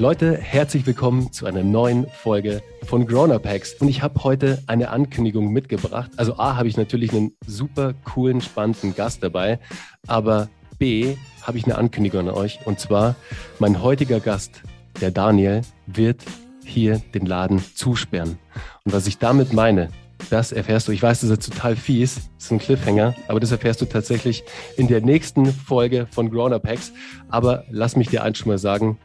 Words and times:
Leute, 0.00 0.38
herzlich 0.38 0.86
willkommen 0.86 1.32
zu 1.32 1.44
einer 1.44 1.64
neuen 1.64 2.06
Folge 2.08 2.62
von 2.84 3.04
Grown 3.04 3.32
Up 3.32 3.44
Hacks. 3.44 3.74
Und 3.80 3.88
ich 3.88 4.00
habe 4.00 4.22
heute 4.22 4.62
eine 4.68 4.90
Ankündigung 4.90 5.52
mitgebracht. 5.52 6.12
Also 6.16 6.38
A, 6.38 6.54
habe 6.54 6.68
ich 6.68 6.76
natürlich 6.76 7.12
einen 7.12 7.32
super 7.44 7.94
coolen, 8.04 8.40
spannenden 8.40 8.94
Gast 8.94 9.24
dabei. 9.24 9.58
Aber 10.06 10.48
B, 10.78 11.16
habe 11.42 11.58
ich 11.58 11.64
eine 11.64 11.76
Ankündigung 11.76 12.28
an 12.28 12.30
euch. 12.30 12.60
Und 12.64 12.78
zwar, 12.78 13.16
mein 13.58 13.82
heutiger 13.82 14.20
Gast, 14.20 14.62
der 15.00 15.10
Daniel, 15.10 15.62
wird 15.88 16.22
hier 16.64 17.02
den 17.12 17.26
Laden 17.26 17.60
zusperren. 17.74 18.38
Und 18.84 18.92
was 18.92 19.08
ich 19.08 19.18
damit 19.18 19.52
meine, 19.52 19.88
das 20.30 20.52
erfährst 20.52 20.86
du. 20.86 20.92
Ich 20.92 21.02
weiß, 21.02 21.22
das 21.22 21.30
ist 21.30 21.52
total 21.52 21.74
fies, 21.74 22.30
das 22.36 22.44
ist 22.44 22.52
ein 22.52 22.58
Cliffhanger, 22.60 23.16
aber 23.26 23.40
das 23.40 23.50
erfährst 23.50 23.80
du 23.80 23.86
tatsächlich 23.86 24.44
in 24.76 24.86
der 24.86 25.00
nächsten 25.00 25.46
Folge 25.46 26.06
von 26.12 26.30
Grown 26.30 26.52
Up 26.52 26.68
Hacks. 26.68 26.92
Aber 27.30 27.64
lass 27.68 27.96
mich 27.96 28.10
dir 28.10 28.22
eins 28.22 28.38
schon 28.38 28.48
mal 28.48 28.58
sagen, 28.58 28.96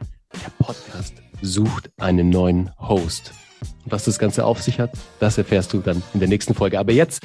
der 0.42 0.50
Podcast 0.58 1.14
sucht 1.42 1.90
einen 1.98 2.30
neuen 2.30 2.70
Host. 2.78 3.32
Und 3.84 3.92
was 3.92 4.04
das 4.04 4.18
Ganze 4.18 4.44
auf 4.44 4.62
sich 4.62 4.80
hat, 4.80 4.92
das 5.20 5.38
erfährst 5.38 5.72
du 5.72 5.78
dann 5.78 6.02
in 6.12 6.20
der 6.20 6.28
nächsten 6.28 6.54
Folge. 6.54 6.78
Aber 6.78 6.92
jetzt 6.92 7.22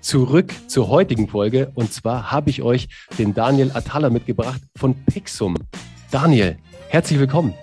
zurück 0.00 0.52
zur 0.68 0.88
heutigen 0.88 1.28
Folge. 1.28 1.72
Und 1.74 1.92
zwar 1.92 2.30
habe 2.30 2.50
ich 2.50 2.62
euch 2.62 2.88
den 3.18 3.34
Daniel 3.34 3.70
Atala 3.72 4.10
mitgebracht 4.10 4.60
von 4.76 4.94
Pixum. 5.06 5.56
Daniel, 6.10 6.58
herzlich 6.88 7.18
willkommen. 7.18 7.54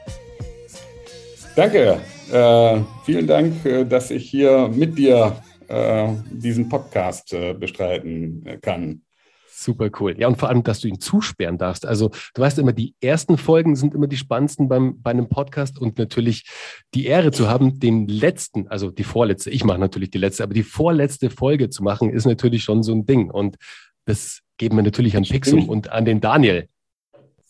Danke. 1.56 2.00
Äh, 2.32 2.82
vielen 3.06 3.28
Dank, 3.28 3.66
äh, 3.66 3.86
dass 3.86 4.12
ich 4.12 4.30
hier 4.30 4.70
mit 4.70 4.98
dir 4.98 5.42
äh, 5.68 6.08
diesen 6.32 6.70
Podcast 6.70 7.34
äh, 7.34 7.54
bestreiten 7.54 8.60
kann. 8.62 9.02
Super 9.62 9.90
cool. 10.00 10.16
Ja, 10.18 10.30
und 10.30 10.38
vor 10.38 10.48
allem, 10.48 10.64
dass 10.64 10.80
du 10.80 10.88
ihn 10.88 11.02
zusperren 11.02 11.58
darfst. 11.58 11.86
Also, 11.86 12.12
du 12.34 12.42
weißt 12.42 12.60
immer, 12.60 12.72
die 12.72 12.96
ersten 13.02 13.38
Folgen 13.38 13.76
sind 13.76 13.94
immer 13.94 14.08
die 14.08 14.16
spannendsten 14.16 14.70
beim, 14.70 15.02
bei 15.02 15.12
einem 15.12 15.28
Podcast 15.28 15.80
und 15.80 15.98
natürlich 15.98 16.46
die 16.94 17.08
Ehre 17.08 17.32
zu 17.32 17.50
haben, 17.50 17.78
den 17.78 18.08
letzten, 18.08 18.70
also 18.70 18.90
die 18.90 19.04
vorletzte, 19.04 19.50
ich 19.50 19.66
mache 19.66 19.80
natürlich 19.80 20.12
die 20.12 20.18
letzte, 20.18 20.44
aber 20.44 20.54
die 20.54 20.64
vorletzte 20.64 21.30
Folge 21.30 21.70
zu 21.70 21.84
machen, 21.84 22.10
ist 22.10 22.26
natürlich 22.26 22.64
schon 22.64 22.84
so 22.84 22.94
ein 22.94 23.06
Ding. 23.06 23.30
Und 23.30 23.58
das 24.06 24.40
geben 24.58 24.78
wir 24.78 24.84
natürlich 24.84 25.18
an 25.18 25.24
Pixum 25.24 25.68
und 25.68 25.92
an 25.92 26.06
den 26.06 26.22
Daniel. 26.22 26.70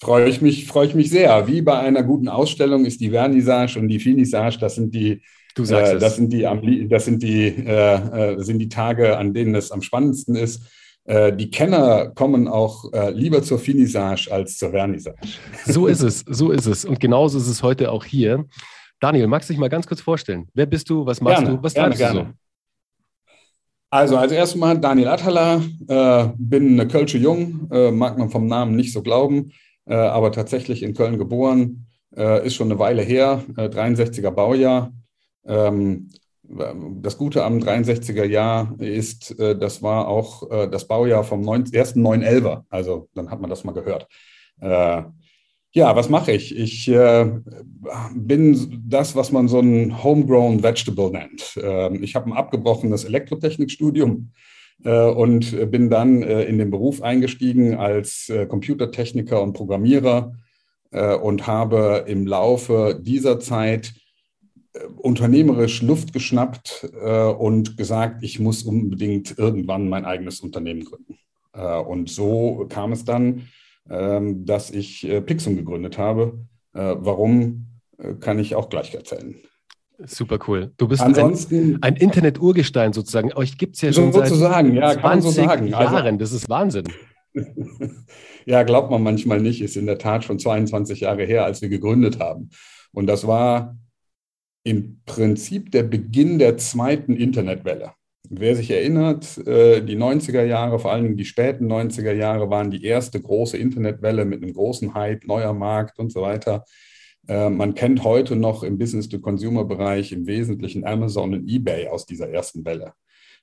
Freue 0.01 0.27
ich 0.29 0.41
mich, 0.41 0.65
freue 0.65 0.87
ich 0.87 0.95
mich 0.95 1.11
sehr. 1.11 1.47
Wie 1.47 1.61
bei 1.61 1.77
einer 1.77 2.01
guten 2.01 2.27
Ausstellung 2.27 2.85
ist 2.85 3.01
die 3.01 3.11
Vernissage 3.11 3.77
und 3.77 3.87
die 3.87 3.99
Finissage, 3.99 4.57
das 4.59 4.73
sind 4.75 4.95
die 4.95 5.21
Du 5.55 5.65
sagst 5.65 5.93
äh, 5.93 5.99
das 5.99 6.15
sind 6.15 6.31
die, 6.31 6.87
das 6.87 7.05
sind 7.05 7.21
die, 7.21 7.47
äh, 7.47 8.33
äh, 8.33 8.43
sind 8.43 8.59
die 8.59 8.69
Tage, 8.69 9.17
an 9.17 9.33
denen 9.33 9.55
es 9.55 9.71
am 9.71 9.81
spannendsten 9.81 10.35
ist. 10.35 10.61
Äh, 11.09 11.35
die 11.35 11.49
Kenner 11.49 12.11
kommen 12.13 12.47
auch 12.47 12.93
äh, 12.93 13.09
lieber 13.09 13.41
zur 13.41 13.57
Finissage 13.57 14.31
als 14.31 14.59
zur 14.59 14.69
Vernissage. 14.69 15.17
So 15.65 15.87
ist 15.87 16.01
es, 16.01 16.19
so 16.19 16.51
ist 16.51 16.67
es. 16.67 16.85
Und 16.85 16.99
genauso 16.99 17.39
ist 17.39 17.47
es 17.47 17.63
heute 17.63 17.91
auch 17.91 18.05
hier. 18.05 18.45
Daniel, 18.99 19.25
magst 19.25 19.49
du 19.49 19.53
dich 19.53 19.59
mal 19.59 19.69
ganz 19.69 19.87
kurz 19.87 20.01
vorstellen? 20.01 20.47
Wer 20.53 20.67
bist 20.67 20.87
du? 20.87 21.07
Was 21.07 21.19
machst 21.19 21.39
gerne, 21.39 21.57
du? 21.57 21.63
Was 21.63 21.73
gerne, 21.73 21.95
treibst 21.95 22.15
du 22.15 22.19
so? 22.19 22.27
Also 23.89 24.17
als 24.17 24.31
erstes 24.31 24.59
mal 24.59 24.79
Daniel 24.79 25.07
Atala, 25.07 25.63
äh, 25.87 26.27
bin 26.37 26.73
eine 26.79 26.87
Kölsche 26.87 27.17
Jung, 27.17 27.67
äh, 27.71 27.89
mag 27.89 28.19
man 28.19 28.29
vom 28.29 28.45
Namen 28.45 28.75
nicht 28.75 28.93
so 28.93 29.01
glauben, 29.01 29.51
äh, 29.85 29.95
aber 29.95 30.31
tatsächlich 30.31 30.83
in 30.83 30.93
Köln 30.93 31.17
geboren, 31.17 31.87
äh, 32.15 32.45
ist 32.45 32.53
schon 32.53 32.69
eine 32.69 32.77
Weile 32.77 33.01
her, 33.01 33.43
63er 33.55 34.29
Baujahr. 34.29 34.91
Ähm, 35.43 36.09
das 36.49 37.17
Gute 37.17 37.43
am 37.43 37.59
63er 37.59 38.25
Jahr 38.25 38.75
ist, 38.79 39.39
äh, 39.39 39.57
das 39.57 39.83
war 39.83 40.07
auch 40.07 40.49
äh, 40.49 40.67
das 40.67 40.87
Baujahr 40.87 41.23
vom 41.23 41.47
ersten 41.71 42.05
911er. 42.05 42.63
Also 42.69 43.07
dann 43.13 43.29
hat 43.29 43.39
man 43.39 43.49
das 43.49 43.63
mal 43.63 43.73
gehört. 43.73 44.07
Äh, 44.59 45.03
ja, 45.71 45.95
was 45.95 46.09
mache 46.09 46.31
ich? 46.31 46.57
Ich 46.57 46.91
bin 48.15 48.83
das, 48.87 49.15
was 49.15 49.31
man 49.31 49.47
so 49.47 49.59
ein 49.59 50.03
Homegrown 50.03 50.63
Vegetable 50.63 51.11
nennt. 51.11 51.59
Ähm, 51.61 52.01
ich 52.01 52.15
habe 52.15 52.27
ein 52.27 52.33
abgebrochenes 52.33 53.03
Elektrotechnikstudium 53.03 54.31
und 54.81 55.71
bin 55.71 55.89
dann 55.89 56.23
in 56.23 56.57
den 56.57 56.71
Beruf 56.71 57.01
eingestiegen 57.01 57.75
als 57.75 58.31
Computertechniker 58.47 59.41
und 59.43 59.51
Programmierer 59.51 60.31
und 61.21 61.47
habe 61.47 62.05
im 62.07 62.25
Laufe 62.25 62.97
dieser 63.03 63.41
Zeit 63.41 63.91
äh, 63.91 64.08
unternehmerisch 64.97 65.81
Luft 65.81 66.13
geschnappt 66.13 66.89
äh, 67.01 67.25
und 67.25 67.77
gesagt, 67.77 68.23
ich 68.23 68.39
muss 68.39 68.63
unbedingt 68.63 69.37
irgendwann 69.37 69.89
mein 69.89 70.05
eigenes 70.05 70.39
Unternehmen 70.41 70.85
gründen. 70.85 71.17
Äh, 71.53 71.79
und 71.79 72.09
so 72.09 72.65
kam 72.69 72.91
es 72.91 73.05
dann, 73.05 73.47
ähm, 73.89 74.45
dass 74.45 74.71
ich 74.71 75.07
äh, 75.07 75.21
Pixum 75.21 75.55
gegründet 75.55 75.97
habe. 75.97 76.39
Äh, 76.73 76.95
warum, 76.97 77.67
äh, 77.97 78.13
kann 78.13 78.39
ich 78.39 78.55
auch 78.55 78.69
gleich 78.69 78.93
erzählen. 78.93 79.35
Super 80.05 80.39
cool. 80.47 80.71
Du 80.77 80.87
bist 80.87 81.01
Ansonsten, 81.01 81.75
ein, 81.75 81.83
ein 81.83 81.95
Internet-Urgestein 81.97 82.93
sozusagen. 82.93 83.33
Euch 83.33 83.57
gibt 83.57 83.75
es 83.75 83.81
ja 83.81 83.91
schon 83.91 84.13
sozusagen, 84.13 84.75
seit 84.75 84.95
ja, 84.95 85.01
20 85.01 85.31
so 85.31 85.41
Jahren. 85.41 85.73
Also, 85.73 86.17
das 86.17 86.31
ist 86.31 86.47
Wahnsinn. 86.47 86.85
ja, 88.45 88.63
glaubt 88.63 88.91
man 88.91 89.03
manchmal 89.03 89.41
nicht. 89.41 89.61
Ist 89.61 89.75
in 89.75 89.87
der 89.87 89.97
Tat 89.97 90.23
schon 90.23 90.39
22 90.39 91.01
Jahre 91.01 91.25
her, 91.25 91.43
als 91.43 91.61
wir 91.61 91.67
gegründet 91.67 92.19
haben. 92.19 92.49
Und 92.93 93.07
das 93.07 93.27
war 93.27 93.75
im 94.63 95.01
Prinzip 95.05 95.71
der 95.71 95.83
Beginn 95.83 96.39
der 96.39 96.57
zweiten 96.57 97.15
Internetwelle. 97.15 97.93
Wer 98.31 98.55
sich 98.55 98.69
erinnert, 98.69 99.37
äh, 99.47 99.81
die 99.81 99.97
90er 99.97 100.43
Jahre, 100.43 100.77
vor 100.77 100.91
allem 100.91 101.17
die 101.17 101.25
späten 101.25 101.71
90er 101.71 102.13
Jahre, 102.13 102.49
waren 102.49 102.69
die 102.69 102.83
erste 102.83 103.19
große 103.19 103.57
Internetwelle 103.57 104.23
mit 104.25 104.43
einem 104.43 104.53
großen 104.53 104.93
Hype, 104.93 105.25
neuer 105.25 105.53
Markt 105.53 105.97
und 105.97 106.11
so 106.11 106.21
weiter. 106.21 106.63
Äh, 107.27 107.49
man 107.49 107.73
kennt 107.73 108.03
heute 108.03 108.35
noch 108.35 108.61
im 108.61 108.77
Business-to-Consumer-Bereich 108.77 110.11
im 110.11 110.27
Wesentlichen 110.27 110.85
Amazon 110.85 111.33
und 111.33 111.49
eBay 111.49 111.87
aus 111.87 112.05
dieser 112.05 112.29
ersten 112.29 112.65
Welle. 112.65 112.93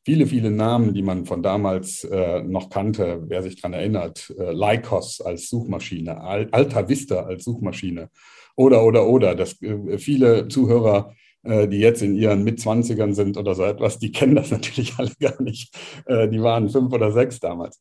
Viele, 0.05 0.27
viele 0.27 0.53
Namen, 0.53 0.95
die 0.95 1.03
man 1.03 1.25
von 1.25 1.43
damals 1.43 2.05
äh, 2.05 2.43
noch 2.45 2.71
kannte, 2.71 3.25
wer 3.27 3.43
sich 3.43 3.57
daran 3.57 3.73
erinnert, 3.73 4.33
Lycos 4.39 5.21
als 5.21 5.49
Suchmaschine, 5.49 6.21
Alta 6.21 6.89
Vista 6.89 7.23
als 7.23 7.43
Suchmaschine, 7.43 8.09
oder, 8.57 8.85
oder, 8.85 9.07
oder. 9.07 9.35
Das, 9.35 9.61
äh, 9.63 9.99
viele 9.99 10.49
Zuhörer, 10.49 11.15
äh, 11.43 11.69
die 11.69 11.79
jetzt 11.79 12.03
in 12.03 12.17
ihren 12.17 12.43
Mitzwanzigern 12.43 13.15
sind 13.15 13.37
oder 13.37 13.55
so 13.55 13.65
etwas, 13.65 13.99
die 13.99 14.13
kennen 14.13 14.35
das 14.35 14.51
natürlich 14.51 14.95
alle 14.99 15.13
gar 15.21 15.41
nicht. 15.41 15.75
Äh, 16.07 16.29
die 16.29 16.43
waren 16.43 16.69
fünf 16.69 16.93
oder 16.93 17.13
sechs 17.13 17.39
damals. 17.39 17.79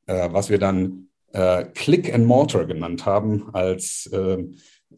äh, 0.06 0.30
was 0.32 0.50
wir 0.50 0.60
dann 0.60 1.08
äh, 1.32 1.64
Click 1.74 2.14
and 2.14 2.28
Mortar 2.28 2.66
genannt 2.66 3.06
haben 3.06 3.50
als, 3.54 4.08
äh, 4.12 4.44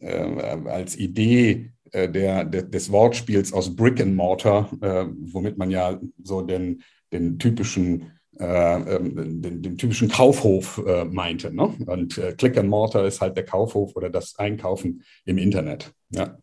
äh 0.00 0.68
als 0.68 0.96
Idee 0.96 1.70
äh, 1.92 2.10
der, 2.10 2.44
der, 2.44 2.62
des 2.62 2.90
Wortspiels 2.90 3.52
aus 3.52 3.74
Brick 3.74 4.00
and 4.00 4.16
Mortar, 4.16 4.68
äh, 4.80 5.06
womit 5.32 5.56
man 5.56 5.70
ja 5.70 5.98
so 6.22 6.42
den, 6.42 6.82
den 7.12 7.38
typischen 7.38 8.12
ähm, 8.38 9.40
den, 9.40 9.62
den, 9.62 9.78
typischen 9.78 10.10
Kaufhof 10.10 10.78
meinte. 11.10 11.54
Ne? 11.54 11.74
Und 11.86 12.20
Click 12.36 12.58
and 12.58 12.68
Mortar 12.68 13.06
ist 13.06 13.22
halt 13.22 13.34
der 13.34 13.46
Kaufhof 13.46 13.96
oder 13.96 14.10
das 14.10 14.38
Einkaufen 14.38 15.04
im 15.24 15.38
Internet. 15.38 15.94
Ja. 16.10 16.36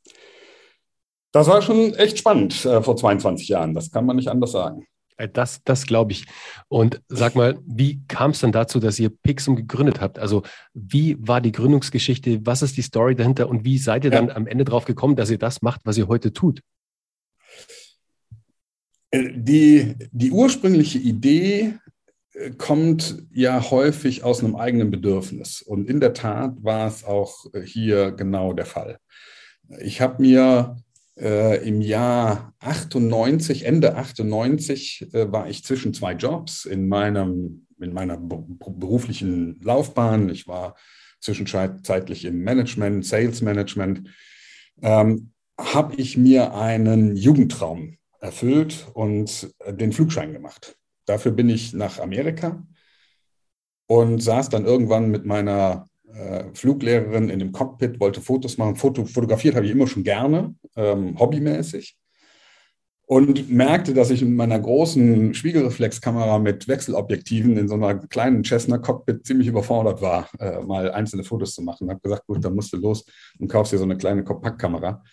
Das 1.33 1.47
war 1.47 1.61
schon 1.63 1.95
echt 1.95 2.19
spannend 2.19 2.63
äh, 2.63 2.81
vor 2.81 2.95
22 2.95 3.49
Jahren. 3.49 3.73
Das 3.73 3.91
kann 3.91 4.05
man 4.05 4.15
nicht 4.15 4.27
anders 4.29 4.51
sagen. 4.51 4.85
Äh, 5.17 5.27
das, 5.27 5.61
das 5.63 5.87
glaube 5.87 6.11
ich. 6.11 6.25
Und 6.67 7.01
sag 7.07 7.35
mal, 7.35 7.57
wie 7.65 8.03
kam 8.07 8.31
es 8.31 8.39
dann 8.39 8.51
dazu, 8.51 8.79
dass 8.79 8.99
ihr 8.99 9.09
Pixum 9.09 9.55
gegründet 9.55 9.99
habt? 9.99 10.19
Also, 10.19 10.43
wie 10.75 11.17
war 11.19 11.41
die 11.41 11.51
Gründungsgeschichte? 11.51 12.45
Was 12.45 12.61
ist 12.61 12.77
die 12.77 12.83
Story 12.83 13.15
dahinter? 13.15 13.49
Und 13.49 13.65
wie 13.65 13.79
seid 13.79 14.05
ihr 14.05 14.11
ja. 14.11 14.21
dann 14.21 14.29
am 14.29 14.45
Ende 14.45 14.63
drauf 14.63 14.85
gekommen, 14.85 15.15
dass 15.15 15.31
ihr 15.31 15.39
das 15.39 15.63
macht, 15.63 15.81
was 15.85 15.97
ihr 15.97 16.07
heute 16.07 16.33
tut? 16.33 16.61
Äh, 19.09 19.31
die, 19.33 19.95
die 20.11 20.31
ursprüngliche 20.31 20.99
Idee 20.99 21.73
äh, 22.33 22.51
kommt 22.51 23.23
ja 23.31 23.71
häufig 23.71 24.23
aus 24.23 24.43
einem 24.43 24.55
eigenen 24.55 24.91
Bedürfnis. 24.91 25.63
Und 25.63 25.89
in 25.89 25.99
der 25.99 26.13
Tat 26.13 26.63
war 26.63 26.87
es 26.87 27.03
auch 27.03 27.47
hier 27.65 28.11
genau 28.11 28.53
der 28.53 28.67
Fall. 28.67 28.99
Ich 29.79 29.99
habe 29.99 30.21
mir 30.21 30.75
äh, 31.19 31.67
Im 31.67 31.81
Jahr 31.81 32.53
98, 32.59 33.65
Ende 33.65 33.95
98, 33.95 35.13
äh, 35.13 35.31
war 35.31 35.49
ich 35.49 35.63
zwischen 35.63 35.93
zwei 35.93 36.13
Jobs 36.13 36.65
in, 36.65 36.87
meinem, 36.87 37.67
in 37.79 37.93
meiner 37.93 38.17
beruflichen 38.17 39.59
Laufbahn. 39.61 40.29
Ich 40.29 40.47
war 40.47 40.75
zwischenzeitlich 41.19 42.25
im 42.25 42.43
Management, 42.43 43.05
Sales 43.05 43.41
Management. 43.41 44.09
Ähm, 44.81 45.31
habe 45.57 45.95
ich 45.95 46.17
mir 46.17 46.55
einen 46.55 47.15
Jugendtraum 47.15 47.97
erfüllt 48.19 48.87
und 48.93 49.53
den 49.69 49.91
Flugschein 49.91 50.33
gemacht. 50.33 50.77
dafür 51.05 51.31
bin 51.33 51.49
ich 51.49 51.73
nach 51.73 51.99
Amerika 51.99 52.65
und 53.87 54.21
saß 54.21 54.49
dann 54.49 54.65
irgendwann 54.65 55.11
mit 55.11 55.25
meiner 55.25 55.85
äh, 55.85 55.92
Fluglehrerin 56.53 57.29
in 57.29 57.39
dem 57.39 57.51
Cockpit, 57.51 57.99
wollte 57.99 58.21
Fotos 58.21 58.57
machen. 58.57 58.75
Foto, 58.75 59.05
fotografiert 59.05 59.55
habe 59.55 59.65
ich 59.65 59.71
immer 59.71 59.87
schon 59.87 60.03
gerne, 60.03 60.55
ähm, 60.75 61.17
hobbymäßig. 61.19 61.97
Und 63.05 63.49
merkte, 63.49 63.93
dass 63.93 64.11
ich 64.11 64.21
mit 64.21 64.33
meiner 64.33 64.59
großen 64.59 65.33
Spiegelreflexkamera 65.33 66.39
mit 66.39 66.67
Wechselobjektiven 66.67 67.57
in 67.57 67.67
so 67.67 67.75
einer 67.75 67.95
kleinen 67.95 68.43
Cessna 68.45 68.77
Cockpit 68.77 69.25
ziemlich 69.25 69.47
überfordert 69.47 70.01
war, 70.01 70.29
äh, 70.39 70.61
mal 70.61 70.89
einzelne 70.91 71.23
Fotos 71.23 71.53
zu 71.53 71.61
machen. 71.61 71.89
Habe 71.89 71.99
gesagt, 71.99 72.25
gut, 72.27 72.43
dann 72.43 72.55
musst 72.55 72.71
du 72.71 72.77
los 72.77 73.05
und 73.39 73.49
kaufst 73.49 73.73
dir 73.73 73.77
so 73.77 73.83
eine 73.83 73.97
kleine 73.97 74.23
Kompaktkamera. 74.23 75.03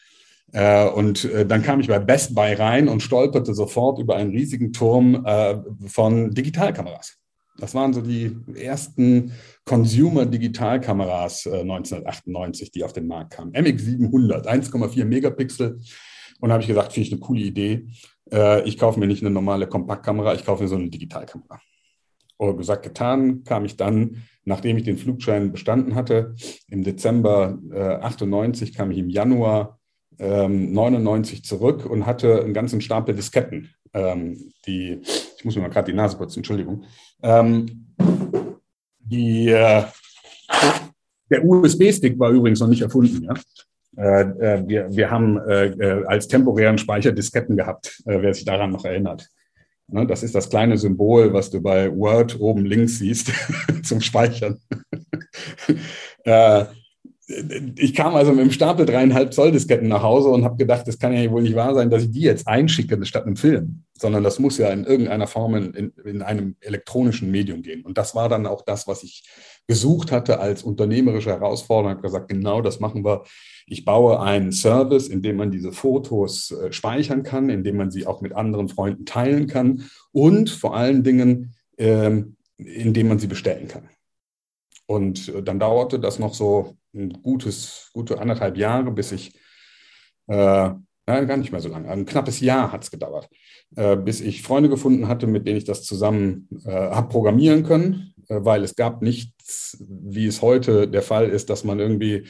Äh, 0.52 0.88
und 0.88 1.25
äh, 1.25 1.44
dann 1.44 1.62
kam 1.62 1.81
ich 1.81 1.88
bei 1.88 1.99
Best 1.99 2.35
Buy 2.35 2.55
rein 2.55 2.88
und 2.88 3.02
stolperte 3.02 3.55
sofort 3.55 3.99
über 3.99 4.17
einen 4.17 4.31
riesigen 4.31 4.73
Turm 4.73 5.25
äh, 5.26 5.56
von 5.87 6.31
Digitalkameras. 6.31 7.17
Das 7.58 7.75
waren 7.75 7.93
so 7.93 8.00
die 8.00 8.37
ersten 8.55 9.32
Consumer-Digitalkameras 9.64 11.47
1998, 11.47 12.70
die 12.70 12.85
auf 12.85 12.93
den 12.93 13.06
Markt 13.06 13.32
kamen. 13.32 13.52
MX700, 13.52 14.47
1,4 14.47 15.05
Megapixel. 15.05 15.79
Und 16.41 16.49
da 16.49 16.55
habe 16.55 16.62
ich 16.62 16.69
gesagt, 16.69 16.93
finde 16.93 17.06
ich 17.06 17.12
eine 17.12 17.20
coole 17.20 17.41
Idee. 17.41 17.87
ich 18.64 18.79
kaufe 18.79 18.99
mir 18.99 19.06
nicht 19.06 19.23
eine 19.23 19.31
normale 19.31 19.67
Kompaktkamera, 19.67 20.35
ich 20.35 20.47
kaufe 20.47 20.62
mir 20.62 20.69
so 20.69 20.76
eine 20.76 20.88
Digitalkamera. 20.88 21.61
Und 22.38 22.56
gesagt, 22.56 22.85
getan, 22.85 23.44
kam 23.44 23.67
ich 23.67 23.76
dann, 23.76 24.23
nachdem 24.44 24.79
ich 24.79 24.85
den 24.85 24.97
Flugschein 24.97 25.52
bestanden 25.52 25.94
hatte, 25.94 26.35
im 26.69 26.82
Dezember 26.82 27.58
98, 27.70 28.73
kam 28.73 28.91
ich 28.91 28.99
im 28.99 29.11
Januar 29.11 29.81
99 30.20 31.38
ähm, 31.38 31.44
zurück 31.44 31.87
und 31.87 32.06
hatte 32.06 32.43
einen 32.43 32.55
ganzen 32.55 32.81
Stapel 32.81 33.14
Disketten. 33.14 33.75
Ähm, 33.93 34.52
die, 34.67 35.00
ich 35.41 35.45
muss 35.47 35.57
mir 35.57 35.63
mal 35.63 35.71
gerade 35.71 35.91
die 35.91 35.97
Nase 35.97 36.19
putzen, 36.19 36.41
Entschuldigung. 36.41 36.85
Ähm, 37.23 37.87
die, 38.99 39.49
äh, 39.49 39.85
der 41.31 41.43
USB-Stick 41.43 42.19
war 42.19 42.31
übrigens 42.31 42.61
noch 42.61 42.69
nicht 42.69 42.83
erfunden. 42.83 43.25
Ja? 43.25 43.35
Äh, 43.97 44.23
äh 44.23 44.69
wir, 44.69 44.95
wir 44.95 45.11
haben 45.11 45.39
äh, 45.39 45.69
äh, 45.69 46.05
als 46.05 46.29
temporären 46.29 46.77
Speicher 46.77 47.13
Disketten 47.13 47.57
gehabt, 47.57 48.03
äh, 48.05 48.21
wer 48.21 48.35
sich 48.35 48.45
daran 48.45 48.71
noch 48.71 48.85
erinnert. 48.85 49.31
Ne, 49.87 50.07
das 50.07 50.23
ist 50.23 50.35
das 50.35 50.51
kleine 50.51 50.77
Symbol, 50.77 51.33
was 51.33 51.49
du 51.49 51.63
bei 51.63 51.91
Word 51.91 52.39
oben 52.39 52.67
links 52.67 52.99
siehst 52.99 53.33
zum 53.83 54.03
Speichern. 54.03 54.61
ich 57.77 57.94
kam 57.94 58.15
also 58.15 58.32
mit 58.32 58.41
dem 58.41 58.50
Stapel 58.50 58.87
dreieinhalb 58.87 59.32
Zoll 59.32 59.53
Disketten 59.53 59.88
nach 59.88 60.03
Hause 60.03 60.29
und 60.31 60.44
habe 60.44 60.56
gedacht, 60.56 60.87
das 60.88 60.99
kann 60.99 61.12
ja 61.12 61.31
wohl 61.31 61.43
nicht 61.43 61.55
wahr 61.55 61.75
sein, 61.75 61.91
dass 61.91 62.03
ich 62.03 62.11
die 62.11 62.23
jetzt 62.23 62.49
einschicke 62.49 63.05
statt 63.05 63.27
einem 63.27 63.37
Film, 63.37 63.85
sondern 63.97 64.25
das 64.25 64.38
muss 64.38 64.59
ja 64.59 64.69
in 64.71 64.85
irgendeiner 64.85 65.27
Form 65.27 65.55
in, 65.55 65.93
in 66.05 66.23
einem 66.23 66.56
elektronischen 66.61 67.31
Medium 67.31 67.62
gehen. 67.62 67.85
Und 67.85 67.99
das 67.99 68.15
war 68.15 68.29
dann 68.29 68.47
auch 68.47 68.62
das, 68.62 68.88
was 68.88 69.03
ich 69.03 69.25
gesucht 69.69 70.11
hatte 70.11 70.41
als 70.41 70.65
unternehmerische 70.65 71.31
Herausforderung. 71.31 71.93
Ich 71.93 71.97
habe 71.99 72.09
gesagt, 72.09 72.29
genau 72.29 72.61
das 72.62 72.81
machen 72.81 73.05
wir. 73.05 73.23
Ich 73.67 73.85
baue 73.85 74.21
einen 74.21 74.50
Service, 74.50 75.06
in 75.06 75.23
dem 75.23 75.37
man 75.37 75.53
diese 75.53 75.71
Fotos 75.71 76.50
äh, 76.50 76.73
speichern 76.73 77.23
kann, 77.23 77.50
in 77.50 77.62
dem 77.62 77.76
man 77.76 77.91
sie 77.91 78.06
auch 78.06 78.21
mit 78.21 78.33
anderen 78.33 78.69
Freunden 78.69 79.06
teilen 79.06 79.47
kann 79.47 79.88
und 80.11 80.50
vor 80.50 80.75
allen 80.75 81.05
Dingen, 81.05 81.55
ähm, 81.79 82.37
in 82.56 82.93
dem 82.93 83.09
man 83.09 83.21
sie 83.21 83.29
bestellen 83.29 83.69
kann. 83.69 83.88
Und 84.87 85.29
äh, 85.29 85.43
dann 85.43 85.61
dauerte 85.61 86.00
das 86.00 86.19
noch 86.19 86.35
so 86.35 86.75
ein 86.95 87.23
gutes, 87.23 87.91
gute 87.93 88.21
anderthalb 88.21 88.57
Jahre, 88.57 88.91
bis 88.91 89.13
ich, 89.13 89.35
äh, 90.29 90.71
nein, 91.07 91.27
gar 91.27 91.37
nicht 91.37 91.53
mehr 91.53 91.61
so 91.61 91.69
lange, 91.69 91.89
ein 91.89 92.07
knappes 92.07 92.41
Jahr 92.41 92.73
hat 92.73 92.85
es 92.85 92.91
gedauert, 92.91 93.29
äh, 93.77 93.97
bis 93.97 94.21
ich 94.21 94.43
Freunde 94.43 94.69
gefunden 94.69 95.09
hatte, 95.09 95.27
mit 95.27 95.47
denen 95.47 95.59
ich 95.59 95.65
das 95.65 95.85
zusammen 95.85 96.49
äh, 96.65 96.71
habe 96.71 97.09
programmieren 97.09 97.63
können, 97.65 98.15
äh, 98.29 98.39
weil 98.41 98.65
es 98.65 98.77
gab 98.77 99.03
nichts, 99.03 99.85
wie 99.89 100.27
es 100.27 100.43
heute 100.43 100.89
der 100.89 101.03
Fall 101.03 101.29
ist, 101.29 101.51
dass 101.51 101.65
man 101.65 101.79
irgendwie 101.79 102.27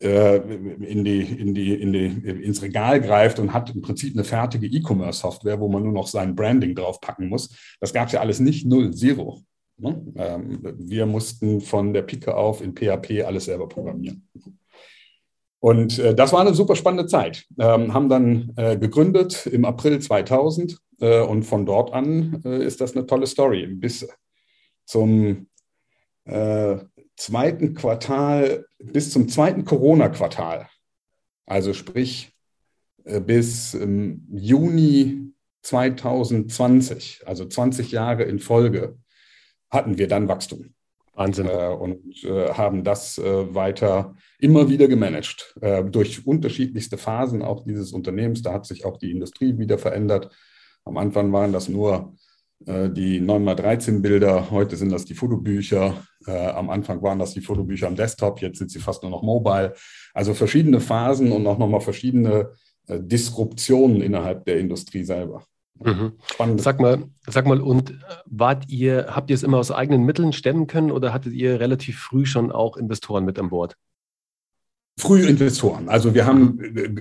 äh, 0.00 0.36
in 0.36 1.04
die, 1.04 1.20
in 1.20 1.54
die, 1.54 1.74
in 1.74 1.92
die, 1.92 2.06
ins 2.06 2.62
Regal 2.62 3.00
greift 3.00 3.38
und 3.38 3.52
hat 3.52 3.74
im 3.74 3.82
Prinzip 3.82 4.14
eine 4.14 4.24
fertige 4.24 4.66
E-Commerce-Software, 4.66 5.60
wo 5.60 5.68
man 5.68 5.82
nur 5.82 5.92
noch 5.92 6.06
sein 6.06 6.34
Branding 6.34 6.74
draufpacken 6.74 7.28
muss. 7.28 7.54
Das 7.80 7.92
gab 7.92 8.06
es 8.06 8.12
ja 8.14 8.20
alles 8.20 8.40
nicht, 8.40 8.66
null, 8.66 8.94
zero. 8.94 9.42
Ne? 9.80 10.02
Ähm, 10.16 10.58
wir 10.78 11.06
mussten 11.06 11.60
von 11.60 11.92
der 11.92 12.02
Pike 12.02 12.34
auf 12.34 12.60
in 12.60 12.74
PHP 12.74 13.24
alles 13.24 13.46
selber 13.46 13.68
programmieren. 13.68 14.28
Und 15.60 15.98
äh, 15.98 16.14
das 16.14 16.32
war 16.32 16.40
eine 16.40 16.54
super 16.54 16.74
spannende 16.74 17.06
Zeit. 17.06 17.46
Ähm, 17.58 17.92
haben 17.92 18.08
dann 18.08 18.52
äh, 18.56 18.78
gegründet 18.78 19.46
im 19.46 19.64
April 19.64 20.00
2000 20.00 20.78
äh, 21.00 21.20
und 21.20 21.42
von 21.42 21.66
dort 21.66 21.92
an 21.92 22.40
äh, 22.44 22.64
ist 22.64 22.80
das 22.80 22.96
eine 22.96 23.06
tolle 23.06 23.26
Story. 23.26 23.66
Bis 23.66 24.08
zum 24.86 25.48
äh, 26.24 26.78
zweiten 27.16 27.74
Quartal, 27.74 28.64
bis 28.78 29.10
zum 29.10 29.28
zweiten 29.28 29.64
Corona-Quartal, 29.64 30.66
also 31.44 31.74
sprich 31.74 32.32
äh, 33.04 33.20
bis 33.20 33.74
ähm, 33.74 34.26
Juni 34.30 35.32
2020, 35.62 37.22
also 37.26 37.44
20 37.44 37.92
Jahre 37.92 38.22
in 38.22 38.38
Folge, 38.38 38.96
hatten 39.70 39.98
wir 39.98 40.08
dann 40.08 40.28
Wachstum. 40.28 40.74
Wahnsinn. 41.14 41.46
Äh, 41.46 41.68
und 41.68 42.24
äh, 42.24 42.52
haben 42.52 42.84
das 42.84 43.18
äh, 43.18 43.54
weiter 43.54 44.14
immer 44.38 44.68
wieder 44.68 44.88
gemanagt. 44.88 45.54
Äh, 45.60 45.84
durch 45.84 46.26
unterschiedlichste 46.26 46.98
Phasen 46.98 47.42
auch 47.42 47.64
dieses 47.64 47.92
Unternehmens. 47.92 48.42
Da 48.42 48.52
hat 48.52 48.66
sich 48.66 48.84
auch 48.84 48.96
die 48.96 49.10
Industrie 49.10 49.58
wieder 49.58 49.78
verändert. 49.78 50.30
Am 50.84 50.96
Anfang 50.96 51.32
waren 51.32 51.52
das 51.52 51.68
nur 51.68 52.14
äh, 52.66 52.88
die 52.88 53.20
9x13 53.20 54.00
Bilder, 54.00 54.50
heute 54.50 54.76
sind 54.76 54.90
das 54.90 55.04
die 55.04 55.14
Fotobücher. 55.14 56.02
Äh, 56.26 56.32
am 56.32 56.70
Anfang 56.70 57.02
waren 57.02 57.18
das 57.18 57.34
die 57.34 57.42
Fotobücher 57.42 57.86
am 57.86 57.96
Desktop, 57.96 58.40
jetzt 58.40 58.58
sind 58.58 58.70
sie 58.70 58.80
fast 58.80 59.02
nur 59.02 59.10
noch 59.10 59.22
mobile. 59.22 59.74
Also 60.14 60.32
verschiedene 60.34 60.80
Phasen 60.80 61.32
und 61.32 61.46
auch 61.46 61.58
nochmal 61.58 61.80
verschiedene 61.80 62.52
Disruptionen 62.88 64.00
innerhalb 64.00 64.44
der 64.46 64.58
Industrie 64.58 65.04
selber. 65.04 65.44
Mhm. 65.82 66.12
Spannend. 66.26 66.60
Sag 66.60 66.80
mal, 66.80 67.04
sag 67.26 67.46
mal, 67.46 67.60
und 67.60 67.90
äh, 67.90 67.94
wart 68.26 68.68
ihr, 68.68 69.08
habt 69.10 69.30
ihr 69.30 69.34
es 69.34 69.42
immer 69.42 69.58
aus 69.58 69.70
eigenen 69.70 70.04
Mitteln 70.04 70.32
stemmen 70.32 70.66
können 70.66 70.90
oder 70.90 71.12
hattet 71.12 71.32
ihr 71.32 71.58
relativ 71.58 71.98
früh 71.98 72.26
schon 72.26 72.52
auch 72.52 72.76
Investoren 72.76 73.24
mit 73.24 73.38
an 73.38 73.48
Bord? 73.48 73.76
Früh 74.98 75.26
Investoren. 75.26 75.88
Also 75.88 76.14
wir 76.14 76.26
haben, 76.26 76.58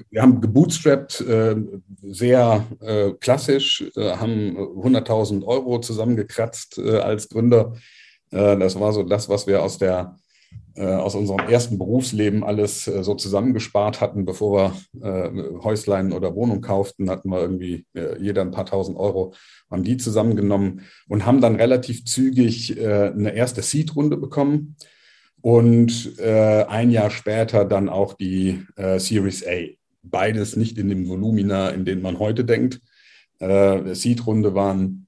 wir 0.10 0.22
haben 0.22 0.40
gebootstrapped, 0.40 1.20
äh, 1.20 1.56
sehr 2.04 2.66
äh, 2.80 3.12
klassisch, 3.20 3.84
äh, 3.98 4.16
haben 4.16 4.56
100.000 4.56 5.44
Euro 5.44 5.82
zusammengekratzt 5.82 6.80
als 6.80 7.28
Gründer. 7.30 7.74
Das 8.32 8.80
war 8.80 8.94
so 8.94 9.02
das, 9.02 9.28
was 9.28 9.48
wir 9.48 9.64
aus 9.64 9.80
der 9.80 10.16
aus 10.78 11.16
unserem 11.16 11.48
ersten 11.50 11.78
Berufsleben 11.78 12.44
alles 12.44 12.88
äh, 12.88 13.04
so 13.04 13.16
zusammengespart 13.16 14.02
hatten, 14.02 14.26
bevor 14.26 14.74
wir 15.02 15.04
äh, 15.04 15.64
Häuslein 15.64 16.12
oder 16.14 16.36
Wohnung 16.36 16.62
kauften, 16.62 17.10
hatten 17.10 17.30
wir 17.30 17.42
irgendwie 17.42 17.86
jeder 18.20 18.42
ein 18.42 18.52
paar 18.52 18.66
tausend 18.66 18.98
Euro, 18.98 19.34
haben 19.70 19.84
die 19.84 19.98
zusammengenommen 19.98 20.82
und 21.08 21.26
haben 21.26 21.42
dann 21.42 21.56
relativ 21.56 22.06
zügig 22.06 22.80
eine 22.80 23.34
erste 23.34 23.62
Seed-Runde 23.62 24.18
bekommen 24.18 24.76
und 25.42 26.20
ein 26.20 26.92
Jahr 26.92 27.10
später 27.10 27.66
dann 27.66 27.90
auch 27.90 28.14
die 28.14 28.66
Series 28.76 29.46
A. 29.46 29.68
Beides 30.04 30.56
nicht 30.56 30.78
in 30.78 30.90
dem 30.90 31.08
Volumina, 31.08 31.70
in 31.70 31.86
dem 31.86 32.02
man 32.02 32.20
heute 32.20 32.46
denkt. 32.46 32.82
Seed-Runde 33.40 34.56
waren 34.56 35.08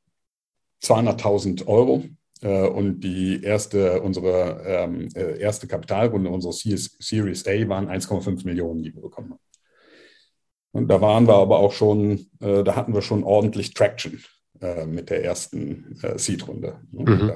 200.000 0.83 1.67
Euro 1.67 2.03
äh, 2.03 2.09
und 2.47 3.01
die 3.01 3.43
erste, 3.43 4.01
unsere 4.01 4.63
ähm, 4.65 5.09
äh, 5.15 5.39
erste 5.39 5.67
Kapitalrunde, 5.67 6.29
unsere 6.29 6.53
Series 6.53 7.47
A, 7.47 7.69
waren 7.69 7.87
1,5 7.87 8.45
Millionen, 8.45 8.81
die 8.81 8.93
wir 8.93 9.01
bekommen 9.01 9.31
haben. 9.31 9.39
Und 10.71 10.87
da 10.87 11.01
waren 11.01 11.27
wir 11.27 11.35
aber 11.35 11.59
auch 11.59 11.73
schon, 11.73 12.27
äh, 12.39 12.63
da 12.63 12.75
hatten 12.75 12.93
wir 12.93 13.01
schon 13.01 13.23
ordentlich 13.23 13.73
Traction 13.73 14.23
äh, 14.61 14.85
mit 14.85 15.09
der 15.09 15.23
ersten 15.23 15.99
äh, 16.01 16.17
Seed-Runde. 16.17 16.79
Mhm. 16.91 17.33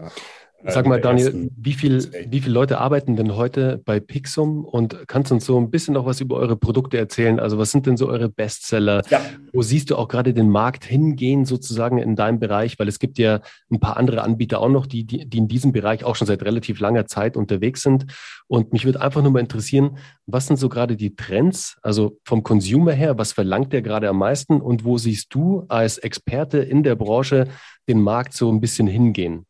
Da 0.65 0.72
Sag 0.72 0.88
mal, 0.88 1.00
Daniel, 1.00 1.51
wie, 1.55 1.74
viel, 1.74 2.10
wie 2.27 2.41
viele 2.41 2.53
Leute 2.55 2.79
arbeiten 2.79 3.15
denn 3.15 3.36
heute 3.36 3.79
bei 3.86 4.00
Pixum 4.00 4.65
und 4.65 5.07
kannst 5.07 5.29
du 5.29 5.36
uns 5.36 5.45
so 5.45 5.60
ein 5.60 5.69
bisschen 5.69 5.93
noch 5.93 6.07
was 6.07 6.22
über 6.22 6.38
eure 6.38 6.55
Produkte 6.55 6.98
erzählen? 6.98 7.39
Also 7.39 7.60
was 7.60 7.69
sind 7.69 7.86
denn 7.86 7.98
so 7.98 8.07
eure 8.07 8.29
Bestseller? 8.29 9.03
Ja. 9.12 9.22
Wo 9.53 9.62
siehst 9.62 9.91
du 9.91 9.95
auch 9.95 10.07
gerade 10.07 10.34
den 10.34 10.50
Markt 10.50 10.84
hingehen 10.84 11.45
sozusagen 11.45 12.00
in 12.00 12.15
deinem 12.15 12.39
Bereich? 12.39 12.79
Weil 12.79 12.88
es 12.88 12.98
gibt 12.98 13.19
ja 13.19 13.41
ein 13.72 13.79
paar 13.79 13.98
andere 13.98 14.24
Anbieter 14.24 14.60
auch 14.60 14.69
noch, 14.69 14.88
die, 14.88 15.03
die, 15.03 15.29
die 15.29 15.38
in 15.38 15.48
diesem 15.48 15.72
Bereich 15.72 16.03
auch 16.03 16.15
schon 16.15 16.25
seit 16.25 16.41
relativ 16.41 16.79
langer 16.79 17.05
Zeit 17.05 17.38
unterwegs 17.38 17.84
sind. 17.84 18.07
Und 18.48 18.74
mich 18.74 18.86
würde 18.86 19.01
einfach 19.01 19.22
nur 19.22 19.31
mal 19.31 19.41
interessieren, 19.41 20.00
was 20.25 20.48
sind 20.48 20.57
so 20.57 20.67
gerade 20.67 20.95
die 20.95 21.15
Trends? 21.15 21.77
Also 21.84 22.17
vom 22.24 22.41
Consumer 22.41 22.93
her, 22.93 23.19
was 23.19 23.34
verlangt 23.34 23.72
der 23.72 23.84
gerade 23.84 24.10
am 24.10 24.17
meisten? 24.17 24.62
Und 24.62 24.84
wo 24.84 24.98
siehst 24.98 25.31
du 25.36 25.65
als 25.67 26.00
Experte 26.00 26.57
in 26.57 26.81
der 26.81 26.95
Branche 26.95 27.50
den 27.88 28.01
Markt 28.01 28.34
so 28.34 28.51
ein 28.51 28.62
bisschen 28.62 28.88
hingehen? 28.88 29.45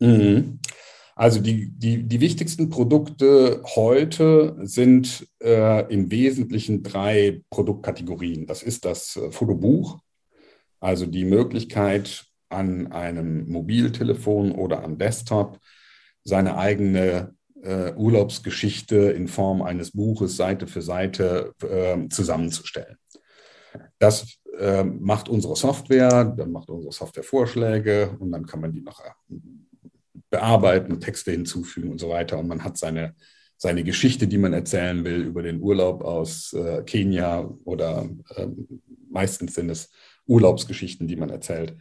Mhm. 0.00 0.58
Also 1.14 1.40
die, 1.40 1.70
die, 1.70 2.02
die 2.04 2.20
wichtigsten 2.20 2.70
Produkte 2.70 3.62
heute 3.74 4.56
sind 4.62 5.28
äh, 5.42 5.92
im 5.92 6.10
Wesentlichen 6.10 6.82
drei 6.82 7.42
Produktkategorien. 7.50 8.46
Das 8.46 8.62
ist 8.62 8.86
das 8.86 9.16
äh, 9.16 9.30
Fotobuch, 9.30 9.98
also 10.80 11.04
die 11.04 11.24
Möglichkeit, 11.24 12.24
an 12.48 12.90
einem 12.90 13.48
Mobiltelefon 13.48 14.52
oder 14.52 14.82
am 14.82 14.98
Desktop 14.98 15.60
seine 16.24 16.56
eigene 16.56 17.34
äh, 17.62 17.92
Urlaubsgeschichte 17.92 18.96
in 18.96 19.28
Form 19.28 19.62
eines 19.62 19.92
Buches 19.92 20.36
Seite 20.36 20.66
für 20.66 20.82
Seite 20.82 21.54
äh, 21.62 22.08
zusammenzustellen. 22.08 22.96
Das 23.98 24.38
äh, 24.58 24.84
macht 24.84 25.28
unsere 25.28 25.54
Software, 25.54 26.24
dann 26.24 26.50
macht 26.50 26.70
unsere 26.70 26.92
Software 26.92 27.24
Vorschläge 27.24 28.16
und 28.18 28.32
dann 28.32 28.46
kann 28.46 28.60
man 28.60 28.72
die 28.72 28.80
noch 28.80 29.00
äh, 29.00 29.34
bearbeiten, 30.28 31.00
Texte 31.00 31.30
hinzufügen 31.30 31.90
und 31.90 31.98
so 31.98 32.08
weiter. 32.08 32.38
Und 32.38 32.48
man 32.48 32.64
hat 32.64 32.76
seine, 32.76 33.14
seine 33.56 33.84
Geschichte, 33.84 34.26
die 34.26 34.38
man 34.38 34.52
erzählen 34.52 35.04
will 35.04 35.22
über 35.22 35.42
den 35.42 35.60
Urlaub 35.60 36.02
aus 36.02 36.52
äh, 36.52 36.82
Kenia 36.84 37.50
oder 37.64 38.08
ähm, 38.36 38.80
meistens 39.10 39.54
sind 39.54 39.70
es 39.70 39.90
Urlaubsgeschichten, 40.26 41.08
die 41.08 41.16
man 41.16 41.30
erzählt, 41.30 41.76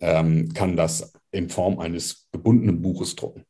ähm, 0.00 0.52
kann 0.54 0.76
das 0.76 1.12
in 1.30 1.48
Form 1.48 1.78
eines 1.78 2.28
gebundenen 2.30 2.80
Buches 2.82 3.16
drucken. 3.16 3.44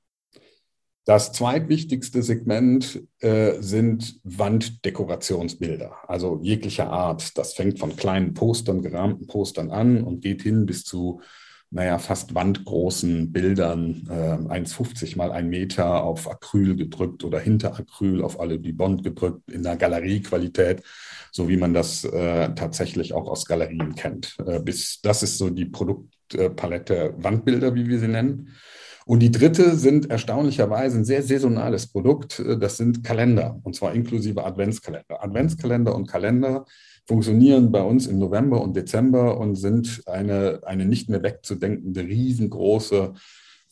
Das 1.04 1.32
zweitwichtigste 1.32 2.22
Segment 2.22 3.02
äh, 3.20 3.62
sind 3.62 4.20
Wanddekorationsbilder, 4.24 5.96
also 6.06 6.38
jeglicher 6.42 6.90
Art. 6.90 7.38
Das 7.38 7.54
fängt 7.54 7.78
von 7.78 7.96
kleinen 7.96 8.34
Postern, 8.34 8.82
gerahmten 8.82 9.26
Postern 9.26 9.70
an 9.70 10.02
und 10.02 10.20
geht 10.20 10.42
hin 10.42 10.66
bis 10.66 10.84
zu, 10.84 11.22
naja, 11.70 11.98
fast 11.98 12.34
wandgroßen 12.34 13.30
Bildern, 13.30 14.06
äh, 14.08 14.52
1,50 14.52 15.16
mal 15.16 15.30
1 15.30 15.48
Meter 15.48 16.02
auf 16.02 16.30
Acryl 16.30 16.76
gedrückt 16.76 17.24
oder 17.24 17.38
hinter 17.38 17.78
Acryl 17.78 18.22
auf 18.22 18.40
alle 18.40 18.58
die 18.58 18.72
Bond 18.72 19.04
gedrückt 19.04 19.50
in 19.50 19.62
der 19.62 19.76
Galeriequalität, 19.76 20.82
so 21.30 21.48
wie 21.48 21.58
man 21.58 21.74
das 21.74 22.04
äh, 22.04 22.54
tatsächlich 22.54 23.12
auch 23.12 23.28
aus 23.28 23.44
Galerien 23.44 23.94
kennt. 23.94 24.36
Äh, 24.46 24.60
bis, 24.60 25.00
das 25.02 25.22
ist 25.22 25.36
so 25.36 25.50
die 25.50 25.66
Produktpalette 25.66 27.14
Wandbilder, 27.18 27.74
wie 27.74 27.86
wir 27.86 27.98
sie 27.98 28.08
nennen. 28.08 28.56
Und 29.04 29.20
die 29.20 29.30
dritte 29.30 29.76
sind 29.76 30.10
erstaunlicherweise 30.10 30.98
ein 30.98 31.04
sehr 31.04 31.22
saisonales 31.22 31.86
Produkt. 31.86 32.42
Das 32.60 32.76
sind 32.76 33.02
Kalender, 33.02 33.58
und 33.62 33.74
zwar 33.74 33.94
inklusive 33.94 34.44
Adventskalender. 34.44 35.24
Adventskalender 35.24 35.94
und 35.94 36.06
Kalender 36.06 36.66
funktionieren 37.08 37.72
bei 37.72 37.82
uns 37.82 38.06
im 38.06 38.18
November 38.18 38.60
und 38.60 38.76
Dezember 38.76 39.38
und 39.38 39.56
sind 39.56 40.02
eine, 40.06 40.60
eine 40.64 40.84
nicht 40.84 41.08
mehr 41.08 41.22
wegzudenkende, 41.22 42.02
riesengroße 42.02 43.14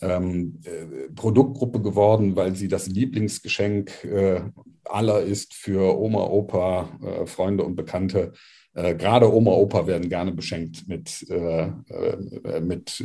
ähm, 0.00 0.60
äh, 0.64 1.12
Produktgruppe 1.14 1.82
geworden, 1.82 2.34
weil 2.34 2.56
sie 2.56 2.68
das 2.68 2.86
Lieblingsgeschenk 2.86 4.04
äh, 4.04 4.40
aller 4.84 5.20
ist 5.20 5.54
für 5.54 5.98
Oma, 5.98 6.24
Opa, 6.24 6.88
äh, 7.02 7.26
Freunde 7.26 7.64
und 7.64 7.76
Bekannte 7.76 8.32
äh, 8.76 8.94
gerade 8.94 9.32
Oma, 9.32 9.52
Opa 9.52 9.86
werden 9.86 10.10
gerne 10.10 10.32
beschenkt 10.32 10.86
mit, 10.86 11.26
äh, 11.30 11.68
äh, 11.68 12.60
mit 12.60 13.02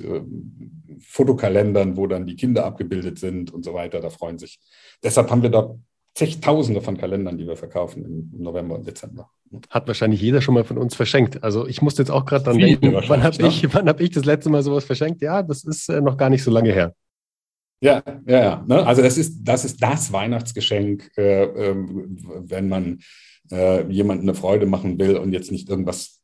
Fotokalendern, 1.00 1.96
wo 1.96 2.08
dann 2.08 2.28
die 2.28 2.36
Kinder 2.36 2.66
abgebildet 2.66 3.20
sind 3.20 3.54
und 3.54 3.64
so 3.64 3.74
weiter. 3.74 4.02
Da 4.02 4.10
freuen 4.10 4.38
sich. 4.38 4.60
Deshalb 5.02 5.32
haben 5.32 5.42
wir 5.42 5.50
dort 5.50 5.80
zigtausende 6.14 6.82
von 6.82 6.98
Kalendern, 6.98 7.38
die 7.38 7.48
wir 7.48 7.56
verkaufen 7.56 8.04
im 8.06 8.44
November 8.44 8.76
und 8.76 8.88
Dezember. 8.88 9.30
Hat 9.70 9.88
wahrscheinlich 9.88 10.22
jeder 10.22 10.42
schon 10.42 10.54
mal 10.54 10.64
von 10.64 10.78
uns 10.78 10.96
verschenkt. 10.96 11.44
Also 11.44 11.68
ich 11.68 11.82
musste 11.82 12.02
jetzt 12.02 12.10
auch 12.10 12.26
gerade 12.26 12.44
dran 12.44 12.58
denken, 12.58 12.94
wann 12.94 13.24
habe 13.24 13.42
ne? 13.42 13.48
ich, 13.48 13.64
hab 13.74 14.02
ich 14.02 14.12
das 14.12 14.26
letzte 14.26 14.50
Mal 14.50 14.64
sowas 14.64 14.84
verschenkt? 14.84 15.22
Ja, 15.22 15.42
das 15.42 15.64
ist 15.64 15.90
äh, 15.90 16.02
noch 16.02 16.18
gar 16.18 16.30
nicht 16.30 16.44
so 16.44 16.52
lange 16.52 16.74
her. 16.74 16.94
Ja, 17.82 18.04
ja, 18.28 18.44
ja. 18.44 18.66
Ne? 18.68 18.86
Also 18.86 19.02
das 19.02 19.18
ist, 19.18 19.40
das 19.44 19.66
ist 19.66 19.82
das 19.82 20.14
Weihnachtsgeschenk, 20.14 21.12
äh, 21.18 21.44
äh, 21.44 21.76
wenn 21.76 22.70
man 22.70 23.00
äh, 23.52 23.90
jemandem 23.92 24.30
eine 24.30 24.38
Freude 24.38 24.66
machen 24.66 25.00
will 25.00 25.18
und 25.18 25.34
jetzt 25.34 25.52
nicht 25.52 25.68
irgendwas, 25.70 26.22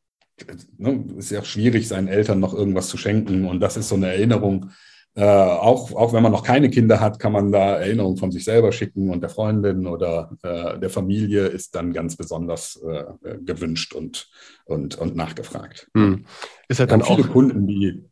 ne, 0.76 1.04
ist 1.16 1.30
ja 1.30 1.40
auch 1.40 1.44
schwierig, 1.44 1.88
seinen 1.88 2.08
Eltern 2.08 2.38
noch 2.38 2.54
irgendwas 2.54 2.88
zu 2.88 2.96
schenken. 2.96 3.46
Und 3.46 3.60
das 3.60 3.76
ist 3.76 3.88
so 3.88 3.96
eine 3.96 4.08
Erinnerung. 4.08 4.70
Äh, 5.18 5.24
auch, 5.24 5.92
auch 5.96 6.12
wenn 6.12 6.22
man 6.22 6.30
noch 6.30 6.44
keine 6.44 6.70
Kinder 6.70 7.00
hat, 7.00 7.18
kann 7.18 7.32
man 7.32 7.50
da 7.50 7.80
Erinnerungen 7.80 8.18
von 8.18 8.30
sich 8.30 8.44
selber 8.44 8.70
schicken 8.70 9.10
und 9.10 9.20
der 9.20 9.30
Freundin 9.30 9.88
oder 9.88 10.30
äh, 10.44 10.78
der 10.78 10.90
Familie 10.90 11.46
ist 11.46 11.74
dann 11.74 11.92
ganz 11.92 12.14
besonders 12.14 12.80
äh, 12.86 13.04
gewünscht 13.40 13.94
und, 13.94 14.30
und, 14.64 14.96
und 14.96 15.16
nachgefragt. 15.16 15.90
Hm. 15.96 16.24
Ist 16.68 16.78
halt 16.78 16.92
dann 16.92 17.02
viele 17.02 17.24
auch 17.24 17.32
Kunden, 17.32 17.66
die 17.66 18.04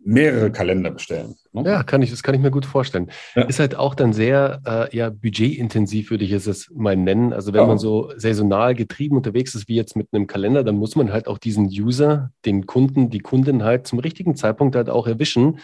mehrere 0.00 0.50
Kalender 0.50 0.90
bestellen. 0.90 1.36
Ne? 1.52 1.64
Ja, 1.64 1.82
kann 1.82 2.02
ich, 2.02 2.10
das 2.10 2.22
kann 2.22 2.34
ich 2.34 2.40
mir 2.40 2.50
gut 2.50 2.66
vorstellen. 2.66 3.10
Ja. 3.34 3.42
Ist 3.42 3.58
halt 3.58 3.74
auch 3.74 3.94
dann 3.94 4.12
sehr 4.12 4.60
äh, 4.64 4.96
ja, 4.96 5.10
budgetintensiv, 5.10 6.10
würde 6.10 6.24
ich 6.24 6.32
es 6.32 6.70
mal 6.72 6.96
nennen. 6.96 7.32
Also 7.32 7.52
wenn 7.52 7.62
ja. 7.62 7.66
man 7.66 7.78
so 7.78 8.12
saisonal 8.16 8.74
getrieben 8.74 9.16
unterwegs 9.16 9.54
ist, 9.54 9.68
wie 9.68 9.74
jetzt 9.74 9.96
mit 9.96 10.08
einem 10.12 10.26
Kalender, 10.26 10.62
dann 10.62 10.76
muss 10.76 10.96
man 10.96 11.12
halt 11.12 11.26
auch 11.26 11.38
diesen 11.38 11.66
User, 11.66 12.30
den 12.44 12.66
Kunden, 12.66 13.10
die 13.10 13.20
Kunden 13.20 13.64
halt 13.64 13.86
zum 13.86 13.98
richtigen 13.98 14.36
Zeitpunkt 14.36 14.76
halt 14.76 14.88
auch 14.88 15.06
erwischen, 15.06 15.58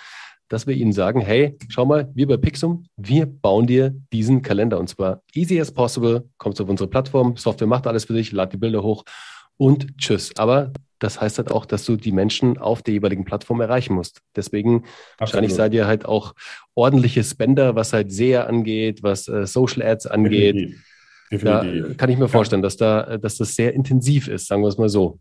dass 0.48 0.66
wir 0.66 0.74
ihnen 0.74 0.92
sagen, 0.92 1.20
hey, 1.20 1.56
schau 1.68 1.84
mal, 1.84 2.10
wir 2.14 2.26
bei 2.28 2.36
Pixum, 2.36 2.84
wir 2.96 3.26
bauen 3.26 3.66
dir 3.66 3.94
diesen 4.12 4.42
Kalender 4.42 4.78
und 4.78 4.88
zwar 4.88 5.22
easy 5.34 5.60
as 5.60 5.72
possible, 5.72 6.28
kommst 6.38 6.60
auf 6.60 6.68
unsere 6.68 6.88
Plattform, 6.88 7.36
Software 7.36 7.66
macht 7.66 7.86
alles 7.86 8.04
für 8.04 8.12
dich, 8.12 8.32
lad 8.32 8.52
die 8.52 8.56
Bilder 8.56 8.82
hoch 8.82 9.04
und 9.56 9.98
tschüss. 9.98 10.36
Aber 10.36 10.72
das 10.98 11.20
heißt 11.20 11.38
halt 11.38 11.50
auch, 11.50 11.66
dass 11.66 11.84
du 11.84 11.96
die 11.96 12.12
Menschen 12.12 12.56
auf 12.58 12.82
der 12.82 12.94
jeweiligen 12.94 13.24
Plattform 13.24 13.60
erreichen 13.60 13.94
musst. 13.94 14.22
Deswegen 14.34 14.76
Absolut. 14.76 15.20
wahrscheinlich 15.20 15.54
seid 15.54 15.74
ihr 15.74 15.86
halt 15.86 16.06
auch 16.06 16.34
ordentliche 16.74 17.22
Spender, 17.22 17.74
was 17.74 17.92
halt 17.92 18.10
SEA 18.10 18.44
angeht, 18.44 19.02
was 19.02 19.28
äh, 19.28 19.46
Social 19.46 19.82
Ads 19.82 20.06
angeht. 20.06 20.54
Definitiv. 20.54 20.84
Definitiv. 21.30 21.88
Da 21.88 21.94
kann 21.94 22.10
ich 22.10 22.18
mir 22.18 22.28
vorstellen, 22.28 22.62
dass 22.62 22.76
da, 22.76 23.18
dass 23.18 23.36
das 23.36 23.54
sehr 23.54 23.74
intensiv 23.74 24.28
ist, 24.28 24.46
sagen 24.46 24.62
wir 24.62 24.68
es 24.68 24.78
mal 24.78 24.88
so. 24.88 25.18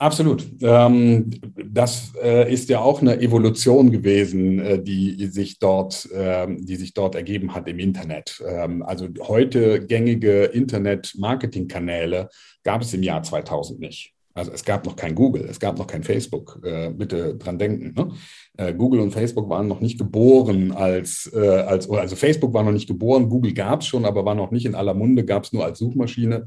Absolut. 0.00 0.46
Ähm, 0.62 1.28
das 1.56 2.12
äh, 2.22 2.52
ist 2.52 2.68
ja 2.68 2.78
auch 2.78 3.00
eine 3.00 3.20
Evolution 3.20 3.90
gewesen, 3.90 4.60
äh, 4.60 4.80
die 4.80 5.26
sich 5.26 5.58
dort, 5.58 6.08
ähm, 6.14 6.64
die 6.64 6.76
sich 6.76 6.94
dort 6.94 7.16
ergeben 7.16 7.52
hat 7.52 7.66
im 7.66 7.80
Internet. 7.80 8.40
Ähm, 8.46 8.84
also 8.84 9.08
heute 9.26 9.84
gängige 9.84 10.44
Internet-Marketing-Kanäle 10.44 12.28
gab 12.62 12.82
es 12.82 12.94
im 12.94 13.02
Jahr 13.02 13.24
2000 13.24 13.80
nicht. 13.80 14.12
Also 14.34 14.52
es 14.52 14.64
gab 14.64 14.86
noch 14.86 14.94
kein 14.94 15.16
Google, 15.16 15.44
es 15.50 15.58
gab 15.58 15.78
noch 15.78 15.88
kein 15.88 16.04
Facebook. 16.04 16.60
Äh, 16.62 16.90
bitte 16.90 17.34
dran 17.34 17.58
denken. 17.58 17.92
Ne? 17.96 18.12
Äh, 18.56 18.74
Google 18.74 19.00
und 19.00 19.10
Facebook 19.10 19.48
waren 19.48 19.66
noch 19.66 19.80
nicht 19.80 19.98
geboren 19.98 20.70
als, 20.70 21.28
äh, 21.34 21.40
als 21.40 21.90
also 21.90 22.14
Facebook 22.14 22.54
war 22.54 22.62
noch 22.62 22.70
nicht 22.70 22.86
geboren, 22.86 23.28
Google 23.28 23.52
gab 23.52 23.80
es 23.80 23.88
schon, 23.88 24.04
aber 24.04 24.24
war 24.24 24.36
noch 24.36 24.52
nicht 24.52 24.64
in 24.64 24.76
aller 24.76 24.94
Munde, 24.94 25.24
gab 25.24 25.42
es 25.42 25.52
nur 25.52 25.64
als 25.64 25.80
Suchmaschine. 25.80 26.46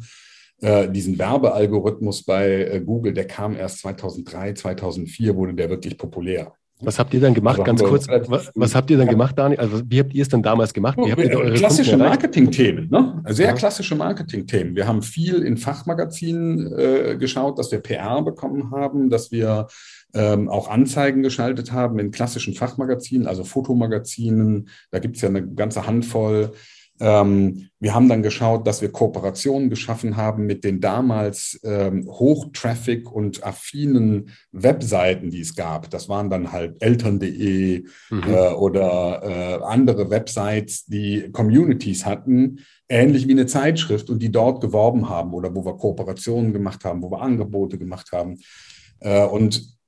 Äh, 0.62 0.90
diesen 0.90 1.18
Werbealgorithmus 1.18 2.24
bei 2.24 2.66
äh, 2.66 2.82
Google, 2.82 3.14
der 3.14 3.26
kam 3.26 3.56
erst 3.56 3.80
2003, 3.80 4.54
2004, 4.54 5.36
wurde 5.36 5.54
der 5.56 5.70
wirklich 5.70 5.98
populär. 5.98 6.54
Was 6.82 6.98
habt 6.98 7.14
ihr 7.14 7.20
dann 7.20 7.34
gemacht, 7.34 7.60
also 7.60 7.64
ganz 7.64 7.84
kurz? 7.84 8.08
Was, 8.08 8.52
was, 8.56 8.76
habt 8.76 8.90
ihr 8.90 8.98
dann 8.98 9.08
gemacht, 9.08 9.38
Daniel? 9.38 9.60
Also 9.60 9.82
wie 9.88 10.00
habt 10.00 10.14
ihr 10.14 10.22
es 10.24 10.30
dann 10.30 10.42
damals 10.42 10.74
gemacht? 10.74 10.98
Ihr 10.98 11.18
eure 11.18 11.54
klassische 11.54 11.96
Marketingthemen, 11.96 12.90
ne? 12.90 13.24
Sehr 13.30 13.48
ja. 13.48 13.54
klassische 13.54 13.96
Marketingthemen. 13.96 14.76
Wir 14.76 14.88
haben 14.88 15.02
viel 15.04 15.44
in 15.44 15.58
Fachmagazinen 15.58 16.74
äh, 16.78 17.18
geschaut, 17.18 17.60
dass 17.60 17.72
wir 17.72 17.80
PR 17.80 18.22
bekommen 18.24 18.72
haben, 18.72 19.10
dass 19.10 19.32
wir 19.32 19.68
ähm, 20.14 20.50
auch 20.50 20.70
Anzeigen 20.70 21.22
geschaltet 21.22 21.72
haben 21.72 22.00
in 22.00 22.12
klassischen 22.12 22.56
Fachmagazinen, 22.56 23.28
also 23.28 23.44
Fotomagazinen. 23.44 24.70
Da 24.90 25.00
gibt 25.00 25.18
es 25.18 25.22
ja 25.22 25.30
eine 25.30 25.48
ganze 25.48 25.86
Handvoll. 25.86 26.52
Ähm, 27.02 27.70
wir 27.80 27.96
haben 27.96 28.08
dann 28.08 28.22
geschaut, 28.22 28.68
dass 28.68 28.82
wir 28.82 28.92
Kooperationen 28.92 29.72
geschaffen 29.72 30.16
haben 30.16 30.46
mit 30.46 30.64
den 30.64 30.80
damals 30.80 31.60
ähm, 31.64 32.08
Hochtraffic 32.08 33.12
und 33.12 33.44
affinen 33.44 34.30
Webseiten, 34.52 35.32
die 35.32 35.42
es 35.42 35.56
gab. 35.56 35.90
Das 35.90 36.08
waren 36.08 36.30
dann 36.30 36.52
halt 36.52 36.82
eltern.de 36.82 37.86
mhm. 38.12 38.24
äh, 38.24 38.50
oder 38.54 39.24
äh, 39.24 39.64
andere 39.64 40.12
Websites, 40.12 40.86
die 40.86 41.32
Communities 41.32 42.06
hatten, 42.06 42.60
ähnlich 42.88 43.28
wie 43.28 43.32
eine 43.32 43.48
Zeitschrift 43.48 44.12
und 44.12 44.20
die 44.22 44.32
dort 44.32 44.62
geworben 44.62 45.10
haben 45.10 45.34
oder 45.34 45.56
wo 45.56 45.66
wir 45.66 45.78
Kooperationen 45.78 46.54
gemacht 46.54 46.86
haben, 46.86 47.02
wo 47.02 47.10
wir 47.10 47.22
Angebote 47.22 47.80
gemacht 47.80 48.12
haben. 48.12 48.38
Äh, 49.00 49.26
und 49.26 49.80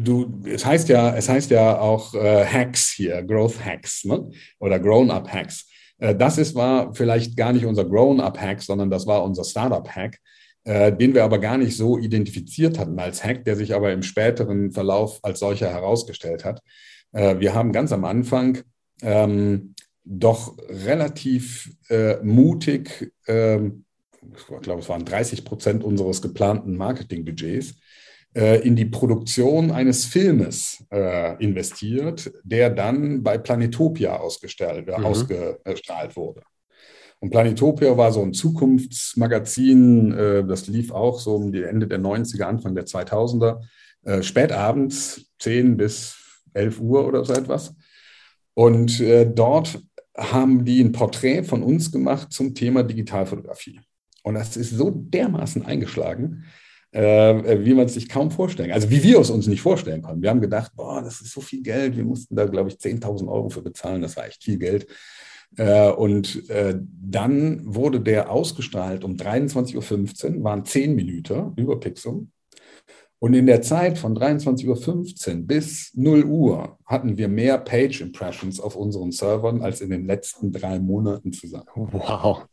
Du, 0.00 0.42
es 0.44 0.66
heißt 0.66 0.90
ja, 0.90 1.16
es 1.16 1.26
heißt 1.26 1.50
ja 1.50 1.78
auch 1.78 2.12
äh, 2.12 2.44
Hacks 2.44 2.90
hier, 2.90 3.22
Growth 3.22 3.64
Hacks 3.64 4.04
ne? 4.04 4.28
oder 4.58 4.78
Grown-up 4.78 5.26
Hacks. 5.32 5.66
Äh, 6.04 6.14
das 6.14 6.38
ist, 6.38 6.54
war 6.54 6.94
vielleicht 6.94 7.36
gar 7.36 7.52
nicht 7.52 7.64
unser 7.64 7.84
Grown-up-Hack, 7.84 8.62
sondern 8.62 8.90
das 8.90 9.06
war 9.06 9.24
unser 9.24 9.44
Startup-Hack, 9.44 10.18
äh, 10.64 10.92
den 10.92 11.14
wir 11.14 11.24
aber 11.24 11.38
gar 11.38 11.56
nicht 11.56 11.76
so 11.76 11.98
identifiziert 11.98 12.78
hatten 12.78 12.98
als 12.98 13.24
Hack, 13.24 13.44
der 13.44 13.56
sich 13.56 13.74
aber 13.74 13.92
im 13.92 14.02
späteren 14.02 14.70
Verlauf 14.72 15.20
als 15.22 15.40
solcher 15.40 15.70
herausgestellt 15.70 16.44
hat. 16.44 16.60
Äh, 17.12 17.40
wir 17.40 17.54
haben 17.54 17.72
ganz 17.72 17.92
am 17.92 18.04
Anfang 18.04 18.58
ähm, 19.02 19.74
doch 20.04 20.56
relativ 20.68 21.72
äh, 21.88 22.22
mutig, 22.22 23.12
ähm, 23.26 23.84
ich 24.36 24.46
glaube, 24.62 24.80
es 24.80 24.88
waren 24.88 25.04
30 25.04 25.44
Prozent 25.44 25.84
unseres 25.84 26.22
geplanten 26.22 26.76
Marketingbudgets, 26.76 27.74
in 28.34 28.74
die 28.74 28.86
Produktion 28.86 29.70
eines 29.70 30.06
Filmes 30.06 30.84
äh, 30.90 31.40
investiert, 31.40 32.32
der 32.42 32.68
dann 32.70 33.22
bei 33.22 33.38
Planetopia 33.38 34.16
ausgestrahlt, 34.16 34.88
mhm. 34.88 35.04
ausgestrahlt 35.04 36.16
wurde. 36.16 36.42
Und 37.24 37.30
Planetopia 37.30 37.96
war 37.96 38.12
so 38.12 38.20
ein 38.20 38.34
Zukunftsmagazin, 38.34 40.12
äh, 40.12 40.44
das 40.44 40.66
lief 40.66 40.90
auch 40.90 41.18
so 41.18 41.36
um 41.36 41.52
die 41.52 41.62
Ende 41.62 41.86
der 41.86 41.98
90er, 41.98 42.42
Anfang 42.42 42.74
der 42.74 42.84
2000er, 42.84 43.62
äh, 44.04 44.22
spät 44.22 44.52
abends, 44.52 45.32
10 45.38 45.78
bis 45.78 46.16
11 46.52 46.80
Uhr 46.80 47.06
oder 47.06 47.24
so 47.24 47.32
etwas. 47.32 47.74
Und 48.52 49.00
äh, 49.00 49.24
dort 49.24 49.80
haben 50.14 50.66
die 50.66 50.82
ein 50.82 50.92
Porträt 50.92 51.44
von 51.44 51.62
uns 51.62 51.90
gemacht 51.90 52.30
zum 52.30 52.54
Thema 52.54 52.82
Digitalfotografie. 52.82 53.80
Und 54.22 54.34
das 54.34 54.58
ist 54.58 54.70
so 54.70 54.90
dermaßen 54.90 55.64
eingeschlagen, 55.64 56.44
äh, 56.94 57.64
wie 57.64 57.74
man 57.74 57.86
es 57.86 57.94
sich 57.94 58.08
kaum 58.08 58.30
vorstellen 58.30 58.68
kann. 58.68 58.76
Also 58.76 58.90
wie 58.90 59.02
wir 59.02 59.18
es 59.18 59.30
uns 59.30 59.48
nicht 59.48 59.62
vorstellen 59.62 60.02
konnten. 60.02 60.22
Wir 60.22 60.30
haben 60.30 60.40
gedacht, 60.40 60.72
boah, 60.76 61.02
das 61.02 61.20
ist 61.20 61.32
so 61.32 61.40
viel 61.40 61.62
Geld. 61.62 61.96
Wir 61.96 62.04
mussten 62.04 62.36
da, 62.36 62.46
glaube 62.46 62.68
ich, 62.68 62.76
10.000 62.76 63.28
Euro 63.28 63.48
für 63.48 63.62
bezahlen. 63.62 64.00
Das 64.00 64.16
war 64.16 64.26
echt 64.26 64.44
viel 64.44 64.58
Geld. 64.58 64.86
Äh, 65.56 65.90
und 65.90 66.48
äh, 66.50 66.78
dann 66.78 67.62
wurde 67.64 68.00
der 68.00 68.30
ausgestrahlt 68.30 69.02
um 69.02 69.16
23.15 69.16 70.36
Uhr, 70.36 70.44
waren 70.44 70.64
10 70.64 70.94
Minuten 70.94 71.52
über 71.56 71.80
Pixum. 71.80 72.30
Und 73.18 73.34
in 73.34 73.46
der 73.46 73.62
Zeit 73.62 73.98
von 73.98 74.16
23.15 74.16 75.28
Uhr 75.40 75.46
bis 75.46 75.92
0 75.94 76.24
Uhr 76.24 76.78
hatten 76.84 77.18
wir 77.18 77.26
mehr 77.26 77.58
Page 77.58 78.02
Impressions 78.02 78.60
auf 78.60 78.76
unseren 78.76 79.10
Servern 79.10 79.62
als 79.62 79.80
in 79.80 79.90
den 79.90 80.06
letzten 80.06 80.52
drei 80.52 80.78
Monaten 80.78 81.32
zusammen. 81.32 81.66
Wow. 81.74 82.46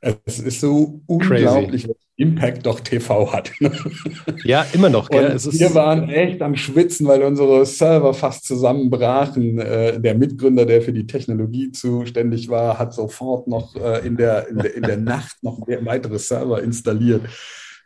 Es 0.00 0.38
ist 0.38 0.60
so 0.60 1.02
unglaublich, 1.06 1.88
was 1.88 2.05
Impact 2.16 2.64
doch 2.64 2.80
TV 2.80 3.32
hat. 3.32 3.52
ja, 4.44 4.66
immer 4.72 4.88
noch. 4.88 5.10
Wir 5.10 5.74
waren 5.74 6.08
echt 6.08 6.40
am 6.40 6.56
Schwitzen, 6.56 7.06
weil 7.06 7.22
unsere 7.22 7.66
Server 7.66 8.14
fast 8.14 8.46
zusammenbrachen. 8.46 9.58
Äh, 9.58 10.00
der 10.00 10.14
Mitgründer, 10.14 10.64
der 10.64 10.80
für 10.80 10.94
die 10.94 11.06
Technologie 11.06 11.72
zuständig 11.72 12.48
war, 12.48 12.78
hat 12.78 12.94
sofort 12.94 13.48
noch 13.48 13.76
äh, 13.76 14.06
in, 14.06 14.16
der, 14.16 14.48
in, 14.48 14.56
der, 14.56 14.74
in 14.74 14.82
der 14.82 14.96
Nacht 14.96 15.36
noch 15.42 15.60
weitere 15.66 16.18
Server 16.18 16.62
installiert. 16.62 17.22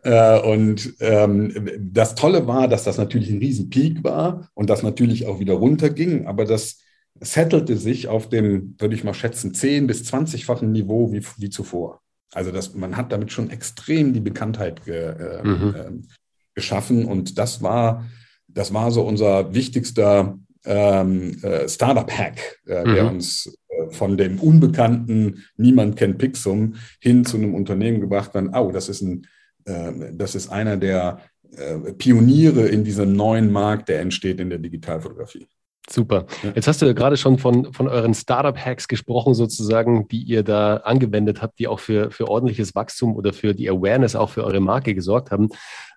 Äh, 0.02 0.40
und 0.40 0.94
ähm, 1.00 1.68
das 1.78 2.14
Tolle 2.14 2.46
war, 2.46 2.68
dass 2.68 2.84
das 2.84 2.98
natürlich 2.98 3.30
ein 3.30 3.38
Riesenpeak 3.38 4.04
war 4.04 4.48
und 4.54 4.70
das 4.70 4.82
natürlich 4.82 5.26
auch 5.26 5.40
wieder 5.40 5.54
runterging, 5.54 6.26
aber 6.26 6.44
das 6.44 6.78
settelte 7.18 7.76
sich 7.76 8.08
auf 8.08 8.28
dem, 8.28 8.76
würde 8.78 8.94
ich 8.94 9.04
mal 9.04 9.12
schätzen, 9.12 9.52
10- 9.52 9.86
bis 9.86 10.02
20-fachen 10.04 10.70
Niveau 10.70 11.12
wie, 11.12 11.22
wie 11.36 11.50
zuvor. 11.50 12.00
Also 12.32 12.52
das, 12.52 12.74
man 12.74 12.96
hat 12.96 13.12
damit 13.12 13.32
schon 13.32 13.50
extrem 13.50 14.12
die 14.12 14.20
Bekanntheit 14.20 14.84
ge, 14.84 14.96
äh, 14.96 15.42
mhm. 15.42 15.74
äh, 15.74 16.14
geschaffen 16.54 17.04
und 17.04 17.38
das 17.38 17.62
war, 17.62 18.06
das 18.48 18.72
war 18.72 18.90
so 18.90 19.02
unser 19.02 19.54
wichtigster 19.54 20.38
ähm, 20.64 21.42
äh, 21.42 21.68
Startup-Hack, 21.68 22.60
äh, 22.66 22.84
mhm. 22.84 22.94
der 22.94 23.06
uns 23.06 23.58
äh, 23.68 23.90
von 23.92 24.16
dem 24.16 24.38
unbekannten 24.38 25.44
Niemand 25.56 25.96
kennt 25.96 26.18
Pixum 26.18 26.74
hin 27.00 27.24
zu 27.24 27.36
einem 27.36 27.54
Unternehmen 27.54 28.00
gebracht 28.00 28.34
hat. 28.34 28.44
Oh, 28.54 28.70
das 28.70 28.88
ist 28.88 29.00
ein 29.00 29.26
ähm, 29.66 30.16
das 30.16 30.34
ist 30.34 30.48
einer 30.48 30.76
der 30.76 31.20
äh, 31.56 31.92
Pioniere 31.92 32.68
in 32.68 32.84
diesem 32.84 33.12
neuen 33.12 33.50
Markt, 33.50 33.88
der 33.88 34.00
entsteht 34.00 34.40
in 34.40 34.50
der 34.50 34.58
Digitalfotografie. 34.58 35.46
Super. 35.92 36.26
Jetzt 36.54 36.68
hast 36.68 36.80
du 36.80 36.86
ja 36.86 36.92
gerade 36.92 37.16
schon 37.16 37.38
von, 37.38 37.72
von 37.72 37.88
euren 37.88 38.14
Startup-Hacks 38.14 38.86
gesprochen, 38.86 39.34
sozusagen, 39.34 40.06
die 40.06 40.22
ihr 40.22 40.44
da 40.44 40.76
angewendet 40.76 41.42
habt, 41.42 41.58
die 41.58 41.66
auch 41.66 41.80
für, 41.80 42.12
für 42.12 42.28
ordentliches 42.28 42.76
Wachstum 42.76 43.16
oder 43.16 43.32
für 43.32 43.54
die 43.54 43.68
Awareness 43.68 44.14
auch 44.14 44.30
für 44.30 44.44
eure 44.44 44.60
Marke 44.60 44.94
gesorgt 44.94 45.32
haben. 45.32 45.48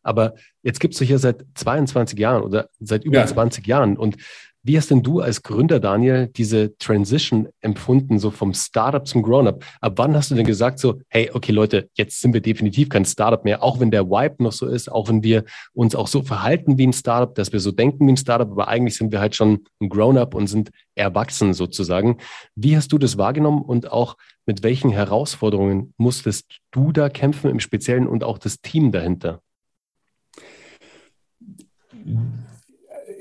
Aber 0.02 0.34
jetzt 0.64 0.80
gibt 0.80 0.96
es 0.96 1.02
euch 1.02 1.10
ja 1.10 1.20
seit 1.20 1.46
22 1.54 2.18
Jahren 2.18 2.42
oder 2.42 2.70
seit 2.80 3.04
über 3.04 3.20
ja. 3.20 3.28
20 3.28 3.68
Jahren. 3.68 3.96
Und 3.96 4.18
wie 4.66 4.78
hast 4.78 4.92
denn 4.92 5.04
du 5.04 5.20
als 5.20 5.44
Gründer, 5.44 5.82
Daniel, 5.82 6.28
diese 6.28 6.78
Transition 6.78 7.50
empfunden, 7.60 8.18
so 8.18 8.32
vom 8.32 8.54
Startup 8.54 9.06
zum 9.06 9.22
Grown-up? 9.22 9.64
Ab 9.82 9.94
wann 9.98 10.16
hast 10.16 10.32
du 10.32 10.36
denn 10.36 10.46
gesagt, 10.46 10.80
so, 10.80 11.02
hey, 11.10 11.30
okay, 11.34 11.52
Leute, 11.52 11.90
jetzt 11.96 12.22
sind 12.22 12.34
wir 12.34 12.40
definitiv 12.40 12.88
kein 12.88 13.04
Startup 13.04 13.44
mehr, 13.44 13.62
auch 13.62 13.82
wenn 13.82 13.92
der 13.92 14.10
Vibe 14.10 14.42
noch 14.42 14.54
so 14.54 14.66
ist, 14.68 14.90
auch 14.90 15.10
wenn 15.10 15.22
wir 15.22 15.44
uns 15.74 15.96
auch 15.96 16.08
so 16.08 16.22
verhalten 16.22 16.78
wie 16.78 16.88
ein 16.88 16.94
Startup, 16.94 17.36
dass 17.36 17.52
wir 17.52 17.60
so 17.60 17.72
denken 17.72 18.08
wie 18.08 18.14
ein 18.14 18.18
Startup, 18.18 18.50
aber 18.50 18.70
eigentlich 18.70 18.96
sind 18.96 19.12
wir 19.12 19.20
halt 19.20 19.36
schon 19.36 19.66
ein 19.82 19.90
Grown-up 19.90 20.34
und 20.34 20.48
sind 20.48 20.72
erwachsen 20.96 21.54
sozusagen. 21.54 22.20
Wie 22.56 22.78
hast 22.78 22.94
du 22.94 22.98
das 22.98 23.18
wahrgenommen 23.18 23.64
und 23.64 23.92
auch 23.92 24.16
mit 24.46 24.64
welchen 24.64 24.92
Herausforderungen 24.92 25.94
musstest 25.98 26.60
du 26.72 26.94
da 26.94 27.10
kämpfen 27.10 27.50
im 27.50 27.60
Speziellen 27.60 28.08
und 28.08 28.24
auch 28.24 28.38
das 28.38 28.62
Team 28.62 28.94
dahinter? 28.94 29.42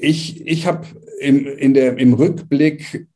Ich, 0.03 0.45
ich 0.45 0.67
habe 0.67 0.85
im, 1.21 1.47
in 1.47 1.75
der, 1.75 1.97
im 1.97 2.15
Rückblick 2.15 3.07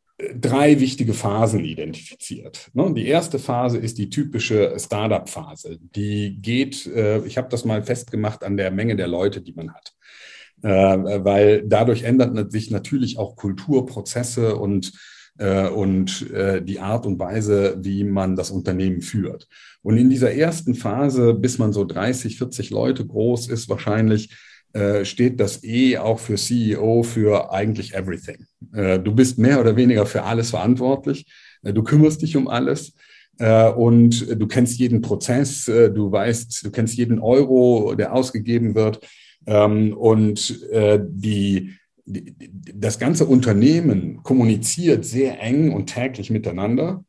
drei 0.40 0.78
wichtige 0.78 1.14
Phasen 1.14 1.64
identifiziert. 1.64 2.70
Ne, 2.74 2.94
die 2.94 3.08
erste 3.08 3.40
Phase 3.40 3.78
ist 3.78 3.98
die 3.98 4.08
typische 4.08 4.72
Startup-Phase. 4.78 5.78
Die 5.80 6.38
geht, 6.40 6.86
äh, 6.86 7.24
ich 7.26 7.38
habe 7.38 7.48
das 7.50 7.64
mal 7.64 7.82
festgemacht 7.82 8.44
an 8.44 8.56
der 8.56 8.70
Menge 8.70 8.94
der 8.94 9.08
Leute, 9.08 9.42
die 9.42 9.52
man 9.52 9.74
hat. 9.74 9.94
Äh, 10.62 10.68
weil 10.68 11.64
dadurch 11.66 12.04
ändert 12.04 12.52
sich 12.52 12.70
natürlich 12.70 13.18
auch 13.18 13.34
Kulturprozesse 13.34 14.56
und 14.56 14.92
äh, 15.38 15.68
und 15.68 16.24
die 16.30 16.80
Art 16.80 17.04
und 17.04 17.18
Weise, 17.18 17.76
wie 17.82 18.04
man 18.04 18.36
das 18.36 18.50
Unternehmen 18.50 19.02
führt. 19.02 19.48
Und 19.82 19.98
in 19.98 20.08
dieser 20.08 20.32
ersten 20.32 20.74
Phase, 20.74 21.34
bis 21.34 21.58
man 21.58 21.74
so 21.74 21.84
30, 21.84 22.38
40 22.38 22.70
Leute 22.70 23.06
groß 23.06 23.48
ist, 23.48 23.68
wahrscheinlich 23.68 24.30
äh, 24.76 25.06
steht 25.06 25.40
das 25.40 25.64
E 25.64 25.96
auch 25.96 26.18
für 26.18 26.34
CEO 26.34 27.02
für 27.02 27.50
eigentlich 27.50 27.94
everything. 27.94 28.44
Äh, 28.74 28.98
du 28.98 29.14
bist 29.14 29.38
mehr 29.38 29.58
oder 29.58 29.74
weniger 29.74 30.04
für 30.04 30.24
alles 30.24 30.50
verantwortlich. 30.50 31.24
Äh, 31.62 31.72
du 31.72 31.82
kümmerst 31.82 32.20
dich 32.20 32.36
um 32.36 32.46
alles. 32.48 32.94
Und 33.38 34.40
du 34.40 34.46
kennst 34.46 34.78
jeden 34.78 35.02
Prozess, 35.02 35.66
du 35.66 36.10
weißt, 36.10 36.64
du 36.64 36.70
kennst 36.70 36.96
jeden 36.96 37.18
Euro, 37.18 37.94
der 37.94 38.14
ausgegeben 38.14 38.74
wird. 38.74 39.06
Ähm, 39.46 39.94
und 39.94 40.58
die, 40.72 41.74
das 42.06 42.98
ganze 42.98 43.26
Unternehmen 43.26 44.22
kommuniziert 44.22 45.04
sehr 45.04 45.38
eng 45.42 45.74
und 45.74 45.88
täglich 45.88 46.30
miteinander 46.30 47.04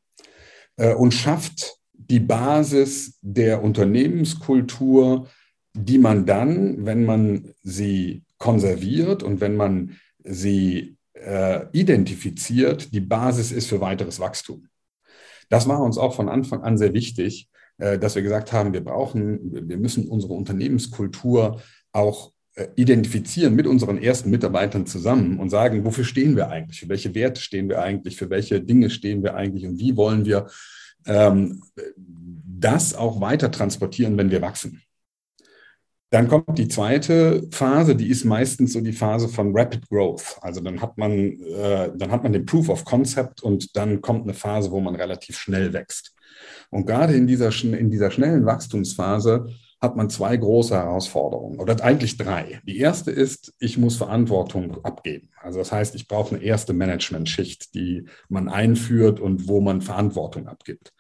und 0.75 1.13
schafft 1.13 1.77
die 1.93 2.19
Basis 2.19 3.17
der 3.21 3.63
Unternehmenskultur, 3.63 5.29
die 5.77 5.97
man 5.97 6.25
dann, 6.25 6.85
wenn 6.85 7.05
man 7.05 7.53
sie 7.63 8.23
konserviert 8.37 9.23
und 9.23 9.41
wenn 9.41 9.55
man 9.55 9.97
sie 10.23 10.97
äh, 11.13 11.65
identifiziert, 11.71 12.93
die 12.93 12.99
Basis 12.99 13.51
ist 13.51 13.67
für 13.67 13.81
weiteres 13.81 14.19
Wachstum. 14.19 14.67
Das 15.49 15.67
war 15.67 15.81
uns 15.81 15.97
auch 15.97 16.15
von 16.15 16.29
Anfang 16.29 16.61
an 16.61 16.77
sehr 16.77 16.93
wichtig, 16.93 17.49
äh, 17.77 17.97
dass 17.97 18.15
wir 18.15 18.21
gesagt 18.21 18.51
haben, 18.53 18.73
wir 18.73 18.83
brauchen, 18.83 19.69
wir 19.69 19.77
müssen 19.77 20.07
unsere 20.07 20.33
Unternehmenskultur 20.33 21.61
auch 21.91 22.31
äh, 22.55 22.67
identifizieren 22.75 23.55
mit 23.55 23.67
unseren 23.67 23.97
ersten 23.97 24.29
Mitarbeitern 24.29 24.85
zusammen 24.85 25.39
und 25.39 25.49
sagen, 25.49 25.85
wofür 25.85 26.03
stehen 26.03 26.35
wir 26.35 26.49
eigentlich, 26.49 26.79
für 26.79 26.89
welche 26.89 27.13
Werte 27.15 27.41
stehen 27.41 27.69
wir 27.69 27.81
eigentlich, 27.81 28.17
für 28.17 28.29
welche 28.29 28.61
Dinge 28.61 28.89
stehen 28.89 29.23
wir 29.23 29.35
eigentlich 29.35 29.65
und 29.65 29.79
wie 29.79 29.95
wollen 29.95 30.25
wir 30.25 30.47
ähm, 31.05 31.63
das 31.95 32.95
auch 32.95 33.21
weiter 33.21 33.51
transportieren, 33.51 34.17
wenn 34.17 34.31
wir 34.31 34.41
wachsen. 34.41 34.81
Dann 36.09 36.29
kommt 36.29 36.57
die 36.57 36.69
zweite 36.69 37.47
Phase, 37.51 37.95
die 37.95 38.07
ist 38.07 38.23
meistens 38.23 38.73
so 38.73 38.81
die 38.81 38.93
Phase 38.93 39.27
von 39.27 39.55
Rapid 39.55 39.89
Growth. 39.89 40.37
Also 40.41 40.61
dann 40.61 40.81
hat 40.81 40.97
man, 40.97 41.11
äh, 41.41 41.91
dann 41.95 42.11
hat 42.11 42.23
man 42.23 42.31
den 42.31 42.45
Proof 42.45 42.69
of 42.69 42.85
Concept 42.85 43.43
und 43.43 43.75
dann 43.75 44.01
kommt 44.01 44.23
eine 44.23 44.33
Phase, 44.33 44.71
wo 44.71 44.79
man 44.79 44.95
relativ 44.95 45.37
schnell 45.37 45.73
wächst. 45.73 46.13
Und 46.69 46.85
gerade 46.85 47.13
in 47.13 47.27
dieser, 47.27 47.51
in 47.63 47.91
dieser 47.91 48.11
schnellen 48.11 48.45
Wachstumsphase 48.45 49.47
hat 49.81 49.95
man 49.95 50.09
zwei 50.09 50.35
große 50.35 50.75
Herausforderungen 50.75 51.59
oder 51.59 51.83
eigentlich 51.83 52.17
drei. 52.17 52.61
Die 52.65 52.79
erste 52.79 53.11
ist, 53.11 53.53
ich 53.59 53.77
muss 53.77 53.97
Verantwortung 53.97 54.83
abgeben. 54.83 55.29
Also 55.41 55.59
das 55.59 55.71
heißt, 55.71 55.93
ich 55.95 56.07
brauche 56.07 56.35
eine 56.35 56.43
erste 56.43 56.73
Management-Schicht, 56.73 57.75
die 57.75 58.05
man 58.27 58.49
einführt 58.49 59.19
und 59.19 59.47
wo 59.47 59.61
man 59.61 59.81
Verantwortung 59.81 60.47
abgibt. 60.47 60.93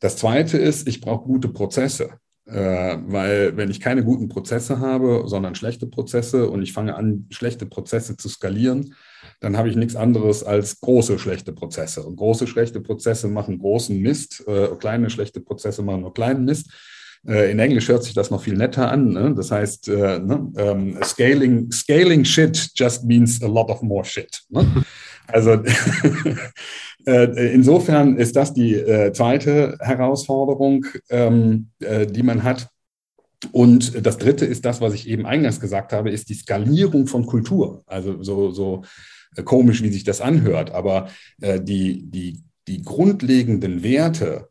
Das 0.00 0.16
zweite 0.16 0.58
ist, 0.58 0.88
ich 0.88 1.00
brauche 1.00 1.24
gute 1.24 1.48
Prozesse. 1.48 2.18
Äh, 2.46 2.98
weil 3.06 3.56
wenn 3.56 3.70
ich 3.70 3.80
keine 3.80 4.04
guten 4.04 4.28
Prozesse 4.28 4.78
habe, 4.78 5.24
sondern 5.26 5.56
schlechte 5.56 5.86
Prozesse 5.86 6.48
und 6.48 6.62
ich 6.62 6.72
fange 6.72 6.94
an, 6.94 7.26
schlechte 7.30 7.66
Prozesse 7.66 8.16
zu 8.16 8.28
skalieren, 8.28 8.94
dann 9.40 9.56
habe 9.56 9.68
ich 9.68 9.76
nichts 9.76 9.96
anderes 9.96 10.44
als 10.44 10.80
große 10.80 11.18
schlechte 11.18 11.52
Prozesse. 11.52 12.02
Und 12.04 12.16
große 12.16 12.46
schlechte 12.46 12.80
Prozesse 12.80 13.28
machen 13.28 13.58
großen 13.58 13.98
Mist, 13.98 14.44
äh, 14.46 14.68
kleine 14.78 15.10
schlechte 15.10 15.40
Prozesse 15.40 15.82
machen 15.82 16.02
nur 16.02 16.14
kleinen 16.14 16.44
Mist. 16.44 16.70
Äh, 17.26 17.50
in 17.50 17.58
Englisch 17.58 17.88
hört 17.88 18.04
sich 18.04 18.14
das 18.14 18.30
noch 18.30 18.42
viel 18.42 18.56
netter 18.56 18.90
an. 18.90 19.08
Ne? 19.08 19.34
Das 19.34 19.50
heißt, 19.50 19.88
äh, 19.88 20.20
ne? 20.20 20.52
ähm, 20.56 20.98
scaling, 21.02 21.70
scaling 21.72 22.24
shit 22.24 22.70
just 22.76 23.04
means 23.04 23.42
a 23.42 23.48
lot 23.48 23.68
of 23.70 23.82
more 23.82 24.04
shit. 24.04 24.42
Ne? 24.50 24.84
Also 25.28 25.62
Äh, 27.06 27.54
insofern 27.54 28.16
ist 28.16 28.34
das 28.34 28.52
die 28.52 28.74
äh, 28.74 29.12
zweite 29.12 29.78
Herausforderung, 29.80 30.86
ähm, 31.08 31.70
äh, 31.78 32.06
die 32.06 32.24
man 32.24 32.42
hat. 32.42 32.68
Und 33.52 34.04
das 34.04 34.18
dritte 34.18 34.44
ist 34.44 34.64
das, 34.64 34.80
was 34.80 34.92
ich 34.92 35.08
eben 35.08 35.24
eingangs 35.24 35.60
gesagt 35.60 35.92
habe, 35.92 36.10
ist 36.10 36.28
die 36.28 36.34
Skalierung 36.34 37.06
von 37.06 37.26
Kultur. 37.26 37.84
Also 37.86 38.22
so, 38.22 38.50
so 38.50 38.82
komisch, 39.44 39.82
wie 39.82 39.92
sich 39.92 40.04
das 40.04 40.20
anhört, 40.22 40.70
aber 40.70 41.10
die, 41.38 42.10
die, 42.10 42.42
die 42.66 42.82
grundlegenden 42.82 43.82
Werte, 43.82 44.48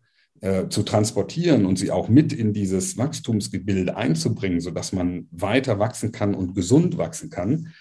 zu 0.69 0.83
transportieren 0.83 1.65
und 1.65 1.79
sie 1.79 1.89
auch 1.89 2.07
mit 2.07 2.31
in 2.31 2.53
dieses 2.53 2.99
Wachstumsgebilde 2.99 3.95
einzubringen, 3.95 4.61
sodass 4.61 4.93
man 4.93 5.27
weiter 5.31 5.79
wachsen 5.79 6.11
kann 6.11 6.35
und 6.35 6.53
gesund 6.53 6.99
wachsen 6.99 7.31
kann, 7.31 7.73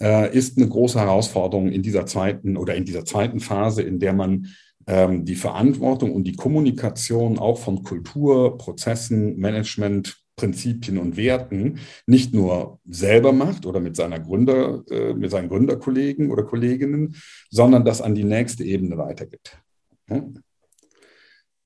äh, 0.00 0.34
ist 0.36 0.56
eine 0.56 0.68
große 0.68 0.98
Herausforderung 0.98 1.70
in 1.70 1.82
dieser 1.82 2.06
zweiten 2.06 2.56
oder 2.56 2.74
in 2.74 2.84
dieser 2.84 3.04
zweiten 3.04 3.40
Phase, 3.40 3.82
in 3.82 3.98
der 3.98 4.12
man 4.12 4.48
ähm, 4.86 5.24
die 5.24 5.34
Verantwortung 5.34 6.12
und 6.12 6.24
die 6.24 6.36
Kommunikation 6.36 7.38
auch 7.38 7.58
von 7.58 7.82
Kultur, 7.82 8.56
Prozessen, 8.58 9.36
Management, 9.36 10.18
Prinzipien 10.36 10.98
und 10.98 11.16
Werten 11.16 11.80
nicht 12.06 12.32
nur 12.32 12.78
selber 12.88 13.32
macht 13.32 13.66
oder 13.66 13.80
mit 13.80 13.96
seiner 13.96 14.20
Gründer, 14.20 14.82
äh, 14.90 15.12
mit 15.12 15.30
seinen 15.30 15.48
Gründerkollegen 15.48 16.30
oder 16.30 16.44
Kolleginnen, 16.44 17.16
sondern 17.50 17.84
das 17.84 18.00
an 18.00 18.14
die 18.14 18.24
nächste 18.24 18.64
Ebene 18.64 18.96
weitergibt. 18.96 19.58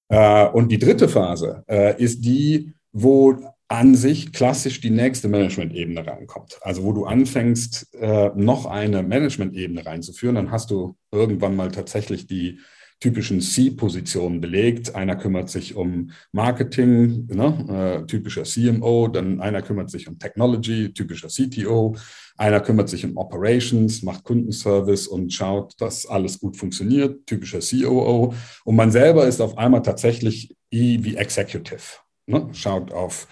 Äh, 0.08 0.48
und 0.48 0.72
die 0.72 0.78
dritte 0.78 1.08
Phase 1.08 1.62
äh, 1.68 2.02
ist 2.02 2.24
die, 2.24 2.72
wo 2.92 3.36
an 3.72 3.94
sich 3.94 4.34
klassisch 4.34 4.82
die 4.82 4.90
nächste 4.90 5.28
Management-Ebene 5.28 6.06
reinkommt. 6.06 6.58
Also 6.60 6.84
wo 6.84 6.92
du 6.92 7.06
anfängst, 7.06 7.94
äh, 7.94 8.30
noch 8.36 8.66
eine 8.66 9.02
Management-Ebene 9.02 9.86
reinzuführen, 9.86 10.34
dann 10.34 10.50
hast 10.50 10.70
du 10.70 10.94
irgendwann 11.10 11.56
mal 11.56 11.70
tatsächlich 11.70 12.26
die 12.26 12.58
typischen 13.00 13.40
C-Positionen 13.40 14.42
belegt. 14.42 14.94
Einer 14.94 15.16
kümmert 15.16 15.48
sich 15.48 15.74
um 15.74 16.10
Marketing, 16.32 17.26
ne, 17.32 18.02
äh, 18.02 18.06
typischer 18.06 18.42
CMO, 18.44 19.08
dann 19.08 19.40
einer 19.40 19.62
kümmert 19.62 19.90
sich 19.90 20.06
um 20.06 20.18
Technology, 20.18 20.92
typischer 20.92 21.28
CTO, 21.28 21.96
einer 22.36 22.60
kümmert 22.60 22.90
sich 22.90 23.06
um 23.06 23.16
Operations, 23.16 24.02
macht 24.02 24.24
Kundenservice 24.24 25.06
und 25.06 25.32
schaut, 25.32 25.80
dass 25.80 26.04
alles 26.04 26.38
gut 26.38 26.58
funktioniert, 26.58 27.26
typischer 27.26 27.60
COO. 27.60 28.34
Und 28.66 28.76
man 28.76 28.90
selber 28.90 29.26
ist 29.26 29.40
auf 29.40 29.56
einmal 29.56 29.80
tatsächlich 29.80 30.54
E 30.70 30.98
wie 31.02 31.16
Executive, 31.16 32.00
ne, 32.26 32.50
schaut 32.52 32.92
auf 32.92 33.26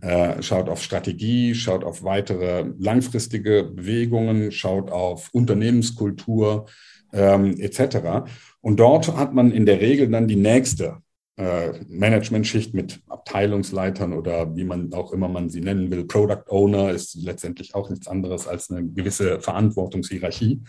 äh, 0.00 0.42
schaut 0.42 0.68
auf 0.68 0.82
Strategie, 0.82 1.54
schaut 1.54 1.84
auf 1.84 2.02
weitere 2.02 2.64
langfristige 2.78 3.64
Bewegungen, 3.64 4.52
schaut 4.52 4.90
auf 4.90 5.30
Unternehmenskultur 5.32 6.66
ähm, 7.12 7.58
etc. 7.58 8.28
Und 8.60 8.80
dort 8.80 9.16
hat 9.16 9.34
man 9.34 9.50
in 9.50 9.66
der 9.66 9.80
Regel 9.80 10.10
dann 10.10 10.28
die 10.28 10.36
nächste 10.36 10.98
äh, 11.36 11.72
Management-Schicht 11.88 12.74
mit 12.74 13.00
Abteilungsleitern 13.08 14.12
oder 14.12 14.56
wie 14.56 14.64
man 14.64 14.92
auch 14.92 15.12
immer 15.12 15.28
man 15.28 15.48
sie 15.48 15.60
nennen 15.60 15.90
will. 15.90 16.04
Product 16.04 16.44
Owner 16.48 16.90
ist 16.90 17.14
letztendlich 17.14 17.74
auch 17.74 17.90
nichts 17.90 18.08
anderes 18.08 18.48
als 18.48 18.70
eine 18.70 18.84
gewisse 18.84 19.40
Verantwortungshierarchie. 19.40 20.62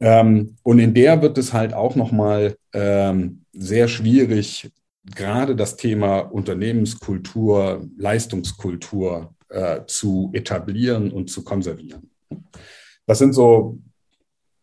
Ähm, 0.00 0.56
und 0.62 0.78
in 0.78 0.92
der 0.92 1.22
wird 1.22 1.38
es 1.38 1.52
halt 1.52 1.72
auch 1.72 1.94
nochmal 1.94 2.56
ähm, 2.72 3.44
sehr 3.52 3.88
schwierig, 3.88 4.70
gerade 5.14 5.54
das 5.56 5.76
Thema 5.76 6.18
Unternehmenskultur, 6.20 7.86
Leistungskultur 7.96 9.34
äh, 9.48 9.80
zu 9.86 10.30
etablieren 10.32 11.10
und 11.10 11.30
zu 11.30 11.44
konservieren. 11.44 12.10
Das 13.06 13.18
sind 13.18 13.32
so 13.32 13.78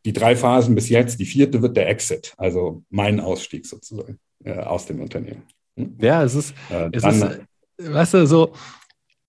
die 0.05 0.13
drei 0.13 0.35
Phasen 0.35 0.75
bis 0.75 0.89
jetzt. 0.89 1.19
Die 1.19 1.25
vierte 1.25 1.61
wird 1.61 1.77
der 1.77 1.89
Exit, 1.89 2.33
also 2.37 2.83
mein 2.89 3.19
Ausstieg 3.19 3.65
sozusagen 3.65 4.19
äh, 4.43 4.53
aus 4.53 4.85
dem 4.85 5.01
Unternehmen. 5.01 5.43
Hm? 5.77 5.97
Ja, 6.01 6.23
es 6.23 6.35
ist, 6.35 6.53
äh, 6.69 6.89
es 6.91 7.03
ist, 7.03 7.39
weißt 7.77 8.13
du, 8.15 8.27
so, 8.27 8.53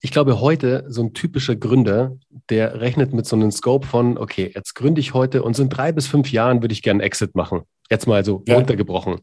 ich 0.01 0.11
glaube, 0.11 0.41
heute 0.41 0.85
so 0.89 1.03
ein 1.03 1.15
typischer 1.15 1.57
Gründer, 1.57 2.19
der 2.51 2.81
rechnet 2.81 3.15
mit 3.15 3.25
so 3.25 3.37
einem 3.37 3.51
Scope 3.51 3.87
von, 3.87 4.19
okay, 4.19 4.53
jetzt 4.55 4.75
gründe 4.75 5.01
ich 5.01 5.15
heute 5.15 5.43
und 5.43 5.57
so 5.57 5.63
in 5.63 5.71
drei 5.71 5.93
bis 5.93 6.07
fünf 6.07 6.31
Jahren 6.31 6.63
würde 6.63 6.75
ich 6.75 6.83
gerne 6.83 7.03
Exit 7.03 7.35
machen. 7.35 7.63
Jetzt 7.91 8.07
mal 8.07 8.25
so 8.25 8.43
ja. 8.47 8.57
runtergebrochen. 8.57 9.21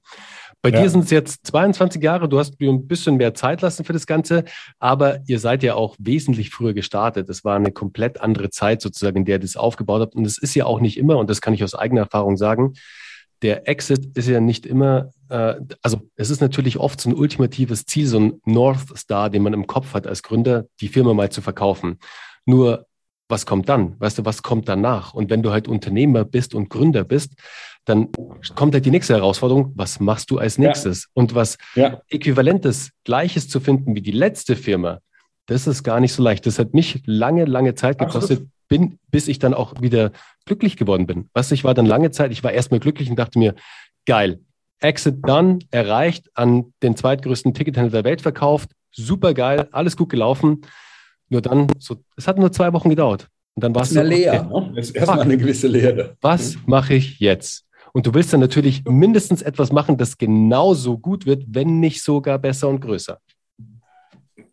Bei 0.61 0.69
ja. 0.69 0.81
dir 0.81 0.89
sind 0.89 1.05
es 1.05 1.09
jetzt 1.09 1.47
22 1.47 2.03
Jahre, 2.03 2.29
du 2.29 2.37
hast 2.37 2.61
ein 2.61 2.87
bisschen 2.87 3.17
mehr 3.17 3.33
Zeit 3.33 3.61
lassen 3.61 3.83
für 3.83 3.93
das 3.93 4.05
Ganze, 4.05 4.43
aber 4.79 5.21
ihr 5.25 5.39
seid 5.39 5.63
ja 5.63 5.73
auch 5.73 5.95
wesentlich 5.97 6.51
früher 6.51 6.73
gestartet. 6.73 7.29
Es 7.29 7.43
war 7.43 7.55
eine 7.55 7.71
komplett 7.71 8.21
andere 8.21 8.51
Zeit 8.51 8.81
sozusagen, 8.81 9.17
in 9.17 9.25
der 9.25 9.37
ihr 9.37 9.39
das 9.39 9.55
aufgebaut 9.55 10.01
habt. 10.01 10.15
Und 10.15 10.25
es 10.25 10.37
ist 10.37 10.53
ja 10.53 10.65
auch 10.65 10.79
nicht 10.79 10.97
immer, 10.97 11.17
und 11.17 11.29
das 11.29 11.41
kann 11.41 11.55
ich 11.55 11.63
aus 11.63 11.73
eigener 11.73 12.01
Erfahrung 12.01 12.37
sagen, 12.37 12.73
der 13.41 13.67
Exit 13.67 14.15
ist 14.15 14.27
ja 14.27 14.39
nicht 14.39 14.67
immer, 14.67 15.09
äh, 15.29 15.55
also 15.81 16.01
es 16.15 16.29
ist 16.29 16.41
natürlich 16.41 16.77
oft 16.77 17.01
so 17.01 17.09
ein 17.09 17.15
ultimatives 17.15 17.85
Ziel, 17.85 18.05
so 18.05 18.19
ein 18.19 18.41
North 18.45 18.95
Star, 18.95 19.31
den 19.31 19.41
man 19.41 19.53
im 19.53 19.65
Kopf 19.65 19.95
hat 19.95 20.05
als 20.05 20.21
Gründer, 20.21 20.65
die 20.79 20.89
Firma 20.89 21.15
mal 21.15 21.31
zu 21.31 21.41
verkaufen. 21.41 21.97
Nur 22.45 22.85
was 23.31 23.45
kommt 23.45 23.69
dann? 23.69 23.99
Weißt 23.99 24.19
du, 24.19 24.25
was 24.25 24.43
kommt 24.43 24.67
danach? 24.67 25.13
Und 25.13 25.29
wenn 25.29 25.41
du 25.41 25.51
halt 25.51 25.67
Unternehmer 25.67 26.25
bist 26.25 26.53
und 26.53 26.69
Gründer 26.69 27.03
bist, 27.03 27.33
dann 27.85 28.09
kommt 28.55 28.73
halt 28.73 28.85
die 28.85 28.91
nächste 28.91 29.13
Herausforderung, 29.15 29.73
was 29.75 29.99
machst 29.99 30.29
du 30.31 30.37
als 30.37 30.57
nächstes? 30.57 31.03
Ja. 31.03 31.09
Und 31.13 31.35
was 31.35 31.57
ja. 31.75 32.01
Äquivalentes, 32.09 32.91
Gleiches 33.03 33.49
zu 33.49 33.59
finden 33.59 33.95
wie 33.95 34.01
die 34.01 34.11
letzte 34.11 34.55
Firma, 34.55 34.99
das 35.47 35.67
ist 35.67 35.83
gar 35.83 35.99
nicht 35.99 36.13
so 36.13 36.21
leicht. 36.23 36.45
Das 36.45 36.59
hat 36.59 36.73
mich 36.73 37.01
lange, 37.05 37.45
lange 37.45 37.75
Zeit 37.75 37.97
gekostet, 37.97 38.47
bin, 38.67 38.99
bis 39.09 39.27
ich 39.27 39.39
dann 39.39 39.53
auch 39.53 39.81
wieder 39.81 40.11
glücklich 40.45 40.77
geworden 40.77 41.07
bin. 41.07 41.29
Was 41.33 41.51
ich 41.51 41.63
war 41.63 41.73
dann 41.73 41.85
lange 41.85 42.11
Zeit, 42.11 42.31
ich 42.31 42.43
war 42.43 42.51
erstmal 42.51 42.79
glücklich 42.79 43.09
und 43.09 43.17
dachte 43.17 43.37
mir, 43.37 43.55
geil, 44.05 44.39
Exit 44.79 45.27
done, 45.27 45.59
erreicht, 45.71 46.29
an 46.33 46.73
den 46.81 46.95
zweitgrößten 46.95 47.53
Tickethändler 47.53 48.01
der 48.01 48.09
Welt 48.09 48.21
verkauft, 48.21 48.71
super 48.91 49.33
geil, 49.33 49.67
alles 49.71 49.97
gut 49.97 50.09
gelaufen. 50.09 50.61
Nur 51.29 51.41
dann, 51.41 51.67
so, 51.79 51.97
es 52.15 52.27
hat 52.27 52.37
nur 52.37 52.51
zwei 52.51 52.71
Wochen 52.73 52.89
gedauert. 52.89 53.27
Und 53.55 53.63
dann 53.63 53.75
war 53.75 53.83
es 53.83 53.95
eine 53.95 54.15
so. 54.15 54.55
Okay, 54.55 54.71
ne? 54.71 54.81
Erstmal 54.93 55.21
eine 55.21 55.37
gewisse 55.37 55.67
Lehre. 55.67 56.15
Was 56.21 56.57
mache 56.65 56.93
ich 56.93 57.19
jetzt? 57.19 57.65
Und 57.93 58.05
du 58.05 58.13
willst 58.13 58.31
dann 58.33 58.39
natürlich 58.39 58.83
mindestens 58.85 59.41
etwas 59.41 59.71
machen, 59.71 59.97
das 59.97 60.17
genauso 60.17 60.97
gut 60.97 61.25
wird, 61.25 61.43
wenn 61.47 61.79
nicht 61.79 62.03
sogar 62.03 62.39
besser 62.39 62.69
und 62.69 62.79
größer. 62.79 63.19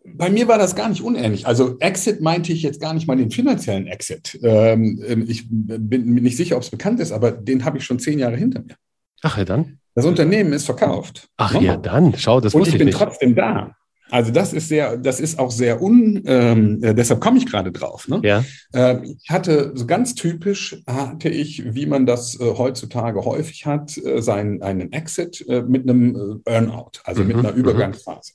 Bei 0.04 0.30
mir 0.30 0.48
war 0.48 0.58
das 0.58 0.74
gar 0.74 0.88
nicht 0.88 1.02
unähnlich. 1.02 1.46
Also 1.46 1.78
Exit 1.78 2.20
meinte 2.20 2.52
ich 2.52 2.62
jetzt 2.62 2.80
gar 2.80 2.94
nicht 2.94 3.06
mal 3.06 3.16
den 3.16 3.30
finanziellen 3.30 3.86
Exit. 3.86 4.38
Ähm, 4.42 5.24
ich 5.28 5.46
bin 5.48 6.06
mir 6.06 6.22
nicht 6.22 6.36
sicher, 6.36 6.56
ob 6.56 6.62
es 6.62 6.70
bekannt 6.70 6.98
ist, 6.98 7.12
aber 7.12 7.30
den 7.30 7.64
habe 7.64 7.78
ich 7.78 7.84
schon 7.84 7.98
zehn 7.98 8.18
Jahre 8.18 8.36
hinter 8.36 8.60
mir. 8.60 8.74
Ach 9.22 9.36
ja, 9.36 9.44
dann. 9.44 9.78
Das 9.94 10.06
Unternehmen 10.06 10.52
ist 10.52 10.64
verkauft. 10.64 11.28
Ach 11.36 11.60
ja, 11.60 11.76
dann. 11.76 12.14
Schau, 12.16 12.40
das 12.40 12.54
Und 12.54 12.60
wusste 12.60 12.70
ich, 12.70 12.74
ich 12.74 12.78
bin 12.78 12.86
nicht. 12.86 12.98
trotzdem 12.98 13.34
da. 13.34 13.76
Also 14.10 14.32
das 14.32 14.52
ist 14.52 14.68
sehr, 14.68 14.96
das 14.96 15.20
ist 15.20 15.38
auch 15.38 15.50
sehr 15.50 15.82
un, 15.82 16.22
ähm, 16.26 16.82
äh, 16.82 16.94
deshalb 16.94 17.20
komme 17.20 17.38
ich 17.38 17.46
gerade 17.46 17.72
drauf. 17.72 18.08
Ne? 18.08 18.20
Ja. 18.24 18.44
Äh, 18.72 19.04
ich 19.04 19.30
hatte 19.30 19.72
so 19.74 19.86
ganz 19.86 20.14
typisch 20.14 20.82
hatte 20.86 21.28
ich, 21.28 21.74
wie 21.74 21.86
man 21.86 22.06
das 22.06 22.38
äh, 22.40 22.44
heutzutage 22.56 23.24
häufig 23.24 23.66
hat, 23.66 23.96
äh, 23.98 24.22
seinen 24.22 24.62
einen 24.62 24.92
Exit 24.92 25.44
äh, 25.48 25.62
mit 25.62 25.88
einem 25.88 26.40
äh, 26.46 26.50
Earnout, 26.50 26.92
also 27.04 27.22
mhm. 27.22 27.28
mit 27.28 27.36
einer 27.38 27.52
mhm. 27.52 27.58
Übergangsphase. 27.58 28.32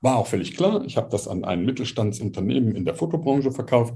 War 0.00 0.16
auch 0.16 0.26
völlig 0.26 0.56
klar. 0.56 0.84
Ich 0.84 0.96
habe 0.96 1.08
das 1.10 1.28
an 1.28 1.44
ein 1.44 1.64
Mittelstandsunternehmen 1.64 2.74
in 2.74 2.84
der 2.84 2.94
Fotobranche 2.94 3.52
verkauft 3.52 3.94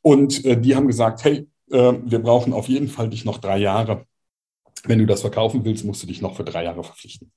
und 0.00 0.44
die 0.44 0.74
haben 0.74 0.86
gesagt, 0.86 1.24
hey, 1.24 1.46
wir 1.68 2.18
brauchen 2.18 2.54
auf 2.54 2.68
jeden 2.68 2.88
Fall 2.88 3.10
dich 3.10 3.26
noch 3.26 3.38
drei 3.38 3.58
Jahre. 3.58 4.06
Wenn 4.84 5.00
du 5.00 5.06
das 5.06 5.20
verkaufen 5.20 5.66
willst, 5.66 5.84
musst 5.84 6.02
du 6.02 6.06
dich 6.06 6.22
noch 6.22 6.36
für 6.36 6.44
drei 6.44 6.64
Jahre 6.64 6.82
verpflichten. 6.82 7.30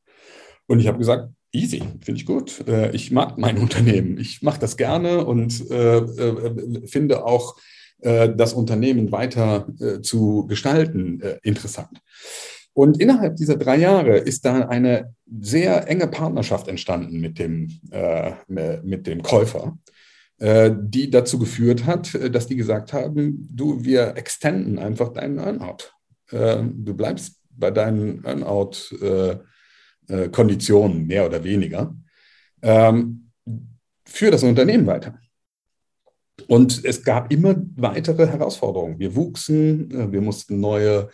Und 0.68 0.80
ich 0.80 0.88
habe 0.88 0.98
gesagt, 0.98 1.30
easy, 1.52 1.82
finde 2.02 2.20
ich 2.20 2.26
gut. 2.26 2.68
Äh, 2.68 2.92
ich 2.92 3.12
mag 3.12 3.38
mein 3.38 3.58
Unternehmen. 3.66 4.18
Ich 4.20 4.42
mache 4.42 4.60
das 4.60 4.78
gerne 4.78 5.26
und 5.26 5.70
äh, 5.72 5.98
äh, 5.98 6.88
finde 6.88 7.26
auch 7.26 7.56
das 8.00 8.54
Unternehmen 8.54 9.12
weiter 9.12 9.68
zu 10.04 10.46
gestalten 10.46 11.20
interessant. 11.42 12.00
Und 12.74 13.02
innerhalb 13.02 13.38
dieser 13.38 13.58
drei 13.58 13.78
Jahre 13.78 14.18
ist 14.18 14.46
da 14.46 14.68
eine 14.68 15.16
sehr 15.42 15.90
enge 15.90 16.06
Partnerschaft 16.06 16.68
entstanden 16.68 17.20
mit 17.20 17.40
dem, 17.40 17.80
mit 18.48 19.08
dem 19.08 19.24
Käufer, 19.24 19.80
die 20.40 21.10
dazu 21.10 21.40
geführt 21.40 21.88
hat, 21.88 22.14
dass 22.32 22.46
die 22.46 22.56
gesagt 22.56 22.94
haben, 22.94 23.50
du, 23.52 23.84
wir 23.84 24.16
extenden 24.16 24.78
einfach 24.78 25.12
deinen 25.12 25.40
Earnout. 25.40 25.92
Du 26.30 26.94
bleibst 26.94 27.42
bei 27.50 27.72
deinen 27.72 28.24
Earnout 28.26 28.96
äh, 30.08 30.30
Konditionen, 30.30 31.08
mehr 31.08 31.26
oder 31.26 31.44
weniger, 31.44 31.96
ähm, 32.62 33.30
für 34.06 34.32
das 34.32 34.44
Unternehmen 34.44 34.88
weiter. 34.88 35.20
Und 36.48 36.86
es 36.86 37.04
gab 37.04 37.32
immer 37.32 37.56
weitere 37.76 38.28
Herausforderungen. 38.28 39.00
Wir 39.00 39.16
wuchsen, 39.16 39.92
äh, 39.92 40.12
wir 40.12 40.22
mussten 40.22 40.60
neue, 40.60 41.10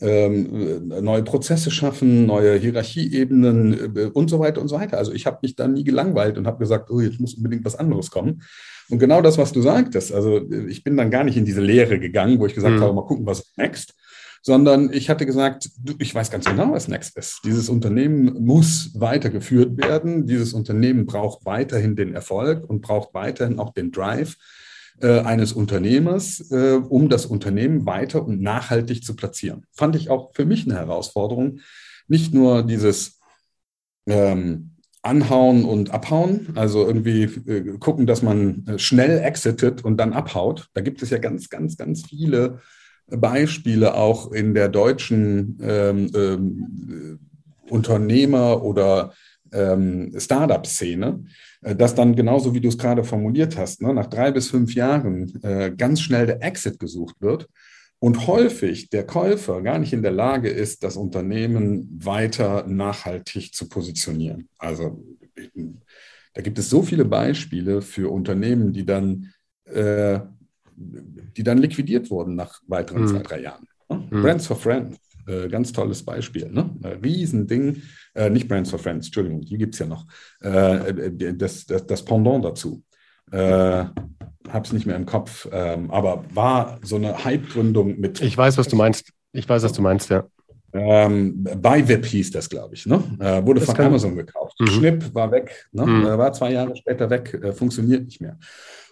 ähm, 0.00 0.88
neue 0.88 1.24
Prozesse 1.24 1.70
schaffen, 1.70 2.26
neue 2.26 2.56
Hierarchieebenen 2.56 3.96
äh, 3.96 4.04
und 4.06 4.30
so 4.30 4.38
weiter 4.38 4.60
und 4.60 4.68
so 4.68 4.76
weiter. 4.76 4.96
Also 4.96 5.12
ich 5.12 5.26
habe 5.26 5.38
mich 5.42 5.56
da 5.56 5.66
nie 5.66 5.84
gelangweilt 5.84 6.38
und 6.38 6.46
habe 6.46 6.58
gesagt, 6.58 6.90
oh, 6.90 7.00
jetzt 7.00 7.20
muss 7.20 7.34
unbedingt 7.34 7.64
was 7.64 7.76
anderes 7.76 8.10
kommen. 8.10 8.42
Und 8.88 8.98
genau 8.98 9.20
das, 9.20 9.36
was 9.36 9.52
du 9.52 9.60
sagtest, 9.60 10.14
also 10.14 10.40
ich 10.68 10.82
bin 10.82 10.96
dann 10.96 11.10
gar 11.10 11.24
nicht 11.24 11.36
in 11.36 11.44
diese 11.44 11.60
Lehre 11.60 11.98
gegangen, 11.98 12.38
wo 12.38 12.46
ich 12.46 12.54
gesagt 12.54 12.76
mhm. 12.76 12.80
habe, 12.80 12.94
mal 12.94 13.04
gucken, 13.04 13.26
was 13.26 13.52
next, 13.56 13.94
sondern 14.42 14.92
ich 14.92 15.10
hatte 15.10 15.26
gesagt, 15.26 15.70
ich 15.98 16.14
weiß 16.14 16.30
ganz 16.30 16.44
genau, 16.44 16.72
was 16.72 16.88
Next 16.88 17.16
ist. 17.16 17.40
Dieses 17.44 17.68
Unternehmen 17.68 18.44
muss 18.44 18.92
weitergeführt 18.94 19.76
werden. 19.76 20.26
Dieses 20.26 20.52
Unternehmen 20.52 21.06
braucht 21.06 21.44
weiterhin 21.44 21.96
den 21.96 22.14
Erfolg 22.14 22.68
und 22.68 22.80
braucht 22.80 23.14
weiterhin 23.14 23.58
auch 23.58 23.72
den 23.72 23.90
Drive 23.90 24.36
äh, 25.00 25.20
eines 25.20 25.52
Unternehmers, 25.52 26.50
äh, 26.50 26.80
um 26.88 27.08
das 27.08 27.26
Unternehmen 27.26 27.86
weiter 27.86 28.24
und 28.24 28.40
nachhaltig 28.40 29.04
zu 29.04 29.14
platzieren. 29.16 29.64
Fand 29.72 29.96
ich 29.96 30.10
auch 30.10 30.34
für 30.34 30.44
mich 30.44 30.64
eine 30.64 30.76
Herausforderung, 30.76 31.60
nicht 32.08 32.34
nur 32.34 32.62
dieses 32.62 33.20
ähm, 34.06 34.72
anhauen 35.02 35.64
und 35.64 35.90
abhauen, 35.90 36.48
also 36.54 36.86
irgendwie 36.86 37.22
äh, 37.22 37.78
gucken, 37.78 38.06
dass 38.06 38.22
man 38.22 38.66
äh, 38.66 38.78
schnell 38.78 39.20
exitet 39.20 39.84
und 39.84 39.96
dann 39.98 40.12
abhaut. 40.12 40.68
Da 40.74 40.80
gibt 40.80 41.02
es 41.02 41.10
ja 41.10 41.18
ganz, 41.18 41.48
ganz, 41.48 41.76
ganz 41.76 42.06
viele 42.06 42.60
Beispiele 43.10 43.94
auch 43.94 44.32
in 44.32 44.54
der 44.54 44.68
deutschen 44.68 45.58
ähm, 45.62 46.10
ähm, 46.14 47.18
Unternehmer- 47.68 48.62
oder 48.62 49.12
ähm, 49.52 50.12
Startup-Szene, 50.16 51.24
äh, 51.62 51.74
dass 51.74 51.94
dann 51.94 52.14
genauso 52.14 52.54
wie 52.54 52.60
du 52.60 52.68
es 52.68 52.78
gerade 52.78 53.04
formuliert 53.04 53.56
hast, 53.56 53.82
ne, 53.82 53.94
nach 53.94 54.06
drei 54.06 54.30
bis 54.30 54.50
fünf 54.50 54.74
Jahren 54.74 55.42
äh, 55.42 55.72
ganz 55.76 56.00
schnell 56.00 56.26
der 56.26 56.42
Exit 56.42 56.78
gesucht 56.78 57.16
wird 57.20 57.48
und 57.98 58.26
häufig 58.26 58.90
der 58.90 59.06
Käufer 59.06 59.62
gar 59.62 59.78
nicht 59.78 59.92
in 59.92 60.02
der 60.02 60.12
Lage 60.12 60.48
ist, 60.48 60.84
das 60.84 60.96
Unternehmen 60.96 61.88
weiter 62.02 62.66
nachhaltig 62.66 63.54
zu 63.54 63.68
positionieren. 63.68 64.48
Also 64.58 65.02
da 66.34 66.42
gibt 66.42 66.58
es 66.58 66.70
so 66.70 66.82
viele 66.82 67.04
Beispiele 67.04 67.82
für 67.82 68.12
Unternehmen, 68.12 68.72
die 68.72 68.86
dann, 68.86 69.32
äh, 69.64 70.20
die 71.38 71.44
dann 71.44 71.58
liquidiert 71.58 72.10
wurden 72.10 72.34
nach 72.34 72.60
weiteren 72.66 73.02
mhm. 73.02 73.08
zwei, 73.08 73.18
drei 73.20 73.40
Jahren. 73.40 73.66
Ne? 73.88 74.08
Mhm. 74.10 74.22
Brands 74.22 74.46
for 74.46 74.56
Friends, 74.56 74.98
äh, 75.26 75.48
ganz 75.48 75.72
tolles 75.72 76.02
Beispiel. 76.02 76.50
Ne? 76.50 76.68
Riesending, 77.02 77.80
äh, 78.14 78.28
nicht 78.28 78.48
Brands 78.48 78.70
for 78.70 78.78
Friends, 78.78 79.06
Entschuldigung, 79.06 79.40
die 79.42 79.56
gibt 79.56 79.74
es 79.74 79.80
ja 79.80 79.86
noch. 79.86 80.04
Äh, 80.40 81.12
das, 81.34 81.64
das, 81.66 81.86
das 81.86 82.04
Pendant 82.04 82.44
dazu. 82.44 82.82
Äh, 83.30 83.36
habe 84.48 84.64
es 84.64 84.72
nicht 84.72 84.86
mehr 84.86 84.96
im 84.96 85.06
Kopf, 85.06 85.48
ähm, 85.52 85.90
aber 85.90 86.24
war 86.34 86.80
so 86.82 86.96
eine 86.96 87.24
Hype-Gründung 87.24 88.00
mit. 88.00 88.20
Ich 88.20 88.36
weiß, 88.36 88.58
was 88.58 88.68
du 88.68 88.76
meinst. 88.76 89.12
Ich 89.32 89.48
weiß, 89.48 89.62
was 89.62 89.72
du 89.72 89.82
meinst, 89.82 90.10
ja. 90.10 90.24
Ähm, 90.72 91.44
ByWeb 91.44 92.04
hieß 92.04 92.30
das, 92.30 92.48
glaube 92.48 92.74
ich. 92.74 92.84
Ne? 92.86 93.02
Äh, 93.20 93.44
wurde 93.46 93.60
das 93.60 93.70
von 93.70 93.84
Amazon 93.84 94.16
gekauft. 94.16 94.58
Mhm. 94.58 94.66
Schnipp 94.66 95.14
war 95.14 95.30
weg, 95.30 95.68
ne? 95.72 95.86
mhm. 95.86 96.06
äh, 96.06 96.18
war 96.18 96.32
zwei 96.32 96.52
Jahre 96.52 96.76
später 96.76 97.08
weg, 97.08 97.38
äh, 97.42 97.52
funktioniert 97.52 98.04
nicht 98.04 98.20
mehr. 98.20 98.38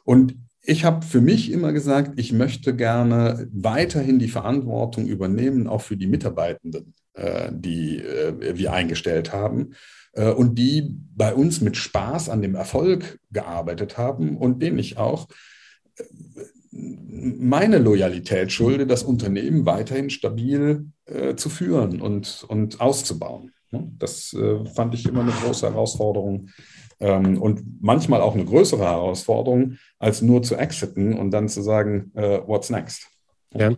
Und 0.04 0.36
ich 0.66 0.84
habe 0.84 1.06
für 1.06 1.20
mich 1.20 1.52
immer 1.52 1.72
gesagt, 1.72 2.18
ich 2.18 2.32
möchte 2.32 2.74
gerne 2.74 3.48
weiterhin 3.52 4.18
die 4.18 4.28
Verantwortung 4.28 5.06
übernehmen, 5.06 5.68
auch 5.68 5.80
für 5.80 5.96
die 5.96 6.08
Mitarbeitenden, 6.08 6.94
äh, 7.14 7.50
die 7.52 7.98
äh, 7.98 8.56
wir 8.58 8.72
eingestellt 8.72 9.32
haben 9.32 9.74
äh, 10.12 10.30
und 10.30 10.56
die 10.56 10.96
bei 11.14 11.34
uns 11.34 11.60
mit 11.60 11.76
Spaß 11.76 12.28
an 12.28 12.42
dem 12.42 12.56
Erfolg 12.56 13.20
gearbeitet 13.30 13.96
haben 13.96 14.36
und 14.36 14.60
denen 14.60 14.78
ich 14.78 14.98
auch 14.98 15.28
äh, 15.98 16.04
meine 16.72 17.78
Loyalität 17.78 18.52
schulde, 18.52 18.86
das 18.86 19.04
Unternehmen 19.04 19.66
weiterhin 19.66 20.10
stabil 20.10 20.86
äh, 21.06 21.36
zu 21.36 21.48
führen 21.48 22.02
und, 22.02 22.44
und 22.48 22.80
auszubauen. 22.80 23.52
Das 23.70 24.32
äh, 24.32 24.64
fand 24.74 24.94
ich 24.94 25.06
immer 25.06 25.22
eine 25.22 25.32
große 25.32 25.66
Herausforderung 25.66 26.48
ähm, 27.00 27.40
und 27.40 27.82
manchmal 27.82 28.20
auch 28.20 28.34
eine 28.34 28.44
größere 28.44 28.84
Herausforderung, 28.84 29.76
als 29.98 30.22
nur 30.22 30.42
zu 30.42 30.56
exiten 30.56 31.18
und 31.18 31.30
dann 31.30 31.48
zu 31.48 31.62
sagen, 31.62 32.12
äh, 32.14 32.40
what's 32.46 32.70
next? 32.70 33.08
Ja, 33.54 33.72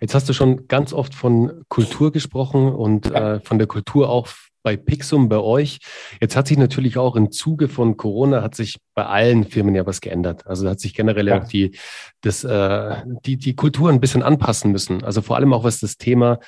jetzt 0.00 0.14
hast 0.14 0.28
du 0.28 0.32
schon 0.32 0.68
ganz 0.68 0.92
oft 0.92 1.14
von 1.14 1.64
Kultur 1.68 2.12
gesprochen 2.12 2.72
und 2.72 3.10
äh, 3.10 3.40
von 3.40 3.58
der 3.58 3.66
Kultur 3.66 4.08
auch 4.08 4.28
bei 4.62 4.76
Pixum, 4.76 5.28
bei 5.28 5.38
euch. 5.38 5.78
Jetzt 6.20 6.36
hat 6.36 6.48
sich 6.48 6.58
natürlich 6.58 6.98
auch 6.98 7.16
im 7.16 7.30
Zuge 7.30 7.68
von 7.68 7.96
Corona 7.96 8.42
hat 8.42 8.54
sich 8.54 8.78
bei 8.94 9.06
allen 9.06 9.44
Firmen 9.44 9.74
ja 9.74 9.86
was 9.86 10.00
geändert. 10.00 10.46
Also 10.46 10.68
hat 10.68 10.80
sich 10.80 10.94
generell 10.94 11.28
ja. 11.28 11.40
auch 11.40 11.48
die, 11.48 11.76
das, 12.20 12.44
äh, 12.44 12.96
die, 13.24 13.36
die 13.36 13.54
Kultur 13.54 13.90
ein 13.90 14.00
bisschen 14.00 14.22
anpassen 14.22 14.72
müssen. 14.72 15.04
Also 15.04 15.22
vor 15.22 15.36
allem 15.36 15.52
auch 15.52 15.64
was 15.64 15.80
das 15.80 15.96
Thema 15.96 16.38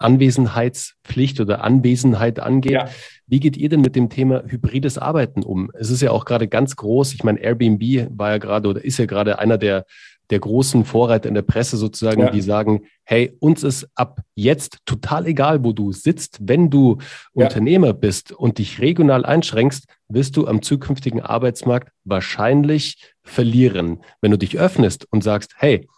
Anwesenheitspflicht 0.00 1.40
oder 1.40 1.62
Anwesenheit 1.62 2.40
angeht. 2.40 2.72
Ja. 2.72 2.88
Wie 3.26 3.40
geht 3.40 3.56
ihr 3.56 3.68
denn 3.68 3.80
mit 3.80 3.94
dem 3.94 4.08
Thema 4.08 4.42
hybrides 4.46 4.98
Arbeiten 4.98 5.42
um? 5.42 5.70
Es 5.74 5.90
ist 5.90 6.02
ja 6.02 6.10
auch 6.10 6.24
gerade 6.24 6.48
ganz 6.48 6.76
groß. 6.76 7.14
Ich 7.14 7.22
meine, 7.22 7.40
Airbnb 7.40 8.08
war 8.18 8.30
ja 8.30 8.38
gerade 8.38 8.68
oder 8.68 8.84
ist 8.84 8.98
ja 8.98 9.06
gerade 9.06 9.38
einer 9.38 9.58
der 9.58 9.84
der 10.30 10.38
großen 10.38 10.84
Vorreiter 10.84 11.28
in 11.28 11.34
der 11.34 11.42
Presse 11.42 11.76
sozusagen, 11.76 12.20
ja. 12.22 12.30
die 12.30 12.40
sagen, 12.40 12.82
hey, 13.04 13.36
uns 13.40 13.62
ist 13.64 13.88
ab 13.96 14.20
jetzt 14.34 14.78
total 14.86 15.26
egal, 15.26 15.64
wo 15.64 15.72
du 15.72 15.92
sitzt. 15.92 16.38
Wenn 16.40 16.70
du 16.70 16.98
ja. 17.34 17.46
Unternehmer 17.46 17.92
bist 17.92 18.32
und 18.32 18.58
dich 18.58 18.80
regional 18.80 19.24
einschränkst, 19.24 19.86
wirst 20.08 20.36
du 20.36 20.46
am 20.46 20.62
zukünftigen 20.62 21.20
Arbeitsmarkt 21.20 21.90
wahrscheinlich 22.04 23.12
verlieren. 23.22 24.02
Wenn 24.20 24.30
du 24.30 24.38
dich 24.38 24.58
öffnest 24.58 25.06
und 25.10 25.22
sagst, 25.22 25.54
hey, 25.56 25.88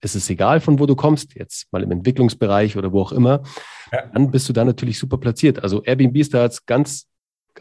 es 0.00 0.14
ist 0.14 0.30
egal, 0.30 0.60
von 0.60 0.78
wo 0.78 0.86
du 0.86 0.94
kommst, 0.94 1.34
jetzt 1.34 1.66
mal 1.72 1.82
im 1.82 1.90
Entwicklungsbereich 1.90 2.76
oder 2.76 2.92
wo 2.92 3.00
auch 3.00 3.12
immer, 3.12 3.42
ja. 3.92 4.06
dann 4.12 4.30
bist 4.30 4.48
du 4.48 4.52
da 4.52 4.64
natürlich 4.64 4.98
super 4.98 5.18
platziert. 5.18 5.62
Also 5.62 5.82
Airbnb 5.82 6.16
ist 6.16 6.34
da 6.34 6.44
jetzt 6.44 6.66
ganz 6.66 7.08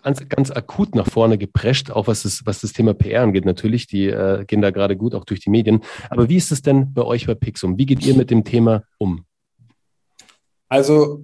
ganz, 0.04 0.28
ganz 0.30 0.52
akut 0.52 0.96
nach 0.96 1.10
vorne 1.10 1.38
geprescht, 1.38 1.92
auch 1.92 2.08
was 2.08 2.24
das, 2.24 2.46
was 2.46 2.62
das 2.62 2.74
Thema 2.74 2.94
PR 2.94 3.24
angeht 3.24 3.46
natürlich. 3.46 3.88
Die 3.88 4.06
äh, 4.06 4.46
gehen 4.46 4.62
da 4.62 4.72
gerade 4.72 4.96
gut 4.96 5.16
auch 5.16 5.26
durch 5.26 5.40
die 5.40 5.50
Medien. 5.50 5.82
Aber 6.10 6.30
wie 6.30 6.36
ist 6.38 6.52
es 6.52 6.62
denn 6.62 6.94
bei 6.94 7.04
euch 7.04 7.28
bei 7.28 7.36
Pixum? 7.36 7.78
Wie 7.78 7.86
geht 7.86 8.06
ihr 8.06 8.16
mit 8.16 8.30
dem 8.30 8.44
Thema 8.44 8.84
um? 8.98 9.26
Also 10.70 11.24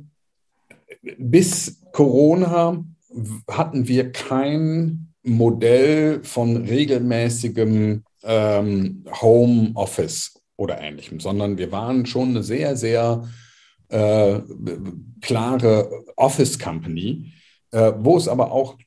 bis 1.17 1.81
Corona 1.91 2.83
hatten 3.49 3.87
wir 3.87 4.11
kein 4.11 5.13
Modell 5.23 6.23
von 6.23 6.57
regelmäßigem 6.57 8.03
ähm, 8.23 9.05
Homeoffice 9.21 10.41
oder 10.57 10.79
ähnlichem, 10.79 11.19
sondern 11.19 11.57
wir 11.57 11.71
waren 11.71 12.05
schon 12.05 12.29
eine 12.29 12.43
sehr, 12.43 12.75
sehr 12.75 13.27
äh, 13.89 14.39
klare 15.21 16.03
Office 16.15 16.59
Company, 16.59 17.33
äh, 17.71 17.91
wo 17.97 18.17
es 18.17 18.27
aber 18.27 18.51
auch 18.51 18.77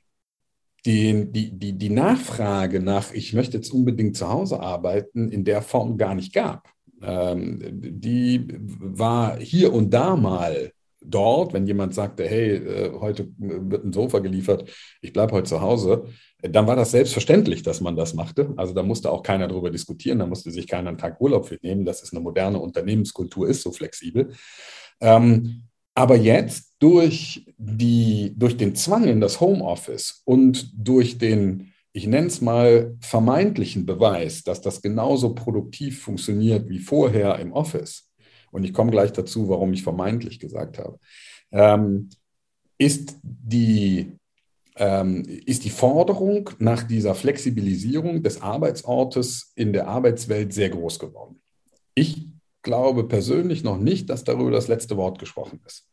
die, 0.84 1.30
die, 1.30 1.50
die, 1.50 1.72
die 1.72 1.90
Nachfrage 1.90 2.80
nach, 2.80 3.12
ich 3.12 3.32
möchte 3.32 3.56
jetzt 3.56 3.70
unbedingt 3.70 4.16
zu 4.16 4.28
Hause 4.28 4.60
arbeiten, 4.60 5.30
in 5.30 5.44
der 5.44 5.62
Form 5.62 5.98
gar 5.98 6.14
nicht 6.14 6.32
gab. 6.32 6.68
Ähm, 7.02 7.58
die 7.72 8.46
war 8.58 9.38
hier 9.38 9.72
und 9.72 9.90
da 9.90 10.16
mal 10.16 10.72
dort, 11.10 11.52
wenn 11.52 11.66
jemand 11.66 11.94
sagte, 11.94 12.26
hey, 12.26 12.56
äh, 12.56 12.92
heute 12.98 13.28
wird 13.38 13.84
ein 13.84 13.92
Sofa 13.92 14.18
geliefert, 14.18 14.70
ich 15.00 15.12
bleibe 15.12 15.32
heute 15.32 15.48
zu 15.48 15.60
Hause, 15.60 16.06
dann 16.42 16.66
war 16.66 16.76
das 16.76 16.90
selbstverständlich, 16.90 17.62
dass 17.62 17.80
man 17.80 17.96
das 17.96 18.14
machte. 18.14 18.52
Also 18.56 18.74
da 18.74 18.82
musste 18.82 19.10
auch 19.10 19.22
keiner 19.22 19.48
darüber 19.48 19.70
diskutieren, 19.70 20.18
da 20.18 20.26
musste 20.26 20.50
sich 20.50 20.66
keiner 20.66 20.90
einen 20.90 20.98
Tag 20.98 21.20
Urlaub 21.20 21.46
für 21.46 21.58
nehmen, 21.62 21.84
dass 21.84 22.02
es 22.02 22.12
eine 22.12 22.20
moderne 22.20 22.58
Unternehmenskultur 22.58 23.48
ist, 23.48 23.62
so 23.62 23.72
flexibel. 23.72 24.32
Ähm, 25.00 25.62
aber 25.94 26.16
jetzt 26.16 26.74
durch, 26.78 27.46
die, 27.56 28.34
durch 28.36 28.56
den 28.56 28.74
Zwang 28.74 29.04
in 29.04 29.20
das 29.20 29.40
Homeoffice 29.40 30.20
und 30.24 30.70
durch 30.76 31.16
den, 31.16 31.72
ich 31.92 32.06
nenne 32.06 32.26
es 32.26 32.42
mal, 32.42 32.96
vermeintlichen 33.00 33.86
Beweis, 33.86 34.44
dass 34.44 34.60
das 34.60 34.82
genauso 34.82 35.34
produktiv 35.34 36.02
funktioniert 36.02 36.68
wie 36.68 36.80
vorher 36.80 37.38
im 37.38 37.52
Office, 37.52 38.05
und 38.56 38.64
ich 38.64 38.72
komme 38.72 38.90
gleich 38.90 39.12
dazu, 39.12 39.50
warum 39.50 39.74
ich 39.74 39.82
vermeintlich 39.82 40.40
gesagt 40.40 40.78
habe, 40.78 40.98
ähm, 41.52 42.08
ist, 42.78 43.18
die, 43.22 44.16
ähm, 44.76 45.24
ist 45.44 45.66
die 45.66 45.70
Forderung 45.70 46.48
nach 46.58 46.82
dieser 46.82 47.14
Flexibilisierung 47.14 48.22
des 48.22 48.40
Arbeitsortes 48.40 49.52
in 49.56 49.74
der 49.74 49.88
Arbeitswelt 49.88 50.54
sehr 50.54 50.70
groß 50.70 50.98
geworden. 50.98 51.42
Ich 51.94 52.28
glaube 52.62 53.04
persönlich 53.04 53.62
noch 53.62 53.76
nicht, 53.76 54.08
dass 54.08 54.24
darüber 54.24 54.52
das 54.52 54.68
letzte 54.68 54.96
Wort 54.96 55.18
gesprochen 55.18 55.60
ist. 55.66 55.86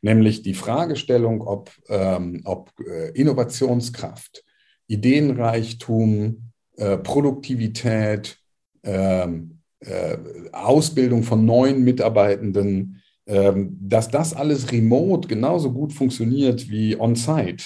Nämlich 0.00 0.42
die 0.42 0.54
Fragestellung, 0.54 1.40
ob, 1.40 1.72
ähm, 1.88 2.42
ob 2.44 2.70
äh, 2.86 3.10
Innovationskraft, 3.18 4.44
Ideenreichtum, 4.86 6.52
äh, 6.76 6.98
Produktivität, 6.98 8.38
ähm, 8.84 9.55
äh, 9.80 10.16
Ausbildung 10.52 11.22
von 11.22 11.44
neuen 11.44 11.84
Mitarbeitenden, 11.84 13.02
ähm, 13.26 13.76
dass 13.80 14.08
das 14.08 14.34
alles 14.34 14.72
remote 14.72 15.28
genauso 15.28 15.72
gut 15.72 15.92
funktioniert 15.92 16.68
wie 16.68 16.98
on-site. 16.98 17.64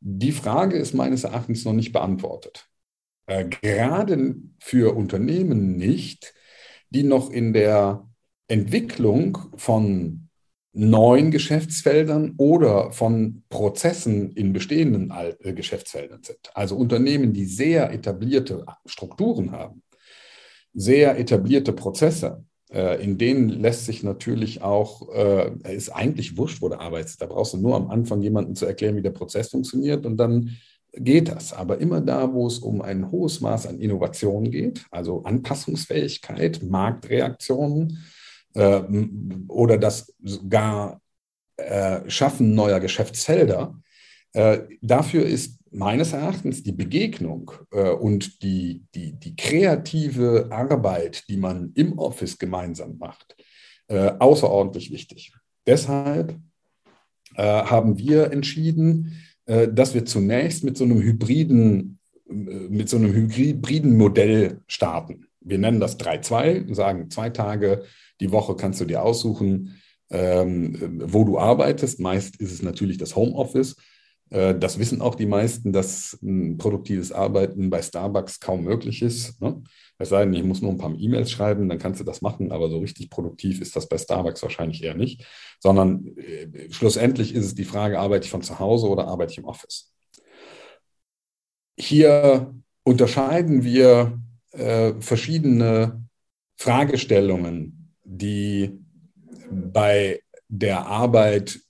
Die 0.00 0.32
Frage 0.32 0.76
ist 0.76 0.94
meines 0.94 1.24
Erachtens 1.24 1.64
noch 1.64 1.72
nicht 1.72 1.92
beantwortet. 1.92 2.68
Äh, 3.26 3.46
gerade 3.46 4.36
für 4.58 4.96
Unternehmen 4.96 5.76
nicht, 5.76 6.34
die 6.90 7.02
noch 7.02 7.30
in 7.30 7.52
der 7.52 8.08
Entwicklung 8.48 9.38
von 9.56 10.28
neuen 10.72 11.30
Geschäftsfeldern 11.30 12.34
oder 12.38 12.92
von 12.92 13.44
Prozessen 13.48 14.32
in 14.32 14.52
bestehenden 14.52 15.12
äh, 15.12 15.52
Geschäftsfeldern 15.52 16.22
sind. 16.22 16.50
Also 16.54 16.76
Unternehmen, 16.76 17.32
die 17.32 17.44
sehr 17.44 17.92
etablierte 17.92 18.64
Strukturen 18.86 19.52
haben, 19.52 19.82
sehr 20.74 21.18
etablierte 21.18 21.72
Prozesse, 21.72 22.44
äh, 22.72 23.02
in 23.02 23.18
denen 23.18 23.48
lässt 23.48 23.84
sich 23.84 24.02
natürlich 24.02 24.62
auch, 24.62 25.12
äh, 25.14 25.50
ist 25.74 25.90
eigentlich 25.90 26.38
wurscht, 26.38 26.62
wo 26.62 26.68
du 26.68 26.80
arbeitest. 26.80 27.20
Da 27.20 27.26
brauchst 27.26 27.52
du 27.52 27.58
nur 27.58 27.76
am 27.76 27.90
Anfang 27.90 28.22
jemanden 28.22 28.54
zu 28.54 28.64
erklären, 28.64 28.96
wie 28.96 29.02
der 29.02 29.10
Prozess 29.10 29.50
funktioniert 29.50 30.06
und 30.06 30.16
dann 30.16 30.56
geht 30.94 31.28
das. 31.28 31.52
Aber 31.52 31.78
immer 31.78 32.00
da, 32.00 32.32
wo 32.32 32.46
es 32.46 32.58
um 32.58 32.80
ein 32.80 33.10
hohes 33.10 33.40
Maß 33.40 33.66
an 33.66 33.78
Innovation 33.78 34.50
geht, 34.50 34.86
also 34.90 35.22
Anpassungsfähigkeit, 35.22 36.62
Marktreaktionen 36.62 37.98
äh, 38.54 38.80
oder 39.48 39.76
das 39.76 40.12
gar 40.48 41.00
äh, 41.56 42.08
Schaffen 42.08 42.54
neuer 42.54 42.80
Geschäftsfelder, 42.80 43.78
dafür 44.80 45.26
ist 45.26 45.61
meines 45.72 46.12
Erachtens 46.12 46.62
die 46.62 46.72
Begegnung 46.72 47.50
äh, 47.70 47.90
und 47.90 48.42
die, 48.42 48.84
die, 48.94 49.12
die 49.12 49.36
kreative 49.36 50.48
Arbeit, 50.50 51.24
die 51.28 51.36
man 51.36 51.72
im 51.74 51.98
Office 51.98 52.38
gemeinsam 52.38 52.98
macht, 52.98 53.36
äh, 53.88 54.12
außerordentlich 54.18 54.90
wichtig. 54.90 55.32
Deshalb 55.66 56.38
äh, 57.36 57.42
haben 57.42 57.98
wir 57.98 58.32
entschieden, 58.32 59.18
äh, 59.46 59.68
dass 59.68 59.94
wir 59.94 60.04
zunächst 60.04 60.64
mit 60.64 60.76
so 60.76 60.84
einem 60.84 61.00
hybriden, 61.00 61.98
äh, 62.28 62.32
mit 62.32 62.88
so 62.88 62.96
einem 62.96 63.12
hybriden 63.12 63.96
Modell 63.96 64.60
starten. 64.66 65.26
Wir 65.40 65.58
nennen 65.58 65.80
das 65.80 65.98
3-2 65.98 66.68
und 66.68 66.74
sagen, 66.74 67.10
zwei 67.10 67.30
Tage 67.30 67.84
die 68.20 68.30
Woche 68.30 68.54
kannst 68.54 68.80
du 68.80 68.84
dir 68.84 69.02
aussuchen, 69.02 69.80
ähm, 70.10 71.02
wo 71.04 71.24
du 71.24 71.38
arbeitest. 71.38 71.98
Meist 71.98 72.36
ist 72.36 72.52
es 72.52 72.62
natürlich 72.62 72.98
das 72.98 73.16
Homeoffice. 73.16 73.76
Äh, 74.32 74.58
das 74.58 74.78
wissen 74.78 75.02
auch 75.02 75.14
die 75.14 75.26
meisten, 75.26 75.72
dass 75.72 76.18
ein 76.22 76.56
produktives 76.56 77.12
Arbeiten 77.12 77.70
bei 77.70 77.82
Starbucks 77.82 78.40
kaum 78.40 78.64
möglich 78.64 79.02
ist. 79.02 79.40
Ne? 79.40 79.62
Es 79.98 80.08
sei 80.08 80.24
denn, 80.24 80.34
ich 80.34 80.42
muss 80.42 80.62
nur 80.62 80.72
ein 80.72 80.78
paar 80.78 80.94
E-Mails 80.98 81.30
schreiben, 81.30 81.68
dann 81.68 81.78
kannst 81.78 82.00
du 82.00 82.04
das 82.04 82.22
machen, 82.22 82.50
aber 82.50 82.70
so 82.70 82.78
richtig 82.78 83.10
produktiv 83.10 83.60
ist 83.60 83.76
das 83.76 83.88
bei 83.88 83.98
Starbucks 83.98 84.42
wahrscheinlich 84.42 84.82
eher 84.82 84.94
nicht, 84.94 85.26
sondern 85.60 86.16
äh, 86.16 86.70
schlussendlich 86.70 87.34
ist 87.34 87.44
es 87.44 87.54
die 87.54 87.64
Frage, 87.64 88.00
arbeite 88.00 88.24
ich 88.24 88.30
von 88.30 88.42
zu 88.42 88.58
Hause 88.58 88.88
oder 88.88 89.06
arbeite 89.06 89.32
ich 89.32 89.38
im 89.38 89.44
Office? 89.44 89.92
Hier 91.78 92.54
unterscheiden 92.84 93.64
wir 93.64 94.18
äh, 94.52 94.94
verschiedene 95.00 96.02
Fragestellungen, 96.56 97.94
die 98.04 98.78
bei 99.50 100.20
der 100.48 100.86
Arbeit 100.86 101.60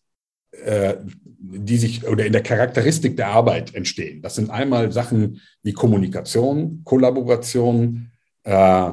äh, 0.53 0.97
die 1.43 1.77
sich 1.77 2.07
oder 2.07 2.25
in 2.25 2.33
der 2.33 2.43
Charakteristik 2.43 3.17
der 3.17 3.29
Arbeit 3.29 3.75
entstehen. 3.75 4.23
Das 4.23 4.37
sind 4.37 4.51
einmal 4.51 4.93
Sachen 4.93 5.41
wie 5.63 5.73
Kommunikation, 5.73 6.83
Kollaboration 6.85 8.13
äh, 8.45 8.93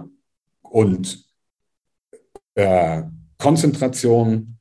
und 0.62 1.26
äh, 2.56 3.04
Konzentration 3.38 4.60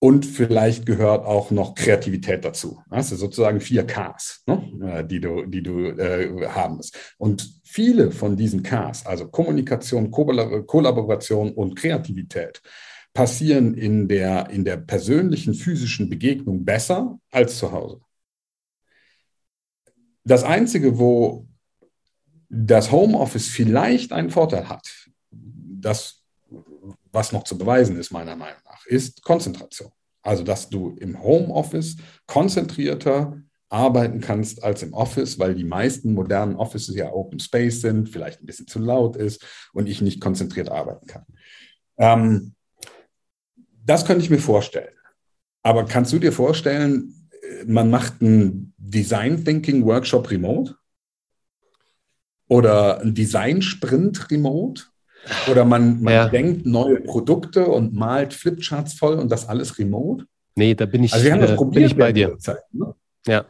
und 0.00 0.26
vielleicht 0.26 0.84
gehört 0.84 1.24
auch 1.24 1.50
noch 1.50 1.74
Kreativität 1.74 2.44
dazu. 2.44 2.82
Das 2.90 3.08
sind 3.08 3.16
sozusagen 3.16 3.60
vier 3.60 3.86
Ks, 3.86 4.42
ne, 4.46 4.98
äh, 4.98 5.04
die 5.06 5.18
du, 5.18 5.46
die 5.46 5.62
du 5.62 5.86
äh, 5.86 6.46
haben 6.48 6.76
musst. 6.76 7.14
Und 7.16 7.48
viele 7.64 8.10
von 8.10 8.36
diesen 8.36 8.62
Ks, 8.62 9.06
also 9.06 9.28
Kommunikation, 9.28 10.10
Kollaboration 10.10 11.52
und 11.52 11.76
Kreativität, 11.76 12.60
passieren 13.14 13.74
in 13.74 14.08
der, 14.08 14.50
in 14.50 14.64
der 14.64 14.76
persönlichen 14.76 15.54
physischen 15.54 16.10
Begegnung 16.10 16.64
besser 16.64 17.18
als 17.30 17.58
zu 17.58 17.72
Hause. 17.72 18.00
Das 20.24 20.42
Einzige, 20.42 20.98
wo 20.98 21.46
das 22.48 22.90
Homeoffice 22.90 23.48
vielleicht 23.48 24.12
einen 24.12 24.30
Vorteil 24.30 24.68
hat, 24.68 25.08
das, 25.30 26.22
was 27.12 27.32
noch 27.32 27.44
zu 27.44 27.56
beweisen 27.56 27.96
ist, 27.96 28.10
meiner 28.10 28.36
Meinung 28.36 28.60
nach, 28.64 28.84
ist 28.86 29.22
Konzentration. 29.22 29.92
Also, 30.22 30.42
dass 30.42 30.70
du 30.70 30.96
im 30.98 31.22
Homeoffice 31.22 31.96
konzentrierter 32.26 33.40
arbeiten 33.68 34.20
kannst 34.20 34.62
als 34.62 34.82
im 34.82 34.94
Office, 34.94 35.38
weil 35.38 35.54
die 35.54 35.64
meisten 35.64 36.14
modernen 36.14 36.56
Offices 36.56 36.94
ja 36.94 37.12
Open 37.12 37.40
Space 37.40 37.80
sind, 37.80 38.08
vielleicht 38.08 38.40
ein 38.40 38.46
bisschen 38.46 38.66
zu 38.66 38.78
laut 38.78 39.16
ist 39.16 39.44
und 39.72 39.88
ich 39.88 40.00
nicht 40.00 40.20
konzentriert 40.20 40.70
arbeiten 40.70 41.06
kann. 41.06 41.24
Ähm, 41.98 42.54
das 43.84 44.04
könnte 44.04 44.24
ich 44.24 44.30
mir 44.30 44.38
vorstellen. 44.38 44.94
Aber 45.62 45.84
kannst 45.84 46.12
du 46.12 46.18
dir 46.18 46.32
vorstellen, 46.32 47.28
man 47.66 47.90
macht 47.90 48.20
einen 48.20 48.74
Design 48.76 49.44
Thinking 49.44 49.84
Workshop 49.84 50.30
remote? 50.30 50.76
Oder 52.48 53.00
einen 53.00 53.14
Design 53.14 53.62
Sprint 53.62 54.30
remote? 54.30 54.84
Oder 55.50 55.64
man, 55.64 56.02
man 56.02 56.12
ja. 56.12 56.28
denkt 56.28 56.66
neue 56.66 57.00
Produkte 57.00 57.66
und 57.66 57.94
malt 57.94 58.34
Flipcharts 58.34 58.94
voll 58.94 59.14
und 59.14 59.32
das 59.32 59.48
alles 59.48 59.78
remote? 59.78 60.26
Nee, 60.54 60.74
da 60.74 60.86
bin 60.86 61.02
ich, 61.02 61.12
also 61.12 61.24
wir 61.24 61.32
haben 61.32 61.40
das 61.40 61.52
äh, 61.52 61.56
probiert 61.56 61.74
bin 61.74 61.84
ich 61.84 61.96
bei 61.96 62.12
dir. 62.12 62.38
Zeit, 62.38 62.62
ne? 62.72 62.94
Ja. 63.26 63.46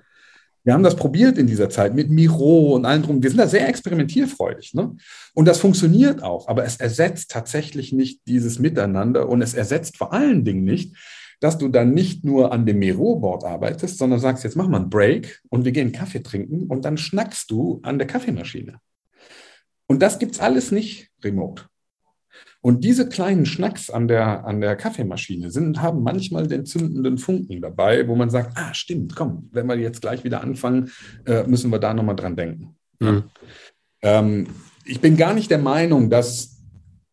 Wir 0.64 0.72
haben 0.72 0.82
das 0.82 0.96
probiert 0.96 1.36
in 1.36 1.46
dieser 1.46 1.68
Zeit 1.68 1.94
mit 1.94 2.08
Miro 2.10 2.74
und 2.74 2.86
allem 2.86 3.02
drum. 3.02 3.22
Wir 3.22 3.30
sind 3.30 3.38
da 3.38 3.46
sehr 3.46 3.68
experimentierfreudig. 3.68 4.72
Ne? 4.72 4.96
Und 5.34 5.46
das 5.46 5.58
funktioniert 5.58 6.22
auch, 6.22 6.48
aber 6.48 6.64
es 6.64 6.76
ersetzt 6.76 7.30
tatsächlich 7.30 7.92
nicht 7.92 8.22
dieses 8.26 8.58
Miteinander 8.58 9.28
und 9.28 9.42
es 9.42 9.52
ersetzt 9.52 9.98
vor 9.98 10.14
allen 10.14 10.44
Dingen 10.44 10.64
nicht, 10.64 10.96
dass 11.40 11.58
du 11.58 11.68
dann 11.68 11.92
nicht 11.92 12.24
nur 12.24 12.52
an 12.52 12.64
dem 12.64 12.78
Miro-Board 12.78 13.44
arbeitest, 13.44 13.98
sondern 13.98 14.18
sagst, 14.18 14.44
jetzt 14.44 14.56
mach 14.56 14.66
mal 14.66 14.80
einen 14.80 14.90
Break 14.90 15.42
und 15.50 15.66
wir 15.66 15.72
gehen 15.72 15.92
Kaffee 15.92 16.22
trinken 16.22 16.66
und 16.68 16.86
dann 16.86 16.96
schnackst 16.96 17.50
du 17.50 17.80
an 17.82 17.98
der 17.98 18.06
Kaffeemaschine. 18.06 18.78
Und 19.86 20.00
das 20.00 20.18
gibt's 20.18 20.40
alles 20.40 20.70
nicht 20.70 21.10
remote. 21.22 21.64
Und 22.60 22.82
diese 22.82 23.08
kleinen 23.08 23.44
Schnacks 23.44 23.90
an 23.90 24.08
der, 24.08 24.46
an 24.46 24.60
der 24.60 24.74
Kaffeemaschine 24.76 25.50
sind, 25.50 25.82
haben 25.82 26.02
manchmal 26.02 26.46
den 26.46 26.64
zündenden 26.64 27.18
Funken 27.18 27.60
dabei, 27.60 28.08
wo 28.08 28.14
man 28.14 28.30
sagt, 28.30 28.56
ah, 28.56 28.72
stimmt, 28.72 29.14
komm, 29.14 29.48
wenn 29.52 29.68
wir 29.68 29.76
jetzt 29.76 30.00
gleich 30.00 30.24
wieder 30.24 30.42
anfangen, 30.42 30.90
äh, 31.26 31.44
müssen 31.46 31.70
wir 31.70 31.78
da 31.78 31.92
nochmal 31.92 32.16
dran 32.16 32.36
denken. 32.36 32.74
Mhm. 33.00 33.24
Ähm, 34.02 34.46
ich 34.84 35.00
bin 35.00 35.16
gar 35.16 35.34
nicht 35.34 35.50
der 35.50 35.58
Meinung, 35.58 36.10
dass 36.10 36.62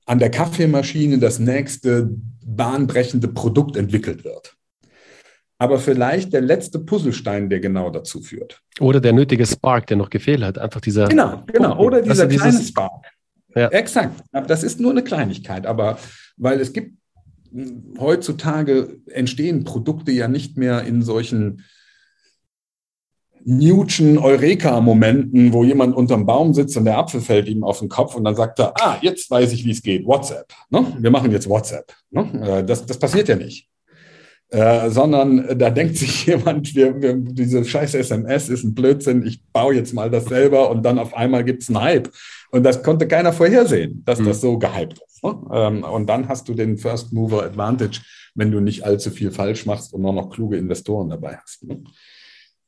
an 0.05 0.19
der 0.19 0.31
Kaffeemaschine 0.31 1.19
das 1.19 1.39
nächste 1.39 2.09
bahnbrechende 2.45 3.27
Produkt 3.27 3.75
entwickelt 3.75 4.23
wird. 4.23 4.55
Aber 5.57 5.77
vielleicht 5.77 6.33
der 6.33 6.41
letzte 6.41 6.79
Puzzlestein, 6.79 7.49
der 7.49 7.59
genau 7.59 7.91
dazu 7.91 8.19
führt. 8.19 8.61
Oder 8.79 8.99
der 8.99 9.13
nötige 9.13 9.45
Spark, 9.45 9.85
der 9.87 9.97
noch 9.97 10.09
gefehlt 10.09 10.41
hat. 10.43 10.57
Einfach 10.57 10.81
dieser. 10.81 11.07
Genau, 11.07 11.43
genau. 11.45 11.77
Oder 11.77 12.01
dieser 12.01 12.27
kleine 12.27 12.63
Spark. 12.63 13.05
Ja. 13.55 13.67
Exakt. 13.69 14.21
Das 14.47 14.63
ist 14.63 14.79
nur 14.79 14.91
eine 14.91 15.03
Kleinigkeit, 15.03 15.65
aber 15.65 15.97
weil 16.37 16.59
es 16.59 16.73
gibt 16.73 16.97
heutzutage 17.99 18.99
entstehen 19.07 19.63
Produkte 19.63 20.11
ja 20.11 20.27
nicht 20.27 20.57
mehr 20.57 20.83
in 20.83 21.01
solchen 21.01 21.63
Newton 23.43 24.17
Eureka-Momenten, 24.17 25.51
wo 25.51 25.63
jemand 25.63 25.95
unterm 25.95 26.25
Baum 26.25 26.53
sitzt 26.53 26.77
und 26.77 26.85
der 26.85 26.97
Apfel 26.97 27.21
fällt 27.21 27.47
ihm 27.47 27.63
auf 27.63 27.79
den 27.79 27.89
Kopf 27.89 28.15
und 28.15 28.23
dann 28.23 28.35
sagt 28.35 28.59
er, 28.59 28.73
ah, 28.79 28.97
jetzt 29.01 29.29
weiß 29.31 29.51
ich, 29.53 29.65
wie 29.65 29.71
es 29.71 29.81
geht, 29.81 30.05
WhatsApp. 30.05 30.53
Ne? 30.69 30.85
Wir 30.99 31.09
machen 31.09 31.31
jetzt 31.31 31.49
WhatsApp. 31.49 31.91
Ne? 32.11 32.29
Äh, 32.43 32.63
das, 32.63 32.85
das 32.85 32.99
passiert 32.99 33.27
ja 33.27 33.35
nicht. 33.35 33.67
Äh, 34.49 34.89
sondern 34.89 35.57
da 35.57 35.69
denkt 35.69 35.97
sich 35.97 36.25
jemand, 36.27 36.75
wir, 36.75 37.01
wir, 37.01 37.15
diese 37.15 37.63
scheiß 37.63 37.95
SMS 37.95 38.49
ist 38.49 38.63
ein 38.63 38.75
Blödsinn, 38.75 39.25
ich 39.25 39.41
baue 39.53 39.75
jetzt 39.75 39.93
mal 39.93 40.09
das 40.09 40.25
selber 40.25 40.69
und 40.69 40.83
dann 40.83 40.99
auf 40.99 41.15
einmal 41.15 41.43
gibt 41.43 41.63
es 41.63 41.69
einen 41.69 41.81
Hype. 41.81 42.11
Und 42.51 42.63
das 42.63 42.83
konnte 42.83 43.07
keiner 43.07 43.33
vorhersehen, 43.33 44.03
dass 44.05 44.19
mhm. 44.19 44.25
das 44.25 44.41
so 44.41 44.57
gehypt 44.57 44.99
ist. 45.05 45.23
Ne? 45.23 45.41
Ähm, 45.53 45.83
und 45.83 46.07
dann 46.07 46.27
hast 46.27 46.47
du 46.47 46.53
den 46.53 46.77
First 46.77 47.13
Mover 47.13 47.43
Advantage, 47.43 48.01
wenn 48.35 48.51
du 48.51 48.59
nicht 48.59 48.85
allzu 48.85 49.09
viel 49.09 49.31
falsch 49.31 49.65
machst 49.65 49.93
und 49.93 50.01
nur 50.01 50.13
noch 50.13 50.29
kluge 50.29 50.57
Investoren 50.57 51.09
dabei 51.09 51.37
hast. 51.37 51.63
Ne? 51.63 51.83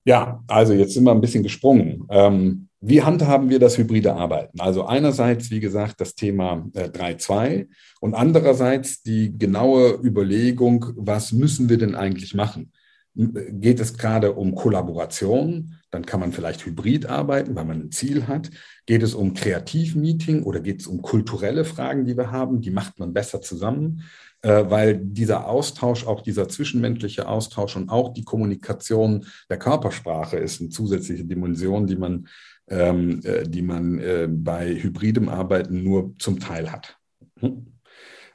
Ja, 0.06 0.44
also 0.48 0.74
jetzt 0.74 0.94
sind 0.94 1.04
wir 1.04 1.12
ein 1.12 1.22
bisschen 1.22 1.44
gesprungen. 1.44 2.06
Ähm, 2.10 2.68
wie 2.82 3.02
handhaben 3.02 3.50
wir 3.50 3.60
das 3.60 3.78
hybride 3.78 4.14
Arbeiten? 4.14 4.60
Also 4.60 4.86
einerseits, 4.86 5.50
wie 5.52 5.62
gesagt, 5.62 6.02
das 6.02 6.16
Thema 6.16 6.66
äh, 6.74 6.90
3.2 6.90 7.68
und 8.02 8.14
andererseits 8.14 9.02
die 9.04 9.38
genaue 9.38 9.94
Überlegung, 10.04 10.88
was 10.98 11.32
müssen 11.32 11.70
wir 11.70 11.78
denn 11.78 11.96
eigentlich 11.96 12.34
machen? 12.34 12.74
Geht 13.16 13.80
es 13.80 13.98
gerade 13.98 14.34
um 14.34 14.56
Kollaboration? 14.56 15.76
Dann 15.94 16.08
kann 16.08 16.20
man 16.20 16.32
vielleicht 16.32 16.66
hybrid 16.66 17.06
arbeiten, 17.06 17.56
weil 17.56 17.66
man 17.66 17.82
ein 17.82 17.92
Ziel 17.92 18.28
hat. 18.28 18.50
Geht 18.88 19.04
es 19.04 19.14
um 19.14 19.36
Kreativmeeting 19.36 20.42
oder 20.42 20.60
geht 20.60 20.82
es 20.82 20.88
um 20.88 21.04
kulturelle 21.04 21.66
Fragen, 21.66 22.06
die 22.06 22.18
wir 22.18 22.32
haben? 22.32 22.62
Die 22.62 22.72
macht 22.72 22.98
man 22.98 23.14
besser 23.14 23.42
zusammen, 23.42 24.02
äh, 24.42 24.64
weil 24.70 24.98
dieser 24.98 25.48
Austausch, 25.48 26.08
auch 26.08 26.22
dieser 26.22 26.50
zwischenmenschliche 26.50 27.28
Austausch 27.28 27.76
und 27.76 27.90
auch 27.90 28.12
die 28.12 28.24
Kommunikation 28.24 29.28
der 29.52 29.60
Körpersprache 29.60 30.38
ist 30.38 30.62
eine 30.62 30.72
zusätzliche 30.72 31.26
Dimension, 31.26 31.86
die 31.86 31.96
man, 31.96 32.28
ähm, 32.70 33.22
äh, 33.24 33.44
die 33.44 33.62
man 33.62 34.00
äh, 34.00 34.28
bei 34.28 34.74
hybridem 34.74 35.30
Arbeiten 35.30 35.84
nur 35.84 36.16
zum 36.18 36.40
Teil 36.40 36.72
hat. 36.72 36.98
Hm? 37.40 37.68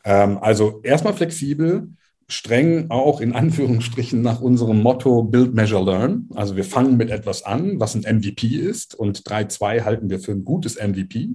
Ähm, 0.05 0.39
also 0.39 0.81
erstmal 0.85 1.15
flexibel 1.15 1.89
streng 2.29 2.91
auch 2.91 3.21
in 3.21 3.33
Anführungsstrichen 3.33 4.21
nach 4.21 4.41
unserem 4.41 4.83
Motto 4.83 5.23
Build, 5.23 5.55
Measure, 5.55 5.85
Learn. 5.85 6.29
Also 6.35 6.57
wir 6.57 6.65
fangen 6.65 6.97
mit 6.97 7.11
etwas 7.11 7.43
an, 7.43 7.81
was 7.81 7.95
ein 7.95 8.19
MVP 8.19 8.47
ist 8.49 8.95
und 8.95 9.21
3.2 9.21 9.85
halten 9.85 10.11
wir 10.11 10.21
für 10.21 10.33
ein 10.33 10.45
gutes 10.45 10.77
MVP 10.77 11.31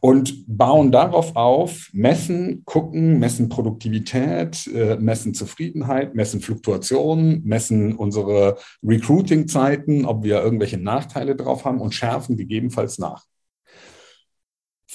und 0.00 0.44
bauen 0.46 0.92
darauf 0.92 1.34
auf, 1.34 1.90
messen, 1.92 2.62
gucken, 2.64 3.18
messen 3.18 3.48
Produktivität, 3.48 4.68
äh, 4.68 4.96
messen 4.96 5.34
Zufriedenheit, 5.34 6.14
messen 6.14 6.40
Fluktuationen, 6.40 7.42
messen 7.44 7.94
unsere 7.96 8.58
Recruiting-Zeiten, 8.84 10.04
ob 10.04 10.22
wir 10.22 10.42
irgendwelche 10.42 10.78
Nachteile 10.78 11.34
drauf 11.34 11.64
haben 11.64 11.80
und 11.80 11.94
schärfen 11.94 12.36
gegebenenfalls 12.36 12.98
nach. 12.98 13.24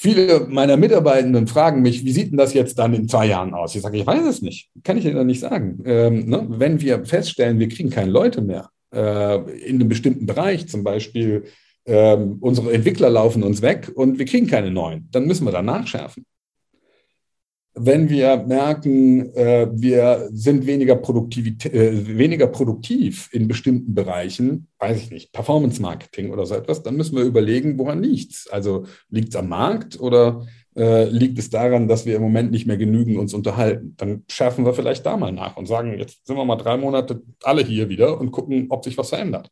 Viele 0.02 0.48
meiner 0.50 0.78
Mitarbeitenden 0.78 1.46
fragen 1.46 1.84
mich, 1.84 2.04
wie 2.04 2.12
sieht 2.12 2.32
denn 2.32 2.38
das 2.40 2.56
jetzt 2.56 2.80
dann 2.80 2.96
in 2.96 3.08
zwei 3.08 3.28
Jahren 3.28 3.54
aus? 3.54 3.76
Ich 3.76 3.84
sage, 3.84 3.98
ich 3.98 4.08
weiß 4.08 4.26
es 4.26 4.42
nicht. 4.42 4.72
Kann 4.84 4.98
ich 4.98 5.06
Ihnen 5.06 5.28
nicht 5.28 5.40
sagen. 5.40 5.84
Ähm, 5.86 6.26
ne? 6.26 6.44
Wenn 6.50 6.82
wir 6.82 7.06
feststellen, 7.06 7.60
wir 7.60 7.70
kriegen 7.70 7.92
keine 7.92 8.10
Leute 8.10 8.42
mehr, 8.42 8.72
äh, 8.92 9.36
in 9.60 9.76
einem 9.76 9.90
bestimmten 9.90 10.26
Bereich, 10.26 10.68
zum 10.68 10.84
Beispiel 10.84 11.44
ähm, 11.86 12.38
unsere 12.40 12.74
Entwickler 12.74 13.12
laufen 13.12 13.44
uns 13.44 13.62
weg 13.62 13.92
und 13.94 14.18
wir 14.18 14.26
kriegen 14.26 14.48
keine 14.48 14.72
neuen, 14.72 15.08
dann 15.12 15.28
müssen 15.28 15.46
wir 15.46 15.52
da 15.52 15.62
nachschärfen 15.62 16.26
wenn 17.74 18.10
wir 18.10 18.38
merken, 18.48 19.34
äh, 19.34 19.68
wir 19.72 20.30
sind 20.32 20.66
weniger, 20.66 20.96
äh, 20.96 22.18
weniger 22.18 22.48
produktiv 22.48 23.30
in 23.32 23.48
bestimmten 23.48 23.96
Bereichen, 23.96 24.68
weiß 24.80 24.98
ich 24.98 25.12
nicht, 25.12 25.32
Performance 25.32 25.82
Marketing 25.82 26.32
oder 26.32 26.46
so 26.46 26.56
etwas, 26.56 26.84
dann 26.84 26.98
müssen 26.98 27.16
wir 27.16 27.24
überlegen, 27.24 27.78
woran 27.78 28.04
liegt 28.04 28.34
es. 28.34 28.48
Also 28.52 28.86
liegt 29.10 29.30
es 29.30 29.36
am 29.38 29.48
Markt 29.48 30.00
oder 30.00 30.46
äh, 30.76 31.06
liegt 31.06 31.40
es 31.40 31.50
daran, 31.50 31.88
dass 31.88 32.06
wir 32.06 32.16
im 32.18 32.22
Moment 32.22 32.52
nicht 32.52 32.68
mehr 32.68 32.78
genügen 32.78 33.18
uns 33.18 33.34
unterhalten? 33.34 33.96
Dann 33.98 34.24
schärfen 34.30 34.66
wir 34.66 34.74
vielleicht 34.74 35.06
da 35.06 35.16
mal 35.16 35.32
nach 35.32 35.56
und 35.56 35.66
sagen, 35.66 35.98
jetzt 35.98 36.26
sind 36.28 36.36
wir 36.36 36.46
mal 36.46 36.58
drei 36.58 36.76
Monate 36.76 37.22
alle 37.44 37.64
hier 37.64 37.88
wieder 37.88 38.20
und 38.20 38.32
gucken, 38.32 38.68
ob 38.70 38.84
sich 38.84 38.98
was 38.98 39.10
verändert. 39.10 39.50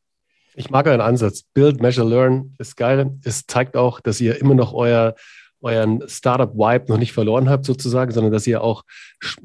Ich 0.55 0.69
mag 0.69 0.87
euren 0.87 0.99
Ansatz. 0.99 1.43
Build, 1.53 1.81
Measure, 1.81 2.07
Learn 2.07 2.53
ist 2.57 2.75
geil. 2.75 3.17
Es 3.23 3.45
zeigt 3.47 3.77
auch, 3.77 4.01
dass 4.01 4.19
ihr 4.19 4.41
immer 4.41 4.55
noch 4.55 4.73
euer 4.73 5.15
euren 5.61 6.07
Startup-Vibe 6.07 6.85
noch 6.87 6.97
nicht 6.97 7.13
verloren 7.13 7.49
habt 7.49 7.65
sozusagen, 7.65 8.11
sondern 8.11 8.31
dass 8.31 8.47
ihr 8.47 8.63
auch 8.63 8.83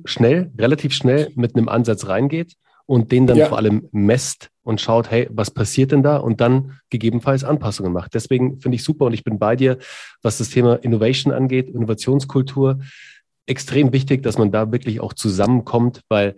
schnell, 0.04 0.52
relativ 0.58 0.92
schnell 0.92 1.30
mit 1.34 1.56
einem 1.56 1.68
Ansatz 1.68 2.06
reingeht 2.06 2.54
und 2.86 3.12
den 3.12 3.26
dann 3.26 3.38
ja. 3.38 3.46
vor 3.46 3.58
allem 3.58 3.88
messt 3.92 4.50
und 4.62 4.80
schaut, 4.80 5.10
hey, 5.10 5.28
was 5.30 5.50
passiert 5.50 5.92
denn 5.92 6.02
da? 6.02 6.16
Und 6.16 6.40
dann 6.40 6.78
gegebenenfalls 6.90 7.44
Anpassungen 7.44 7.92
macht. 7.92 8.14
Deswegen 8.14 8.60
finde 8.60 8.76
ich 8.76 8.84
super 8.84 9.06
und 9.06 9.12
ich 9.12 9.24
bin 9.24 9.38
bei 9.38 9.56
dir, 9.56 9.78
was 10.22 10.38
das 10.38 10.50
Thema 10.50 10.76
Innovation 10.82 11.32
angeht, 11.32 11.68
Innovationskultur. 11.68 12.80
Extrem 13.46 13.92
wichtig, 13.92 14.22
dass 14.22 14.38
man 14.38 14.52
da 14.52 14.72
wirklich 14.72 15.00
auch 15.00 15.12
zusammenkommt, 15.12 16.00
weil 16.08 16.36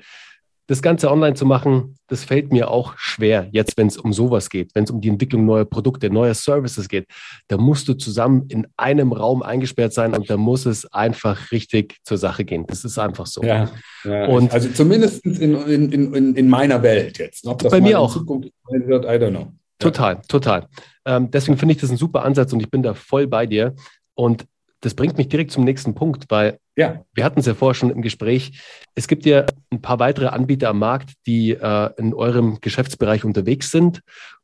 das 0.69 0.83
Ganze 0.83 1.11
online 1.11 1.35
zu 1.35 1.47
machen, 1.47 1.97
das 2.09 2.25
fällt 2.25 2.53
mir 2.53 2.71
auch 2.71 2.95
schwer, 2.97 3.49
jetzt 3.53 3.77
wenn 3.77 3.87
es 3.87 3.97
um 3.97 4.13
sowas 4.13 4.51
geht, 4.51 4.75
wenn 4.75 4.85
es 4.85 4.91
um 4.91 5.01
die 5.01 5.09
Entwicklung 5.09 5.45
neuer 5.45 5.65
Produkte, 5.65 6.11
neuer 6.11 6.35
Services 6.35 6.89
geht. 6.89 7.07
Da 7.49 7.57
musst 7.57 7.87
du 7.89 7.95
zusammen 7.95 8.47
in 8.49 8.67
einem 8.77 9.13
Raum 9.13 9.43
eingesperrt 9.43 9.93
sein 9.93 10.15
und 10.15 10.29
da 10.29 10.37
muss 10.37 10.67
es 10.67 10.93
einfach 10.93 11.53
richtig 11.53 11.99
zur 12.05 12.19
Sache 12.19 12.45
gehen. 12.45 12.67
Das 12.67 12.85
ist 12.85 12.99
einfach 12.99 13.27
so. 13.27 13.43
Ja, 13.43 13.71
ja 14.05 14.27
und 14.27 14.53
also 14.53 14.69
zumindest 14.71 15.25
in, 15.25 15.55
in, 15.55 15.93
in, 15.93 16.35
in 16.35 16.49
meiner 16.49 16.83
Welt 16.83 17.19
jetzt. 17.19 17.47
Ob 17.47 17.63
das 17.63 17.71
bei 17.71 17.81
mir 17.81 18.01
auch. 18.01 18.13
Zukunft 18.13 18.51
wird, 18.69 19.05
I 19.05 19.09
don't 19.09 19.31
know. 19.31 19.53
Total, 19.79 20.21
total. 20.27 20.67
Ähm, 21.05 21.31
deswegen 21.31 21.59
finde 21.59 21.75
ich 21.75 21.81
das 21.81 21.91
ein 21.91 21.97
super 21.97 22.25
Ansatz 22.25 22.53
und 22.53 22.61
ich 22.61 22.71
bin 22.71 22.83
da 22.83 22.95
voll 22.95 23.27
bei 23.27 23.47
dir. 23.47 23.75
Und 24.15 24.47
das 24.87 24.95
bringt 24.95 25.19
mich 25.19 25.29
direkt 25.29 25.51
zum 25.51 25.65
nächsten 25.65 25.97
Punkt, 25.97 26.27
weil 26.29 26.61
ja. 26.77 27.05
wir 27.13 27.25
hatten 27.25 27.41
es 27.41 27.47
ja 27.47 27.55
vorher 27.55 27.75
schon 27.75 27.91
im 27.91 28.03
Gespräch. 28.03 28.63
Es 28.95 29.09
gibt 29.09 29.27
ja 29.27 29.45
ein 29.71 29.83
paar 29.83 29.99
weitere 29.99 30.29
Anbieter 30.29 30.69
am 30.69 30.79
Markt, 30.79 31.15
die 31.27 31.51
äh, 31.51 31.91
in 31.97 32.15
eurem 32.15 32.59
Geschäftsbereich 32.61 33.25
unterwegs 33.25 33.73
sind. 33.73 34.03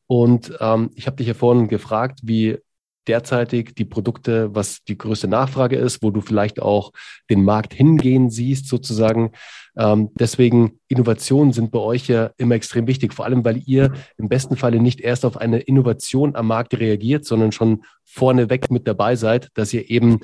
Und 0.08 0.52
ähm, 0.58 0.90
ich 0.96 1.06
habe 1.06 1.16
dich 1.16 1.28
ja 1.28 1.34
vorhin 1.34 1.68
gefragt, 1.68 2.18
wie 2.24 2.58
derzeitig 3.08 3.74
die 3.74 3.84
Produkte, 3.84 4.54
was 4.54 4.82
die 4.84 4.96
größte 4.96 5.28
Nachfrage 5.28 5.76
ist, 5.76 6.02
wo 6.02 6.10
du 6.10 6.20
vielleicht 6.20 6.60
auch 6.60 6.92
den 7.30 7.44
Markt 7.44 7.74
hingehen 7.74 8.30
siehst, 8.30 8.68
sozusagen. 8.68 9.32
Ähm, 9.76 10.10
deswegen 10.14 10.78
Innovationen 10.88 11.52
sind 11.52 11.70
bei 11.70 11.78
euch 11.78 12.08
ja 12.08 12.30
immer 12.36 12.54
extrem 12.54 12.86
wichtig, 12.86 13.14
vor 13.14 13.24
allem 13.24 13.44
weil 13.44 13.62
ihr 13.66 13.92
im 14.18 14.28
besten 14.28 14.56
Falle 14.56 14.80
nicht 14.80 15.00
erst 15.00 15.24
auf 15.24 15.36
eine 15.36 15.58
Innovation 15.58 16.36
am 16.36 16.46
Markt 16.46 16.78
reagiert, 16.78 17.24
sondern 17.24 17.52
schon 17.52 17.84
vorneweg 18.04 18.70
mit 18.70 18.86
dabei 18.86 19.16
seid, 19.16 19.48
dass 19.54 19.72
ihr 19.72 19.90
eben 19.90 20.20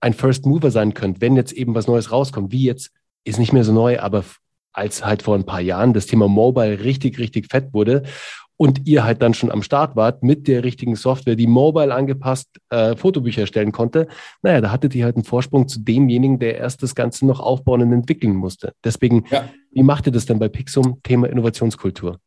ein 0.00 0.14
First 0.14 0.46
Mover 0.46 0.70
sein 0.70 0.94
könnt, 0.94 1.20
wenn 1.20 1.36
jetzt 1.36 1.52
eben 1.52 1.74
was 1.74 1.86
Neues 1.86 2.12
rauskommt, 2.12 2.52
wie 2.52 2.64
jetzt 2.64 2.90
ist 3.24 3.38
nicht 3.38 3.52
mehr 3.52 3.64
so 3.64 3.72
neu, 3.72 3.98
aber 3.98 4.24
als 4.72 5.04
halt 5.04 5.22
vor 5.22 5.34
ein 5.34 5.46
paar 5.46 5.60
Jahren 5.60 5.94
das 5.94 6.06
Thema 6.06 6.28
Mobile 6.28 6.84
richtig, 6.84 7.18
richtig 7.18 7.46
fett 7.50 7.72
wurde 7.72 8.02
und 8.56 8.86
ihr 8.86 9.04
halt 9.04 9.22
dann 9.22 9.34
schon 9.34 9.50
am 9.50 9.62
Start 9.62 9.96
wart 9.96 10.22
mit 10.22 10.48
der 10.48 10.64
richtigen 10.64 10.96
Software, 10.96 11.36
die 11.36 11.46
mobile 11.46 11.94
angepasst 11.94 12.48
äh, 12.70 12.96
Fotobücher 12.96 13.42
erstellen 13.42 13.72
konnte, 13.72 14.08
naja, 14.42 14.60
da 14.60 14.70
hattet 14.70 14.94
ihr 14.94 15.04
halt 15.04 15.16
einen 15.16 15.24
Vorsprung 15.24 15.68
zu 15.68 15.80
demjenigen, 15.80 16.38
der 16.38 16.56
erst 16.56 16.82
das 16.82 16.94
Ganze 16.94 17.26
noch 17.26 17.40
aufbauen 17.40 17.82
und 17.82 17.92
entwickeln 17.92 18.34
musste. 18.34 18.72
Deswegen, 18.84 19.24
ja. 19.30 19.48
wie 19.72 19.82
macht 19.82 20.06
ihr 20.06 20.12
das 20.12 20.26
denn 20.26 20.38
bei 20.38 20.48
Pixum, 20.48 21.00
Thema 21.02 21.28
Innovationskultur? 21.28 22.18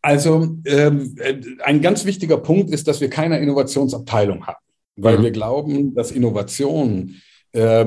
Also 0.00 0.56
ähm, 0.64 1.16
ein 1.64 1.80
ganz 1.82 2.04
wichtiger 2.04 2.38
Punkt 2.38 2.70
ist, 2.70 2.88
dass 2.88 3.00
wir 3.00 3.10
keine 3.10 3.38
Innovationsabteilung 3.40 4.46
haben, 4.46 4.64
weil 4.96 5.18
mhm. 5.18 5.22
wir 5.24 5.30
glauben, 5.32 5.94
dass 5.94 6.12
Innovation 6.12 7.16
äh, 7.52 7.86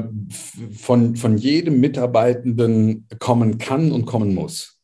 von, 0.77 1.15
von 1.15 1.37
jedem 1.37 1.79
Mitarbeitenden 1.79 3.07
kommen 3.19 3.57
kann 3.57 3.91
und 3.91 4.05
kommen 4.05 4.35
muss. 4.35 4.80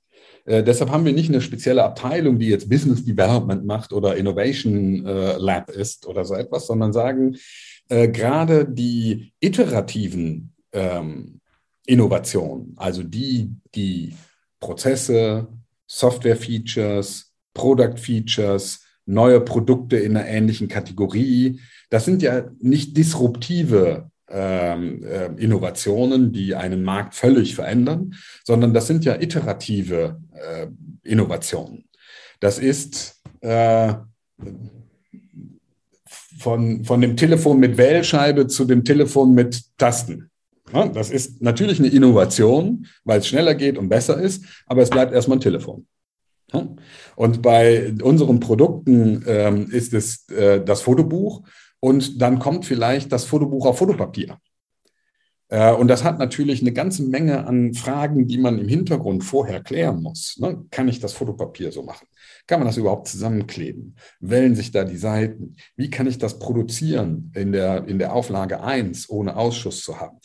Äh, 0.48 0.64
deshalb 0.64 0.90
haben 0.90 1.06
wir 1.06 1.14
nicht 1.14 1.30
eine 1.30 1.42
spezielle 1.42 1.84
Abteilung, 1.84 2.40
die 2.40 2.48
jetzt 2.48 2.70
Business 2.70 3.04
Development 3.04 3.66
macht 3.66 3.94
oder 3.94 4.16
Innovation 4.16 5.06
äh, 5.06 5.38
Lab 5.38 5.70
ist 5.70 6.08
oder 6.08 6.24
so 6.26 6.34
etwas, 6.34 6.66
sondern 6.68 6.94
sagen, 6.94 7.36
äh, 7.90 8.08
gerade 8.08 8.66
die 8.66 9.34
iterativen 9.40 10.54
ähm, 10.72 11.42
Innovationen, 11.86 12.74
also 12.78 13.04
die, 13.04 13.52
die 13.76 14.14
Prozesse, 14.60 15.48
Software-Features, 15.86 17.34
Product-Features, 17.54 18.84
neue 19.06 19.42
Produkte 19.42 19.98
in 19.98 20.16
einer 20.18 20.28
ähnlichen 20.28 20.68
Kategorie, 20.68 21.60
das 21.90 22.06
sind 22.06 22.22
ja 22.22 22.50
nicht 22.60 22.96
disruptive 22.98 24.12
ähm, 24.30 25.04
äh, 25.04 25.28
Innovationen, 25.38 26.34
die 26.34 26.56
einen 26.56 26.84
Markt 26.84 27.16
völlig 27.16 27.56
verändern, 27.56 28.14
sondern 28.44 28.74
das 28.74 28.88
sind 28.88 29.06
ja 29.06 29.16
iterative 29.16 30.20
äh, 30.38 30.68
Innovationen. 31.04 31.86
Das 32.40 32.60
ist 32.60 33.22
äh, 33.42 33.94
von, 36.40 36.84
von 36.86 37.02
dem 37.02 37.18
Telefon 37.18 37.60
mit 37.60 37.78
Wählscheibe 37.78 38.48
zu 38.48 38.66
dem 38.66 38.84
Telefon 38.84 39.34
mit 39.34 39.64
Tasten. 39.78 40.30
Ja, 40.74 40.88
das 40.88 41.10
ist 41.10 41.42
natürlich 41.42 41.80
eine 41.80 41.88
Innovation, 41.88 42.88
weil 43.06 43.20
es 43.20 43.28
schneller 43.28 43.56
geht 43.56 43.78
und 43.78 43.90
besser 43.90 44.20
ist, 44.20 44.44
aber 44.66 44.82
es 44.82 44.90
bleibt 44.90 45.14
erstmal 45.14 45.38
ein 45.38 45.42
Telefon. 45.42 45.88
Ja? 46.54 46.68
Und 47.16 47.42
bei 47.42 47.94
unseren 48.02 48.40
Produkten 48.40 49.24
ähm, 49.28 49.70
ist 49.72 49.94
es 49.94 50.28
äh, 50.30 50.64
das 50.64 50.82
Fotobuch 50.82 51.44
und 51.80 52.22
dann 52.22 52.40
kommt 52.40 52.66
vielleicht 52.66 53.12
das 53.12 53.26
Fotobuch 53.26 53.66
auf 53.66 53.78
Fotopapier. 53.78 54.38
Äh, 55.50 55.72
und 55.74 55.88
das 55.88 56.04
hat 56.04 56.20
natürlich 56.20 56.62
eine 56.62 56.74
ganze 56.74 57.04
Menge 57.04 57.46
an 57.46 57.74
Fragen, 57.74 58.28
die 58.28 58.38
man 58.38 58.60
im 58.60 58.68
Hintergrund 58.68 59.24
vorher 59.24 59.62
klären 59.62 60.02
muss. 60.02 60.38
Ne? 60.40 60.66
Kann 60.72 60.88
ich 60.88 61.00
das 61.00 61.14
Fotopapier 61.14 61.72
so 61.72 61.84
machen? 61.84 62.08
Kann 62.48 62.60
man 62.60 62.68
das 62.68 62.78
überhaupt 62.78 63.08
zusammenkleben? 63.08 63.96
Wellen 64.20 64.56
sich 64.56 64.72
da 64.72 64.84
die 64.84 64.98
Seiten? 64.98 65.56
Wie 65.76 65.90
kann 65.90 66.08
ich 66.08 66.18
das 66.18 66.40
produzieren 66.40 67.32
in 67.36 67.52
der, 67.52 67.88
in 67.88 68.00
der 68.00 68.14
Auflage 68.14 68.62
1, 68.62 69.10
ohne 69.10 69.36
Ausschuss 69.36 69.84
zu 69.84 70.00
haben? 70.00 70.18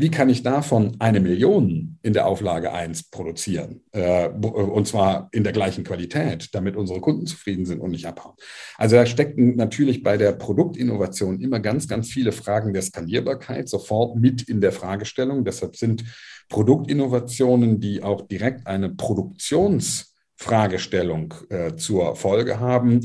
Wie 0.00 0.10
kann 0.10 0.30
ich 0.30 0.42
davon 0.42 0.96
eine 0.98 1.20
Million 1.20 1.98
in 2.00 2.14
der 2.14 2.26
Auflage 2.26 2.72
1 2.72 3.10
produzieren? 3.10 3.82
Äh, 3.92 4.30
und 4.30 4.88
zwar 4.88 5.28
in 5.30 5.44
der 5.44 5.52
gleichen 5.52 5.84
Qualität, 5.84 6.48
damit 6.54 6.74
unsere 6.74 7.02
Kunden 7.02 7.26
zufrieden 7.26 7.66
sind 7.66 7.80
und 7.80 7.90
nicht 7.90 8.06
abhauen. 8.06 8.34
Also 8.78 8.96
da 8.96 9.04
stecken 9.04 9.56
natürlich 9.56 10.02
bei 10.02 10.16
der 10.16 10.32
Produktinnovation 10.32 11.42
immer 11.42 11.60
ganz, 11.60 11.86
ganz 11.86 12.08
viele 12.08 12.32
Fragen 12.32 12.72
der 12.72 12.80
Skalierbarkeit 12.80 13.68
sofort 13.68 14.16
mit 14.16 14.40
in 14.40 14.62
der 14.62 14.72
Fragestellung. 14.72 15.44
Deshalb 15.44 15.76
sind 15.76 16.02
Produktinnovationen, 16.48 17.78
die 17.78 18.02
auch 18.02 18.26
direkt 18.26 18.66
eine 18.66 18.88
Produktionsfragestellung 18.88 21.34
äh, 21.50 21.76
zur 21.76 22.16
Folge 22.16 22.58
haben, 22.58 23.00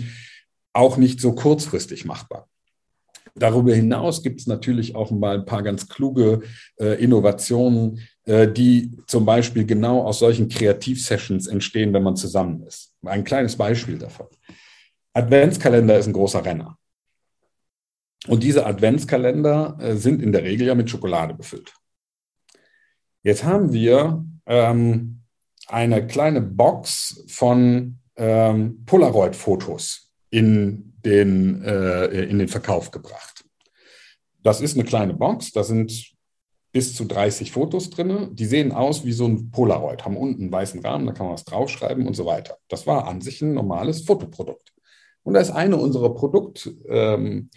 auch 0.72 0.96
nicht 0.96 1.20
so 1.20 1.36
kurzfristig 1.36 2.06
machbar. 2.06 2.48
Darüber 3.38 3.76
hinaus 3.76 4.24
gibt 4.24 4.40
es 4.40 4.48
natürlich 4.48 4.96
auch 4.96 5.12
mal 5.12 5.40
ein 5.40 5.46
paar 5.46 5.62
ganz 5.62 5.90
kluge 5.90 6.42
äh, 6.80 7.04
Innovationen, 7.04 8.00
äh, 8.24 8.48
die 8.48 8.98
zum 9.08 9.26
Beispiel 9.26 9.66
genau 9.66 10.04
aus 10.04 10.20
solchen 10.20 10.48
Kreativsessions 10.48 11.48
entstehen, 11.48 11.94
wenn 11.94 12.04
man 12.04 12.16
zusammen 12.16 12.64
ist. 12.64 12.94
Ein 13.04 13.26
kleines 13.26 13.58
Beispiel 13.58 13.98
davon. 13.98 14.28
Adventskalender 15.14 15.98
ist 15.98 16.08
ein 16.08 16.14
großer 16.14 16.46
Renner. 16.46 16.78
Und 18.28 18.42
diese 18.42 18.66
Adventskalender 18.66 19.78
äh, 19.80 19.96
sind 19.96 20.22
in 20.22 20.32
der 20.32 20.44
Regel 20.44 20.68
ja 20.68 20.76
mit 20.76 20.90
Schokolade 20.90 21.34
befüllt. 21.34 21.74
Jetzt 23.22 23.44
haben 23.44 23.74
wir 23.74 24.24
ähm, 24.46 25.22
eine 25.68 26.08
kleine 26.08 26.42
Box 26.42 27.26
von 27.28 28.00
ähm, 28.16 28.86
Polaroid-Fotos 28.86 30.12
in 30.30 30.95
den, 31.06 31.64
äh, 31.64 32.24
in 32.24 32.40
den 32.40 32.48
Verkauf 32.48 32.92
gebracht. 32.92 33.46
Das 34.44 34.62
ist 34.62 34.76
eine 34.76 34.84
kleine 34.84 35.14
Box, 35.14 35.52
da 35.52 35.64
sind 35.64 36.14
bis 36.72 36.94
zu 36.94 37.06
30 37.06 37.54
Fotos 37.54 37.90
drin. 37.90 38.30
Die 38.34 38.46
sehen 38.46 38.74
aus 38.74 39.06
wie 39.06 39.14
so 39.14 39.26
ein 39.26 39.50
Polaroid, 39.50 40.04
haben 40.04 40.18
unten 40.18 40.42
einen 40.42 40.52
weißen 40.52 40.82
Rahmen, 40.82 41.06
da 41.06 41.14
kann 41.14 41.28
man 41.28 41.36
was 41.36 41.46
draufschreiben 41.46 42.06
und 42.06 42.16
so 42.16 42.26
weiter. 42.26 42.58
Das 42.68 42.86
war 42.86 43.08
an 43.08 43.22
sich 43.22 43.42
ein 43.42 43.54
normales 43.54 44.02
Fotoprodukt. 44.02 44.74
Und 45.24 45.36
da 45.36 45.40
ist 45.40 45.52
eine 45.52 45.78
unserer 45.78 46.14
Produktmanagerinnen 46.14 47.50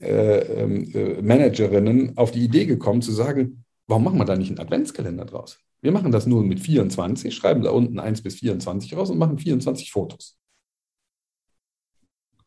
äh, 0.00 2.08
äh, 2.08 2.12
auf 2.16 2.32
die 2.32 2.44
Idee 2.44 2.66
gekommen 2.66 3.00
zu 3.00 3.12
sagen, 3.12 3.64
warum 3.86 4.04
machen 4.04 4.18
wir 4.18 4.24
da 4.24 4.36
nicht 4.36 4.50
einen 4.50 4.58
Adventskalender 4.58 5.24
draus? 5.24 5.60
Wir 5.80 5.92
machen 5.92 6.10
das 6.10 6.26
nur 6.26 6.42
mit 6.42 6.60
24, 6.60 7.34
schreiben 7.34 7.62
da 7.62 7.70
unten 7.70 8.00
1 8.00 8.22
bis 8.22 8.36
24 8.36 8.96
raus 8.96 9.10
und 9.10 9.18
machen 9.18 9.38
24 9.38 9.92
Fotos. 9.92 10.37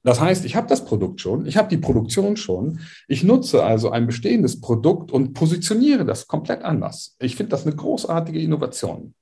Das 0.04 0.20
heißt, 0.20 0.45
ich 0.45 0.56
habe 0.56 0.68
das 0.68 0.86
Produkt 0.86 1.22
schon, 1.22 1.45
ich 1.45 1.58
habe 1.58 1.70
die 1.70 1.78
Produktion 1.78 2.36
schon, 2.36 2.80
ich 3.08 3.24
nutze 3.24 3.64
also 3.64 3.91
ein 3.91 4.08
bestehendes 4.08 4.60
Produkt 4.60 5.12
und 5.12 5.34
positioniere 5.34 6.06
das 6.06 6.28
komplett 6.28 6.64
anders. 6.64 7.16
Ich 7.20 7.36
finde 7.36 7.52
das 7.52 7.66
eine 7.66 7.76
großartige 7.76 8.39
Innovation. 8.39 9.14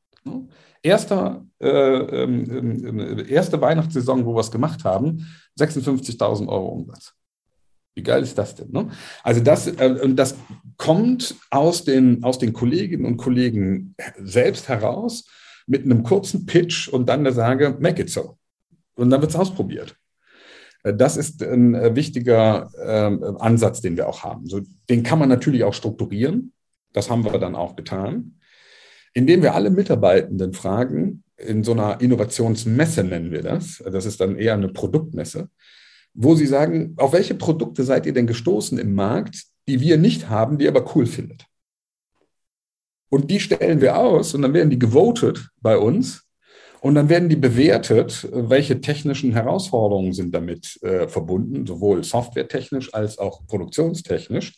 Erster, 0.82 1.45
äh, 1.59 1.67
äh, 1.67 3.30
erste 3.30 3.59
Weihnachtssaison, 3.59 4.25
wo 4.25 4.34
wir 4.36 4.39
es 4.39 4.51
gemacht 4.51 4.86
haben, 4.86 5.27
56.000 5.59 6.47
Euro 6.47 6.69
Umsatz. 6.69 7.13
Wie 7.95 8.03
geil 8.03 8.23
ist 8.23 8.38
das 8.38 8.55
denn? 8.55 8.71
Ne? 8.71 8.89
Also 9.23 9.41
das, 9.41 9.67
äh, 9.67 10.09
das 10.13 10.36
kommt 10.77 11.36
aus 11.49 11.84
den, 11.84 12.23
aus 12.23 12.39
den 12.39 12.53
Kolleginnen 12.53 13.05
und 13.05 13.17
Kollegen 13.17 13.95
selbst 14.17 14.69
heraus 14.69 15.25
mit 15.67 15.84
einem 15.84 16.03
kurzen 16.03 16.45
Pitch 16.45 16.88
und 16.88 17.09
dann 17.09 17.25
der 17.25 17.34
Sage, 17.34 17.75
make 17.80 18.01
it 18.01 18.09
so. 18.09 18.38
Und 18.95 19.09
dann 19.09 19.19
wird 19.19 19.32
es 19.32 19.38
ausprobiert. 19.38 19.97
Äh, 20.84 20.93
das 20.93 21.17
ist 21.17 21.41
ein 21.43 21.75
äh, 21.75 21.95
wichtiger 21.95 22.69
äh, 22.77 23.39
Ansatz, 23.39 23.82
den 23.82 23.97
wir 23.97 24.07
auch 24.07 24.23
haben. 24.23 24.47
So, 24.47 24.61
den 24.89 25.03
kann 25.03 25.19
man 25.19 25.30
natürlich 25.30 25.63
auch 25.63 25.73
strukturieren. 25.73 26.53
Das 26.93 27.09
haben 27.09 27.23
wir 27.23 27.38
dann 27.38 27.55
auch 27.55 27.75
getan, 27.75 28.39
indem 29.13 29.43
wir 29.43 29.53
alle 29.53 29.69
Mitarbeitenden 29.69 30.53
fragen, 30.53 31.23
in 31.38 31.63
so 31.63 31.71
einer 31.71 32.01
Innovationsmesse 32.01 33.03
nennen 33.03 33.32
wir 33.32 33.43
das. 33.43 33.82
Das 33.86 34.05
ist 34.05 34.19
dann 34.19 34.38
eher 34.38 34.55
eine 34.55 34.69
Produktmesse, 34.69 35.49
wo 36.13 36.36
sie 36.36 36.47
sagen, 36.47 36.95
auf 36.97 37.13
welche 37.13 37.36
Produkte 37.36 37.84
seid 37.84 38.05
ihr 38.05 38.13
denn 38.13 38.27
gestoßen 38.27 38.77
im 38.77 38.93
Markt, 38.93 39.45
die 39.67 39.80
wir 39.80 39.97
nicht 39.97 40.30
haben, 40.30 40.57
die 40.57 40.65
ihr 40.65 40.71
aber 40.71 40.95
cool 40.95 41.05
findet. 41.05 41.45
Und 43.09 43.32
die 43.32 43.39
stellen 43.39 43.82
wir 43.82 43.97
aus 43.97 44.34
und 44.34 44.41
dann 44.41 44.53
werden 44.53 44.69
die 44.69 44.80
gewotet 44.80 45.49
bei 45.61 45.77
uns 45.77 46.28
und 46.82 46.95
dann 46.95 47.09
werden 47.09 47.30
die 47.30 47.36
bewertet, 47.36 48.27
welche 48.32 48.82
technischen 48.82 49.34
Herausforderungen 49.34 50.13
sind 50.13 50.34
damit 50.34 50.82
äh, 50.82 51.07
verbunden, 51.07 51.65
sowohl 51.65 52.03
softwaretechnisch 52.03 52.93
als 52.93 53.17
auch 53.17 53.45
produktionstechnisch. 53.47 54.55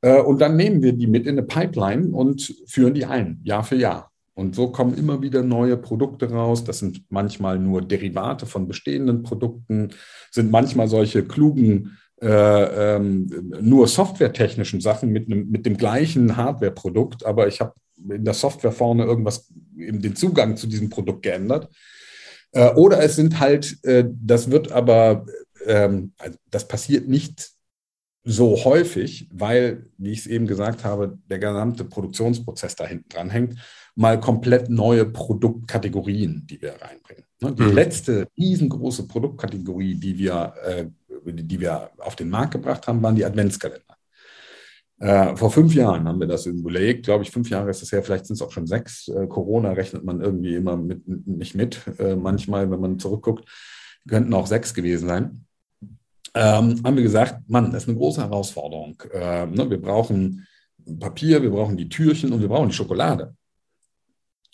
Äh, 0.00 0.20
und 0.20 0.40
dann 0.40 0.56
nehmen 0.56 0.82
wir 0.82 0.92
die 0.92 1.06
mit 1.06 1.26
in 1.26 1.38
eine 1.38 1.46
Pipeline 1.46 2.08
und 2.08 2.54
führen 2.66 2.94
die 2.94 3.04
ein, 3.04 3.40
Jahr 3.44 3.64
für 3.64 3.76
Jahr. 3.76 4.10
Und 4.34 4.56
so 4.56 4.68
kommen 4.68 4.98
immer 4.98 5.22
wieder 5.22 5.42
neue 5.42 5.76
Produkte 5.76 6.28
raus. 6.28 6.64
Das 6.64 6.80
sind 6.80 7.04
manchmal 7.08 7.58
nur 7.58 7.82
Derivate 7.82 8.46
von 8.46 8.66
bestehenden 8.66 9.22
Produkten, 9.22 9.90
sind 10.32 10.50
manchmal 10.50 10.88
solche 10.88 11.24
klugen 11.24 11.96
äh, 12.20 12.96
ähm, 12.96 13.52
nur 13.60 13.86
softwaretechnischen 13.86 14.80
Sachen 14.80 15.10
mit, 15.10 15.26
einem, 15.26 15.50
mit 15.50 15.66
dem 15.66 15.76
gleichen 15.76 16.36
Hardware-Produkt, 16.36 17.24
aber 17.26 17.48
ich 17.48 17.60
habe 17.60 17.74
in 17.96 18.24
der 18.24 18.34
Software 18.34 18.72
vorne 18.72 19.04
irgendwas, 19.04 19.52
eben 19.76 20.00
den 20.00 20.16
Zugang 20.16 20.56
zu 20.56 20.66
diesem 20.66 20.90
Produkt 20.90 21.22
geändert. 21.22 21.68
Äh, 22.52 22.72
oder 22.74 23.02
es 23.02 23.16
sind 23.16 23.40
halt, 23.40 23.82
äh, 23.84 24.04
das 24.08 24.50
wird 24.50 24.72
aber, 24.72 25.26
ähm, 25.66 26.12
also 26.18 26.38
das 26.50 26.68
passiert 26.68 27.08
nicht 27.08 27.54
so 28.24 28.64
häufig, 28.64 29.28
weil, 29.32 29.86
wie 29.98 30.12
ich 30.12 30.20
es 30.20 30.26
eben 30.26 30.46
gesagt 30.46 30.84
habe, 30.84 31.18
der 31.28 31.38
gesamte 31.38 31.84
Produktionsprozess 31.84 32.74
da 32.74 32.86
hinten 32.86 33.08
dran 33.10 33.30
hängt, 33.30 33.58
mal 33.94 34.18
komplett 34.18 34.70
neue 34.70 35.04
Produktkategorien, 35.04 36.46
die 36.46 36.60
wir 36.60 36.72
reinbringen. 36.80 37.24
Ne, 37.40 37.52
die 37.52 37.62
mhm. 37.62 37.72
letzte 37.72 38.26
riesengroße 38.38 39.06
Produktkategorie, 39.06 39.94
die 39.96 40.18
wir, 40.18 40.54
äh, 40.64 40.86
die 41.26 41.60
wir 41.60 41.90
auf 41.98 42.16
den 42.16 42.30
Markt 42.30 42.52
gebracht 42.52 42.86
haben, 42.86 43.02
waren 43.02 43.14
die 43.14 43.24
Adventskalender. 43.24 43.93
Äh, 45.00 45.36
vor 45.36 45.50
fünf 45.50 45.74
Jahren 45.74 46.06
haben 46.06 46.20
wir 46.20 46.26
das 46.26 46.46
überlegt, 46.46 47.04
glaube 47.04 47.24
ich, 47.24 47.30
fünf 47.30 47.50
Jahre 47.50 47.70
ist 47.70 47.82
es 47.82 47.90
her, 47.90 48.02
vielleicht 48.02 48.26
sind 48.26 48.34
es 48.34 48.42
auch 48.42 48.52
schon 48.52 48.66
sechs. 48.66 49.08
Äh, 49.08 49.26
Corona 49.26 49.72
rechnet 49.72 50.04
man 50.04 50.20
irgendwie 50.20 50.54
immer 50.54 50.76
mit, 50.76 51.06
nicht 51.06 51.54
mit. 51.54 51.80
Äh, 51.98 52.16
manchmal, 52.16 52.70
wenn 52.70 52.80
man 52.80 52.98
zurückguckt, 52.98 53.48
könnten 54.08 54.34
auch 54.34 54.46
sechs 54.46 54.72
gewesen 54.72 55.08
sein. 55.08 55.44
Ähm, 56.34 56.80
haben 56.84 56.96
wir 56.96 57.02
gesagt, 57.02 57.48
Mann, 57.48 57.70
das 57.70 57.84
ist 57.84 57.88
eine 57.88 57.98
große 57.98 58.20
Herausforderung. 58.20 59.02
Ähm, 59.12 59.52
ne, 59.52 59.68
wir 59.70 59.80
brauchen 59.80 60.46
Papier, 60.98 61.42
wir 61.42 61.50
brauchen 61.50 61.76
die 61.76 61.88
Türchen 61.88 62.32
und 62.32 62.40
wir 62.40 62.48
brauchen 62.48 62.68
die 62.68 62.74
Schokolade. 62.74 63.34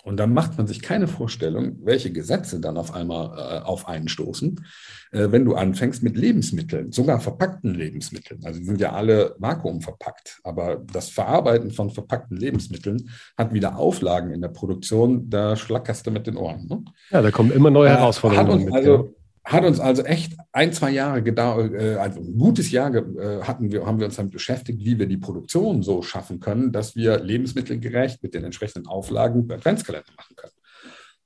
Und 0.05 0.19
dann 0.19 0.33
macht 0.33 0.57
man 0.57 0.67
sich 0.67 0.83
keine 0.83 1.09
Vorstellung, 1.09 1.77
welche 1.85 2.11
Gesetze 2.13 2.61
dann 2.61 2.77
auf 2.77 2.95
einmal 2.95 3.37
äh, 3.37 3.65
auf 3.65 3.89
einen 3.89 4.09
stoßen, 4.09 4.65
äh, 5.13 5.29
wenn 5.31 5.45
du 5.45 5.55
anfängst 5.55 6.03
mit 6.03 6.17
Lebensmitteln, 6.17 6.93
sogar 6.93 7.21
verpackten 7.21 7.75
Lebensmitteln. 7.75 8.41
Also 8.45 8.61
die 8.61 8.67
sind 8.67 8.81
ja 8.81 8.93
alle 8.93 9.35
vakuumverpackt, 9.39 10.41
aber 10.45 10.77
das 10.93 11.11
Verarbeiten 11.11 11.71
von 11.71 11.91
verpackten 11.91 12.37
Lebensmitteln 12.37 13.11
hat 13.37 13.53
wieder 13.53 13.77
Auflagen 13.77 14.33
in 14.33 14.41
der 14.41 14.49
Produktion, 14.49 15.29
da 15.29 15.57
schlackerst 15.57 16.07
du 16.07 16.11
mit 16.11 16.27
den 16.27 16.37
Ohren. 16.37 16.67
Ne? 16.67 16.85
Ja, 17.11 17.23
da 17.23 17.31
kommen 17.31 17.53
immer 17.53 17.71
neue 17.71 17.91
Herausforderungen. 17.91 18.49
Hat 18.49 18.55
uns 18.55 18.65
mit, 18.65 18.75
also. 18.75 19.15
Hat 19.51 19.65
uns 19.65 19.81
also 19.81 20.03
echt 20.05 20.37
ein, 20.53 20.73
zwei 20.73 20.93
Jahre 20.93 21.25
gedauert, 21.25 21.75
äh, 21.75 21.97
also 21.97 22.21
ein 22.21 22.39
gutes 22.39 22.71
Jahr 22.71 22.95
äh, 22.95 23.43
hatten 23.43 23.73
wir, 23.73 23.85
haben 23.85 23.99
wir 23.99 24.07
uns 24.07 24.15
damit 24.15 24.33
beschäftigt, 24.33 24.79
wie 24.85 24.97
wir 24.97 25.07
die 25.07 25.17
Produktion 25.17 25.83
so 25.83 26.03
schaffen 26.03 26.39
können, 26.39 26.71
dass 26.71 26.95
wir 26.95 27.19
lebensmittelgerecht 27.19 28.23
mit 28.23 28.35
den 28.35 28.45
entsprechenden 28.45 28.87
Auflagen 28.87 29.51
Adventskalender 29.51 30.13
machen 30.17 30.37
können. 30.37 30.53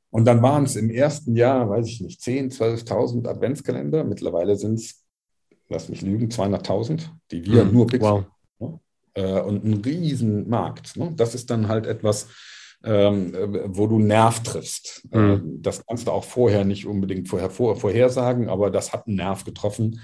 Und 0.08 0.24
dann 0.24 0.40
waren 0.40 0.64
es 0.64 0.74
im 0.76 0.88
ersten 0.88 1.36
Jahr, 1.36 1.68
weiß 1.68 1.86
ich 1.86 2.00
nicht, 2.00 2.22
10.000, 2.22 2.86
12.000 2.86 3.28
Adventskalender. 3.28 4.04
Mittlerweile 4.04 4.56
sind 4.56 4.78
es, 4.78 5.04
lass 5.68 5.90
mich 5.90 6.00
lügen, 6.00 6.28
200.000, 6.28 7.10
die 7.30 7.44
wir 7.44 7.64
mhm. 7.64 7.72
nur 7.74 7.86
pixeln. 7.86 8.24
Wow. 8.58 8.80
Ne? 9.18 9.42
Und 9.44 9.64
ein 9.64 9.82
Riesenmarkt. 9.84 10.96
Ne? 10.96 11.12
Das 11.14 11.34
ist 11.34 11.50
dann 11.50 11.68
halt 11.68 11.86
etwas, 11.86 12.28
ähm, 12.84 13.32
wo 13.66 13.86
du 13.86 13.98
Nerv 13.98 14.42
triffst. 14.42 15.08
Mhm. 15.10 15.18
Ähm, 15.18 15.58
das 15.62 15.86
kannst 15.86 16.06
du 16.06 16.12
auch 16.12 16.24
vorher 16.24 16.64
nicht 16.64 16.86
unbedingt 16.86 17.28
vorher, 17.28 17.50
vor, 17.50 17.76
vorhersagen, 17.76 18.48
aber 18.48 18.70
das 18.70 18.92
hat 18.92 19.06
einen 19.06 19.16
Nerv 19.16 19.44
getroffen. 19.44 20.00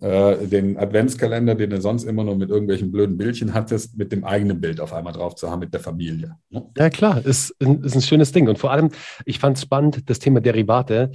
Äh, 0.00 0.46
den 0.46 0.78
Adventskalender, 0.78 1.54
den 1.54 1.70
du 1.70 1.80
sonst 1.80 2.04
immer 2.04 2.24
nur 2.24 2.34
mit 2.34 2.48
irgendwelchen 2.48 2.90
blöden 2.90 3.18
Bildchen 3.18 3.52
hattest, 3.52 3.98
mit 3.98 4.12
dem 4.12 4.24
eigenen 4.24 4.60
Bild 4.60 4.80
auf 4.80 4.94
einmal 4.94 5.12
drauf 5.12 5.34
zu 5.34 5.50
haben, 5.50 5.60
mit 5.60 5.74
der 5.74 5.80
Familie. 5.80 6.36
Ne? 6.48 6.64
Ja, 6.76 6.88
klar, 6.88 7.24
ist, 7.24 7.50
ist 7.58 7.94
ein 7.94 8.00
schönes 8.00 8.32
Ding. 8.32 8.48
Und 8.48 8.58
vor 8.58 8.70
allem, 8.70 8.90
ich 9.26 9.38
fand 9.38 9.58
es 9.58 9.62
spannend, 9.64 10.08
das 10.08 10.18
Thema 10.18 10.40
Derivate. 10.40 11.10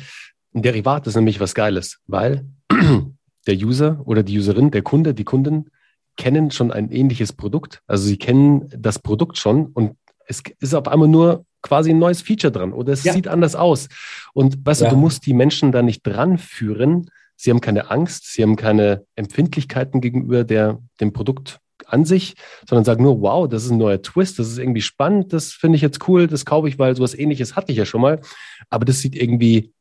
Ein 0.53 0.61
Derivat 0.61 1.07
ist 1.07 1.15
nämlich 1.15 1.39
was 1.39 1.55
Geiles, 1.55 1.99
weil 2.05 2.45
der 3.47 3.55
User 3.55 4.01
oder 4.05 4.21
die 4.21 4.37
Userin, 4.37 4.69
der 4.69 4.83
Kunde, 4.83 5.15
die 5.15 5.23
Kunden 5.23 5.71
kennen 6.15 6.51
schon 6.51 6.71
ein 6.71 6.91
ähnliches 6.91 7.33
Produkt. 7.33 7.81
Also 7.87 8.05
sie 8.05 8.17
kennen 8.17 8.69
das 8.77 8.99
Produkt 8.99 9.37
schon 9.37 9.67
und 9.67 9.97
es 10.27 10.41
ist 10.59 10.73
auf 10.73 10.87
einmal 10.87 11.07
nur 11.07 11.45
quasi 11.61 11.89
ein 11.91 11.99
neues 11.99 12.21
Feature 12.21 12.51
dran 12.51 12.73
oder 12.73 12.93
es 12.93 13.03
ja. 13.03 13.13
sieht 13.13 13.27
anders 13.27 13.55
aus. 13.55 13.89
Und 14.33 14.65
weißt 14.65 14.81
ja. 14.81 14.89
du, 14.89 14.95
du 14.95 15.01
musst 15.01 15.25
die 15.25 15.33
Menschen 15.33 15.71
da 15.71 15.81
nicht 15.81 16.03
dran 16.03 16.37
führen. 16.37 17.09
Sie 17.35 17.49
haben 17.49 17.61
keine 17.61 17.91
Angst, 17.91 18.31
sie 18.33 18.43
haben 18.43 18.55
keine 18.55 19.05
Empfindlichkeiten 19.15 19.99
gegenüber 19.99 20.43
der, 20.43 20.79
dem 21.01 21.11
Produkt 21.11 21.59
an 21.85 22.05
sich, 22.05 22.35
sondern 22.67 22.85
sagen 22.85 23.03
nur, 23.03 23.21
wow, 23.21 23.47
das 23.47 23.65
ist 23.65 23.71
ein 23.71 23.77
neuer 23.77 24.01
Twist, 24.01 24.39
das 24.39 24.47
ist 24.47 24.57
irgendwie 24.57 24.81
spannend, 24.81 25.33
das 25.33 25.51
finde 25.51 25.75
ich 25.75 25.81
jetzt 25.81 26.07
cool, 26.07 26.27
das 26.27 26.45
kaufe 26.45 26.67
ich, 26.67 26.79
weil 26.79 26.95
sowas 26.95 27.13
ähnliches 27.13 27.55
hatte 27.55 27.71
ich 27.71 27.77
ja 27.77 27.85
schon 27.85 28.01
mal. 28.01 28.21
Aber 28.69 28.85
das 28.85 28.99
sieht 28.99 29.15
irgendwie 29.15 29.73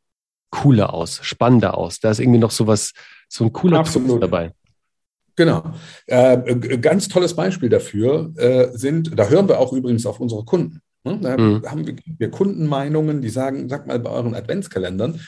cooler 0.50 0.94
aus, 0.94 1.20
spannender 1.22 1.76
aus. 1.76 2.00
Da 2.00 2.10
ist 2.10 2.20
irgendwie 2.20 2.38
noch 2.38 2.50
sowas, 2.50 2.92
so 3.28 3.44
ein 3.44 3.52
cooler 3.52 3.78
Absolut. 3.78 4.08
Twist 4.08 4.22
dabei. 4.22 4.52
Genau. 5.36 5.74
Äh, 6.06 6.56
ganz 6.78 7.08
tolles 7.08 7.34
Beispiel 7.34 7.68
dafür 7.68 8.32
äh, 8.36 8.68
sind, 8.72 9.18
da 9.18 9.28
hören 9.28 9.48
wir 9.48 9.58
auch 9.58 9.72
übrigens 9.72 10.06
auf 10.06 10.20
unsere 10.20 10.44
Kunden. 10.44 10.80
Ne? 11.04 11.18
Da 11.20 11.36
mhm. 11.36 11.62
haben 11.66 11.86
wir, 11.86 11.96
wir 12.18 12.30
Kundenmeinungen, 12.30 13.20
die 13.20 13.28
sagen, 13.28 13.68
sag 13.68 13.86
mal 13.86 13.98
bei 13.98 14.10
euren 14.10 14.34
Adventskalendern, 14.34 15.20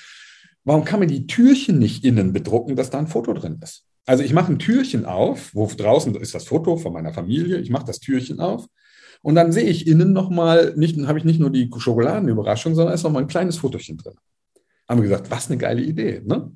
warum 0.64 0.84
kann 0.84 1.00
man 1.00 1.08
die 1.08 1.26
Türchen 1.26 1.78
nicht 1.78 2.04
innen 2.04 2.32
bedrucken, 2.32 2.76
dass 2.76 2.90
da 2.90 2.98
ein 2.98 3.08
Foto 3.08 3.32
drin 3.32 3.58
ist? 3.62 3.84
Also 4.06 4.22
ich 4.22 4.32
mache 4.32 4.52
ein 4.52 4.58
Türchen 4.60 5.04
auf, 5.04 5.52
wo 5.54 5.66
draußen 5.66 6.14
ist 6.14 6.34
das 6.34 6.44
Foto 6.44 6.76
von 6.76 6.92
meiner 6.92 7.12
Familie, 7.12 7.58
ich 7.58 7.70
mache 7.70 7.86
das 7.86 7.98
Türchen 7.98 8.38
auf 8.38 8.66
und 9.22 9.34
dann 9.34 9.50
sehe 9.50 9.68
ich 9.68 9.88
innen 9.88 10.12
nochmal, 10.12 10.74
nicht, 10.76 10.96
habe 11.06 11.18
ich 11.18 11.24
nicht 11.24 11.40
nur 11.40 11.50
die 11.50 11.68
Schokoladenüberraschung, 11.76 12.76
sondern 12.76 12.94
ist 12.94 13.02
nochmal 13.02 13.22
ein 13.22 13.28
kleines 13.28 13.58
Fotochen 13.58 13.96
drin. 13.96 14.14
Haben 14.88 15.02
wir 15.02 15.08
gesagt, 15.08 15.30
was 15.32 15.50
eine 15.50 15.58
geile 15.58 15.82
Idee. 15.82 16.22
Ne? 16.24 16.52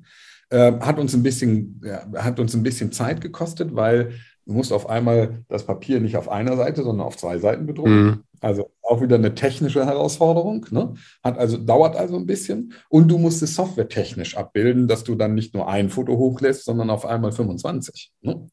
Äh, 0.51 0.73
hat, 0.81 0.99
uns 0.99 1.13
ein 1.13 1.23
bisschen, 1.23 1.81
ja, 1.83 2.05
hat 2.23 2.39
uns 2.39 2.53
ein 2.53 2.63
bisschen 2.63 2.91
Zeit 2.91 3.21
gekostet, 3.21 3.73
weil 3.73 4.11
du 4.45 4.53
musst 4.53 4.73
auf 4.73 4.89
einmal 4.89 5.45
das 5.47 5.65
Papier 5.65 6.01
nicht 6.01 6.17
auf 6.17 6.27
einer 6.29 6.57
Seite, 6.57 6.83
sondern 6.83 7.07
auf 7.07 7.15
zwei 7.15 7.39
Seiten 7.39 7.65
bedrucken. 7.65 8.03
Mhm. 8.03 8.23
Also 8.41 8.71
auch 8.81 9.01
wieder 9.01 9.15
eine 9.15 9.33
technische 9.33 9.85
Herausforderung. 9.85 10.65
Ne? 10.71 10.95
Hat 11.23 11.37
also, 11.37 11.57
dauert 11.57 11.95
also 11.95 12.17
ein 12.17 12.25
bisschen. 12.25 12.73
Und 12.89 13.07
du 13.07 13.17
musst 13.17 13.41
es 13.41 13.55
softwaretechnisch 13.55 14.35
abbilden, 14.35 14.87
dass 14.87 15.05
du 15.05 15.15
dann 15.15 15.35
nicht 15.35 15.53
nur 15.53 15.69
ein 15.69 15.89
Foto 15.89 16.17
hochlässt, 16.17 16.65
sondern 16.65 16.89
auf 16.89 17.05
einmal 17.05 17.31
25. 17.31 18.11
Ne? 18.21 18.47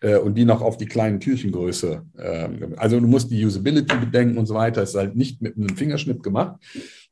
Äh, 0.00 0.16
und 0.16 0.36
die 0.36 0.46
noch 0.46 0.62
auf 0.62 0.78
die 0.78 0.86
kleinen 0.86 1.20
Türchengröße. 1.20 2.06
Ähm, 2.18 2.74
also 2.78 2.98
du 2.98 3.06
musst 3.06 3.30
die 3.30 3.44
Usability 3.44 3.96
bedenken 3.96 4.38
und 4.38 4.46
so 4.46 4.54
weiter. 4.54 4.82
Es 4.82 4.90
ist 4.90 4.96
halt 4.96 5.14
nicht 5.14 5.42
mit 5.42 5.56
einem 5.56 5.76
Fingerschnipp 5.76 6.22
gemacht. 6.22 6.56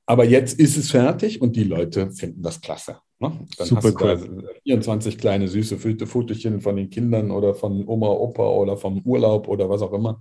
Aber 0.06 0.24
jetzt 0.24 0.58
ist 0.58 0.76
es 0.76 0.90
fertig 0.90 1.42
und 1.42 1.54
die 1.54 1.64
Leute 1.64 2.10
finden 2.12 2.42
das 2.42 2.60
klasse. 2.60 2.96
Ne? 3.22 3.32
Dann 3.56 3.66
Super 3.68 3.82
hast 3.82 4.24
du 4.26 4.32
cool. 4.32 4.50
24 4.64 5.16
kleine 5.16 5.46
süße 5.46 5.78
Fotochen 5.78 6.60
von 6.60 6.74
den 6.74 6.90
Kindern 6.90 7.30
oder 7.30 7.54
von 7.54 7.86
Oma, 7.86 8.08
Opa 8.08 8.42
oder 8.42 8.76
vom 8.76 9.00
Urlaub 9.02 9.46
oder 9.46 9.70
was 9.70 9.80
auch 9.80 9.92
immer, 9.92 10.18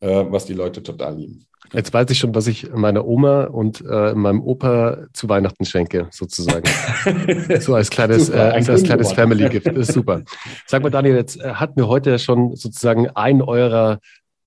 äh, 0.00 0.24
was 0.28 0.44
die 0.44 0.52
Leute 0.52 0.82
total 0.82 1.16
lieben. 1.16 1.46
Jetzt 1.72 1.94
weiß 1.94 2.10
ich 2.10 2.18
schon, 2.18 2.34
was 2.34 2.48
ich 2.48 2.70
meiner 2.74 3.06
Oma 3.06 3.44
und 3.44 3.82
äh, 3.88 4.14
meinem 4.14 4.42
Opa 4.42 5.06
zu 5.14 5.30
Weihnachten 5.30 5.64
schenke, 5.64 6.08
sozusagen. 6.10 6.68
so 7.60 7.74
als 7.74 7.88
kleines, 7.88 8.26
super, 8.26 8.50
äh, 8.50 8.52
als, 8.52 8.68
als 8.68 8.82
kleines 8.82 9.12
Family 9.12 9.48
Gift. 9.48 9.68
Das 9.68 9.88
ist 9.88 9.94
super. 9.94 10.22
Sag 10.66 10.82
mal, 10.82 10.90
Daniel, 10.90 11.14
jetzt 11.14 11.40
äh, 11.40 11.54
hatten 11.54 11.76
wir 11.76 11.88
heute 11.88 12.18
schon 12.18 12.54
sozusagen 12.54 13.08
einen 13.10 13.40
eurer, 13.40 14.00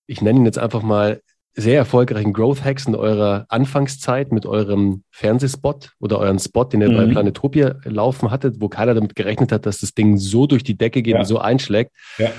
ich 0.06 0.22
nenne 0.22 0.39
ihn 0.39 0.45
jetzt 0.45 0.60
einfach 0.60 0.84
mal, 0.84 1.22
sehr 1.58 1.78
erfolgreichen 1.78 2.34
Growth 2.34 2.64
Hacks 2.64 2.86
in 2.86 2.95
eurer 2.95 3.45
Anfangszeit 3.47 4.32
mit 4.32 4.45
eurem 4.45 5.03
Fernsehspot 5.12 5.91
oder 5.99 6.20
euren 6.20 6.38
Spot, 6.38 6.66
den 6.66 6.82
ihr 6.82 6.89
mhm. 6.89 6.97
bei 6.97 7.06
Planetopia 7.08 7.76
laufen 7.86 8.30
hattet, 8.30 8.60
wo 8.60 8.68
keiner 8.68 8.93
damit 8.93 9.16
gerechnet 9.16 9.51
hat, 9.51 9.66
dass 9.66 9.78
das 9.78 9.93
Ding 9.93 10.18
so 10.18 10.47
durch 10.47 10.64
die 10.64 10.78
Decke 10.78 11.01
geht 11.01 11.14
ja. 11.14 11.20
und 11.20 11.26
so 11.26 11.39
einschlägt. 11.39 11.91
Ja. 12.18 12.32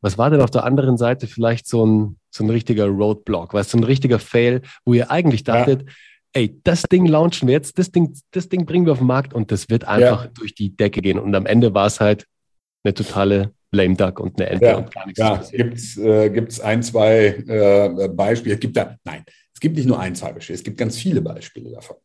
Was 0.00 0.18
war 0.18 0.30
denn 0.30 0.42
auf 0.42 0.50
der 0.50 0.64
anderen 0.64 0.98
Seite 0.98 1.26
vielleicht 1.26 1.66
so 1.66 1.84
ein, 1.84 2.18
so 2.30 2.44
ein 2.44 2.50
richtiger 2.50 2.86
Roadblock, 2.86 3.54
weißt 3.54 3.72
du, 3.72 3.78
so 3.78 3.82
ein 3.82 3.84
richtiger 3.84 4.18
Fail, 4.18 4.60
wo 4.84 4.92
ihr 4.92 5.10
eigentlich 5.10 5.44
dachtet, 5.44 5.84
ja. 5.86 5.92
ey, 6.34 6.60
das 6.62 6.82
Ding 6.82 7.06
launchen 7.06 7.48
wir 7.48 7.54
jetzt, 7.54 7.78
das 7.78 7.90
Ding, 7.90 8.14
das 8.32 8.48
Ding 8.50 8.66
bringen 8.66 8.84
wir 8.84 8.92
auf 8.92 8.98
den 8.98 9.06
Markt 9.06 9.32
und 9.32 9.50
das 9.50 9.70
wird 9.70 9.88
einfach 9.88 10.26
durch 10.26 10.54
die 10.54 10.76
Decke 10.76 11.00
gehen. 11.00 11.18
Und 11.18 11.34
am 11.34 11.46
Ende 11.46 11.74
war 11.74 11.86
es 11.86 12.00
halt 12.00 12.26
eine 12.84 12.94
totale 12.94 13.52
Lame 13.70 13.96
Duck 13.96 14.20
und 14.20 14.40
eine 14.40 14.50
Ente 14.50 14.66
ja. 14.66 14.76
und 14.76 14.94
gar 14.94 15.06
nichts. 15.06 15.18
Ja, 15.18 16.28
gibt 16.28 16.52
es 16.52 16.58
äh, 16.58 16.62
ein, 16.62 16.82
zwei 16.82 17.26
äh, 17.46 18.08
Beispiele. 18.08 18.54
Es 18.54 18.60
gibt 18.60 18.76
da, 18.76 18.96
nein, 19.04 19.24
es 19.52 19.60
gibt 19.60 19.76
nicht 19.76 19.86
nur 19.86 19.98
ein, 19.98 20.14
zwei 20.14 20.32
Beispiele, 20.32 20.56
es 20.56 20.64
gibt 20.64 20.78
ganz 20.78 20.96
viele 20.96 21.20
Beispiele 21.20 21.70
davon. 21.70 21.96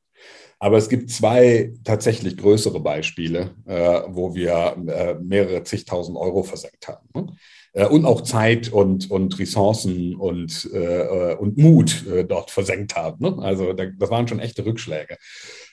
Aber 0.60 0.78
es 0.78 0.88
gibt 0.88 1.10
zwei 1.10 1.74
tatsächlich 1.84 2.38
größere 2.38 2.80
Beispiele, 2.80 3.52
äh, 3.66 4.02
wo 4.08 4.34
wir 4.34 4.78
äh, 4.88 5.16
mehrere 5.16 5.64
zigtausend 5.64 6.18
Euro 6.18 6.44
versenkt 6.44 6.88
haben. 6.88 7.08
Ne? 7.14 7.28
Äh, 7.74 7.88
und 7.88 8.06
auch 8.06 8.22
Zeit 8.22 8.72
und, 8.72 9.12
und 9.12 9.38
Ressourcen 9.40 10.16
und, 10.16 10.70
äh, 10.74 11.36
und 11.36 11.58
Mut 11.58 12.08
äh, 12.08 12.24
dort 12.24 12.50
versenkt 12.50 12.96
haben. 12.96 13.18
Ne? 13.24 13.44
Also 13.44 13.74
da, 13.74 13.88
das 13.88 14.10
waren 14.10 14.28
schon 14.28 14.40
echte 14.40 14.66
Rückschläge. 14.66 15.18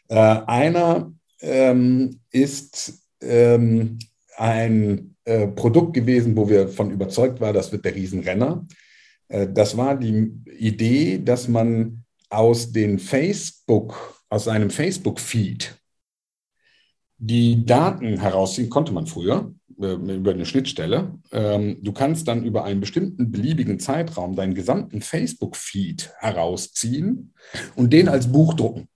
Äh, 0.09 0.17
einer 0.17 1.13
ähm, 1.41 2.21
ist 2.31 3.07
ähm, 3.21 3.99
ein 4.37 5.10
äh, 5.25 5.49
Produkt 5.49 5.95
gewesen, 5.95 6.37
wo 6.37 6.49
wir 6.49 6.69
von 6.69 6.91
überzeugt 6.91 7.41
waren, 7.41 7.55
das 7.55 7.73
wird 7.73 7.85
der 7.85 7.95
Riesenrenner. 7.95 8.67
Äh, 9.29 9.49
das 9.53 9.77
war 9.77 9.97
die 9.97 10.33
Idee, 10.59 11.19
dass 11.19 11.49
man 11.49 12.05
aus 12.29 12.73
den 12.73 12.99
Facebook, 12.99 14.23
aus 14.29 14.49
einem 14.49 14.71
Facebook-Feed 14.71 15.77
die 17.23 17.67
Daten 17.67 18.19
herausziehen 18.19 18.71
konnte 18.71 18.93
man 18.93 19.07
früher 19.07 19.55
äh, 19.79 19.93
über 19.93 20.31
eine 20.31 20.47
Schnittstelle. 20.47 21.19
Ähm, 21.33 21.79
du 21.83 21.93
kannst 21.93 22.27
dann 22.29 22.45
über 22.45 22.65
einen 22.65 22.81
bestimmten 22.81 23.31
beliebigen 23.31 23.79
Zeitraum 23.79 24.35
deinen 24.35 24.55
gesamten 24.55 25.03
Facebook-Feed 25.03 26.13
herausziehen 26.19 27.35
und 27.77 27.93
den 27.93 28.09
als 28.09 28.33
Buch 28.33 28.55
drucken. 28.55 28.89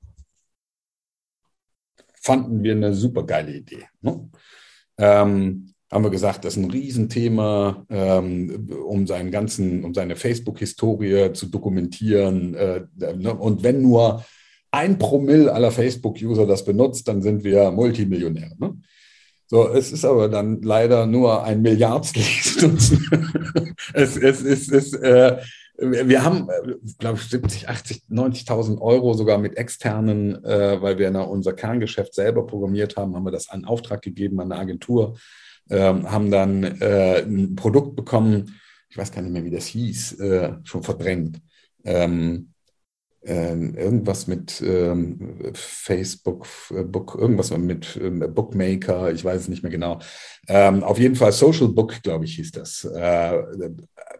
Fanden 2.14 2.62
wir 2.62 2.72
eine 2.72 2.94
super 2.94 3.24
geile 3.24 3.52
Idee. 3.52 3.84
Ne? 4.00 4.30
Ähm, 4.96 5.63
haben 5.94 6.02
wir 6.02 6.10
gesagt, 6.10 6.44
das 6.44 6.56
ist 6.56 6.62
ein 6.62 6.70
Riesenthema, 6.70 7.86
ähm, 7.88 8.68
um 8.84 9.06
seinen 9.06 9.30
ganzen, 9.30 9.84
um 9.84 9.94
seine 9.94 10.16
Facebook-Historie 10.16 11.32
zu 11.34 11.46
dokumentieren. 11.46 12.54
Äh, 12.54 12.82
ne? 13.16 13.32
Und 13.32 13.62
wenn 13.62 13.80
nur 13.80 14.24
ein 14.72 14.98
Promille 14.98 15.52
aller 15.52 15.70
Facebook-User 15.70 16.48
das 16.48 16.64
benutzt, 16.64 17.06
dann 17.06 17.22
sind 17.22 17.44
wir 17.44 17.70
Multimillionäre. 17.70 18.56
Ne? 18.58 18.76
So, 19.46 19.68
es 19.68 19.92
ist 19.92 20.04
aber 20.04 20.28
dann 20.28 20.62
leider 20.62 21.06
nur 21.06 21.44
ein 21.44 21.62
Milliardstel 21.62 22.24
Nutzen. 22.60 23.08
es, 23.92 24.16
es, 24.16 24.42
es, 24.42 24.68
es 24.68 24.94
äh, 24.94 25.36
wir 25.76 26.24
haben, 26.24 26.48
glaube 26.98 27.18
ich, 27.18 27.28
70, 27.28 27.68
80, 27.68 28.02
90.000 28.10 28.80
Euro 28.80 29.14
sogar 29.14 29.38
mit 29.38 29.56
externen, 29.56 30.44
äh, 30.44 30.82
weil 30.82 30.98
wir 30.98 31.12
unser 31.28 31.52
Kerngeschäft 31.52 32.14
selber 32.14 32.46
programmiert 32.46 32.96
haben, 32.96 33.14
haben 33.14 33.24
wir 33.24 33.30
das 33.30 33.48
einen 33.48 33.64
Auftrag 33.64 34.02
gegeben 34.02 34.40
an 34.40 34.50
eine 34.50 34.60
Agentur, 34.60 35.16
äh, 35.68 35.78
haben 35.78 36.30
dann 36.30 36.62
äh, 36.80 37.22
ein 37.22 37.56
Produkt 37.56 37.96
bekommen, 37.96 38.58
ich 38.88 38.96
weiß 38.96 39.12
gar 39.12 39.22
nicht 39.22 39.32
mehr, 39.32 39.44
wie 39.44 39.50
das 39.50 39.66
hieß, 39.66 40.20
äh, 40.20 40.54
schon 40.64 40.82
verdrängt. 40.82 41.40
Ähm, 41.84 42.54
ähm, 43.26 43.74
irgendwas 43.74 44.26
mit 44.26 44.60
ähm, 44.60 45.36
Facebook, 45.54 46.46
äh, 46.70 46.84
Book, 46.84 47.16
irgendwas 47.18 47.56
mit 47.56 47.98
ähm, 48.00 48.20
Bookmaker, 48.34 49.12
ich 49.12 49.24
weiß 49.24 49.42
es 49.42 49.48
nicht 49.48 49.62
mehr 49.62 49.72
genau. 49.72 49.98
Ähm, 50.46 50.84
auf 50.84 50.98
jeden 50.98 51.16
Fall 51.16 51.32
Social 51.32 51.68
Book, 51.68 52.02
glaube 52.02 52.26
ich, 52.26 52.36
hieß 52.36 52.52
das. 52.52 52.84
Äh, 52.84 53.42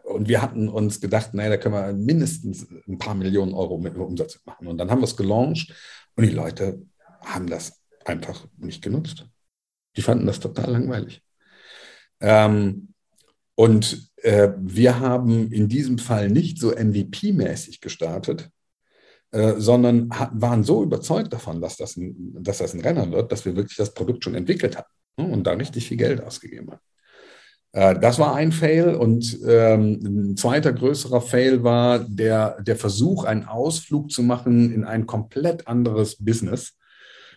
und 0.05 0.27
wir 0.27 0.41
hatten 0.41 0.69
uns 0.69 0.99
gedacht, 1.01 1.33
naja, 1.33 1.49
da 1.49 1.57
können 1.57 1.75
wir 1.75 1.93
mindestens 1.93 2.67
ein 2.87 2.97
paar 2.97 3.15
Millionen 3.15 3.53
Euro 3.53 3.77
mit 3.77 3.95
Umsatz 3.95 4.39
machen. 4.45 4.67
Und 4.67 4.77
dann 4.77 4.89
haben 4.89 5.01
wir 5.01 5.05
es 5.05 5.17
gelauncht 5.17 5.73
und 6.15 6.25
die 6.25 6.33
Leute 6.33 6.81
haben 7.21 7.47
das 7.47 7.81
einfach 8.05 8.47
nicht 8.57 8.83
genutzt. 8.83 9.27
Die 9.95 10.01
fanden 10.01 10.25
das 10.25 10.39
total 10.39 10.71
langweilig. 10.71 11.21
Ähm, 12.19 12.89
und 13.55 14.09
äh, 14.17 14.49
wir 14.57 14.99
haben 14.99 15.51
in 15.51 15.69
diesem 15.69 15.97
Fall 15.97 16.29
nicht 16.29 16.59
so 16.59 16.71
MVP-mäßig 16.71 17.79
gestartet, 17.79 18.49
äh, 19.31 19.55
sondern 19.57 20.09
waren 20.09 20.63
so 20.63 20.83
überzeugt 20.83 21.33
davon, 21.33 21.61
dass 21.61 21.77
das, 21.77 21.97
ein, 21.97 22.35
dass 22.41 22.59
das 22.59 22.73
ein 22.73 22.81
Renner 22.81 23.11
wird, 23.11 23.31
dass 23.31 23.45
wir 23.45 23.55
wirklich 23.55 23.77
das 23.77 23.93
Produkt 23.93 24.23
schon 24.23 24.35
entwickelt 24.35 24.77
haben 24.77 24.87
ne, 25.17 25.27
und 25.27 25.45
da 25.45 25.51
richtig 25.51 25.87
viel 25.87 25.97
Geld 25.97 26.21
ausgegeben 26.21 26.71
haben. 26.71 26.81
Äh, 27.75 27.99
das 27.99 28.17
war 28.17 28.35
ein 28.35 28.51
Fail 28.51 28.95
und 28.95 29.37
ähm, 29.45 29.99
ein 30.31 30.37
zweiter 30.37 30.71
größerer 30.71 31.21
Fail 31.21 31.63
war 31.63 31.99
der, 31.99 32.61
der 32.61 32.77
Versuch, 32.77 33.25
einen 33.25 33.43
Ausflug 33.45 34.11
zu 34.11 34.23
machen 34.23 34.73
in 34.73 34.85
ein 34.85 35.05
komplett 35.05 35.67
anderes 35.67 36.15
Business, 36.23 36.77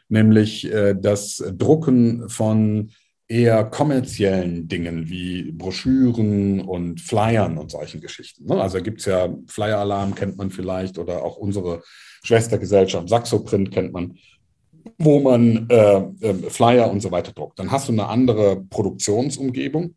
nämlich 0.08 0.72
äh, 0.72 0.94
das 0.94 1.44
Drucken 1.56 2.28
von 2.28 2.92
eher 3.28 3.64
kommerziellen 3.64 4.68
Dingen 4.68 5.08
wie 5.08 5.52
Broschüren 5.52 6.62
und 6.62 7.00
Flyern 7.00 7.58
und 7.58 7.70
solchen 7.70 8.00
Geschichten. 8.00 8.46
Ne? 8.46 8.60
Also 8.60 8.82
gibt 8.82 9.00
es 9.00 9.06
ja 9.06 9.28
Flyer-Alarm, 9.46 10.14
kennt 10.14 10.38
man 10.38 10.50
vielleicht, 10.50 10.98
oder 10.98 11.22
auch 11.22 11.36
unsere 11.36 11.82
Schwestergesellschaft 12.22 13.08
Saxoprint 13.08 13.70
kennt 13.70 13.92
man, 13.92 14.16
wo 14.96 15.20
man 15.20 15.68
äh, 15.68 15.98
äh, 16.20 16.34
Flyer 16.50 16.90
und 16.90 17.00
so 17.00 17.10
weiter 17.10 17.32
druckt. 17.32 17.58
Dann 17.58 17.70
hast 17.70 17.88
du 17.88 17.92
eine 17.92 18.08
andere 18.08 18.64
Produktionsumgebung. 18.64 19.94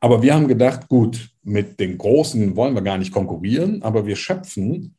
Aber 0.00 0.22
wir 0.22 0.34
haben 0.34 0.46
gedacht, 0.46 0.88
gut, 0.88 1.30
mit 1.42 1.80
den 1.80 1.98
Großen 1.98 2.54
wollen 2.54 2.74
wir 2.74 2.82
gar 2.82 2.98
nicht 2.98 3.12
konkurrieren, 3.12 3.82
aber 3.82 4.06
wir 4.06 4.14
schöpfen 4.14 4.94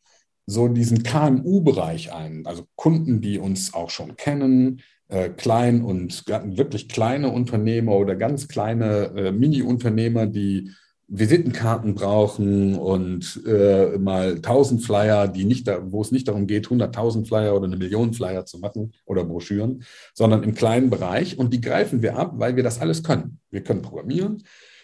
so 0.46 0.68
diesen 0.68 1.04
KMU-Bereich 1.04 2.12
ein, 2.12 2.46
also 2.46 2.66
Kunden, 2.76 3.22
die 3.22 3.38
uns 3.38 3.74
auch 3.74 3.92
schon 3.92 4.18
kennen, 4.18 4.82
äh, 5.10 5.30
klein 5.30 5.82
und 5.84 6.26
wirklich 6.28 6.88
kleine 6.88 7.30
Unternehmer 7.30 7.94
oder 7.94 8.16
ganz 8.16 8.48
kleine 8.48 9.12
äh, 9.16 9.32
Mini-Unternehmer, 9.32 10.28
die 10.28 10.72
Visitenkarten 11.10 11.96
brauchen 11.96 12.76
und 12.76 13.42
äh, 13.48 13.98
mal 13.98 14.36
1000 14.36 14.84
Flyer, 14.84 15.28
die 15.28 15.44
nicht 15.44 15.68
da, 15.68 15.80
wo 15.92 16.02
es 16.02 16.12
nicht 16.12 16.28
darum 16.28 16.46
geht, 16.46 16.68
100.000 16.68 17.28
Flyer 17.28 17.56
oder 17.56 17.66
eine 17.66 17.78
Million 17.78 18.14
Flyer 18.14 18.46
zu 18.46 18.60
machen 18.60 18.94
oder 19.06 19.26
Broschüren, 19.26 19.84
sondern 20.14 20.44
im 20.44 20.54
kleinen 20.54 20.92
Bereich. 20.92 21.40
Und 21.40 21.52
die 21.52 21.62
greifen 21.62 22.04
wir 22.04 22.16
ab, 22.16 22.34
weil 22.36 22.56
wir 22.56 22.64
das 22.64 22.80
alles 22.80 23.02
können. 23.02 23.40
Wir 23.50 23.64
können 23.64 23.82
programmieren, 23.82 24.44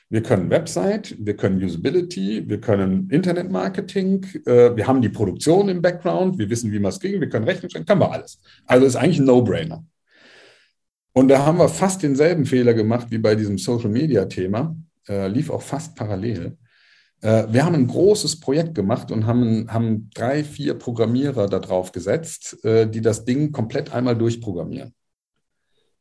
wir 0.10 0.24
können 0.24 0.50
Website, 0.50 1.16
wir 1.20 1.36
können 1.36 1.64
Usability, 1.64 2.50
wir 2.50 2.60
können 2.60 3.08
Internetmarketing, 3.12 4.26
äh, 4.48 4.76
wir 4.76 4.88
haben 4.88 5.04
die 5.04 5.10
Produktion 5.10 5.70
im 5.70 5.84
Background, 5.84 6.40
wir 6.40 6.50
wissen, 6.50 6.72
wie 6.72 6.80
man 6.80 6.90
es 6.90 7.00
ging, 7.00 7.22
wir 7.22 7.30
können 7.30 7.46
Rechnung 7.46 7.70
stellen, 7.70 7.86
können 7.86 8.02
wir 8.02 8.12
alles. 8.12 8.40
Also 8.66 8.88
ist 8.88 8.96
eigentlich 8.96 9.20
ein 9.20 9.26
No-Brainer. 9.26 9.86
Und 11.18 11.30
da 11.30 11.46
haben 11.46 11.60
wir 11.60 11.70
fast 11.70 12.04
denselben 12.04 12.46
Fehler 12.46 12.74
gemacht 12.74 13.08
wie 13.10 13.18
bei 13.18 13.36
diesem 13.36 13.58
Social-Media-Thema, 13.58 14.76
äh, 15.08 15.30
lief 15.30 15.50
auch 15.50 15.62
fast 15.62 15.96
parallel. 15.96 16.58
Äh, 17.22 17.46
wir 17.50 17.64
haben 17.64 17.74
ein 17.74 17.88
großes 17.88 18.42
Projekt 18.42 18.76
gemacht 18.76 19.14
und 19.14 19.26
haben, 19.26 19.72
haben 19.72 20.10
drei, 20.14 20.44
vier 20.44 20.74
Programmierer 20.74 21.48
da 21.48 21.60
drauf 21.60 21.94
gesetzt, 21.94 22.66
äh, 22.66 22.86
die 22.86 23.00
das 23.00 23.24
Ding 23.24 23.54
komplett 23.54 23.94
einmal 23.94 24.18
durchprogrammieren. 24.18 24.94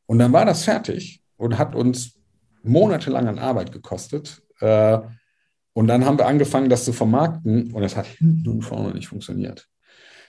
Und 0.05 0.19
dann 0.19 0.33
war 0.33 0.43
das 0.43 0.65
fertig 0.65 1.23
und 1.37 1.57
hat 1.57 1.75
uns 1.75 2.19
monatelang 2.63 3.29
an 3.29 3.39
Arbeit 3.39 3.71
gekostet. 3.71 4.43
Äh, 4.59 4.99
und 5.71 5.87
dann 5.87 6.03
haben 6.03 6.17
wir 6.17 6.27
angefangen, 6.27 6.69
das 6.69 6.83
zu 6.83 6.91
vermarkten 6.91 7.71
und 7.71 7.83
es 7.83 7.95
hat 7.95 8.05
hinten 8.05 8.49
und 8.49 8.63
vorne 8.63 8.93
nicht 8.93 9.07
funktioniert. 9.07 9.69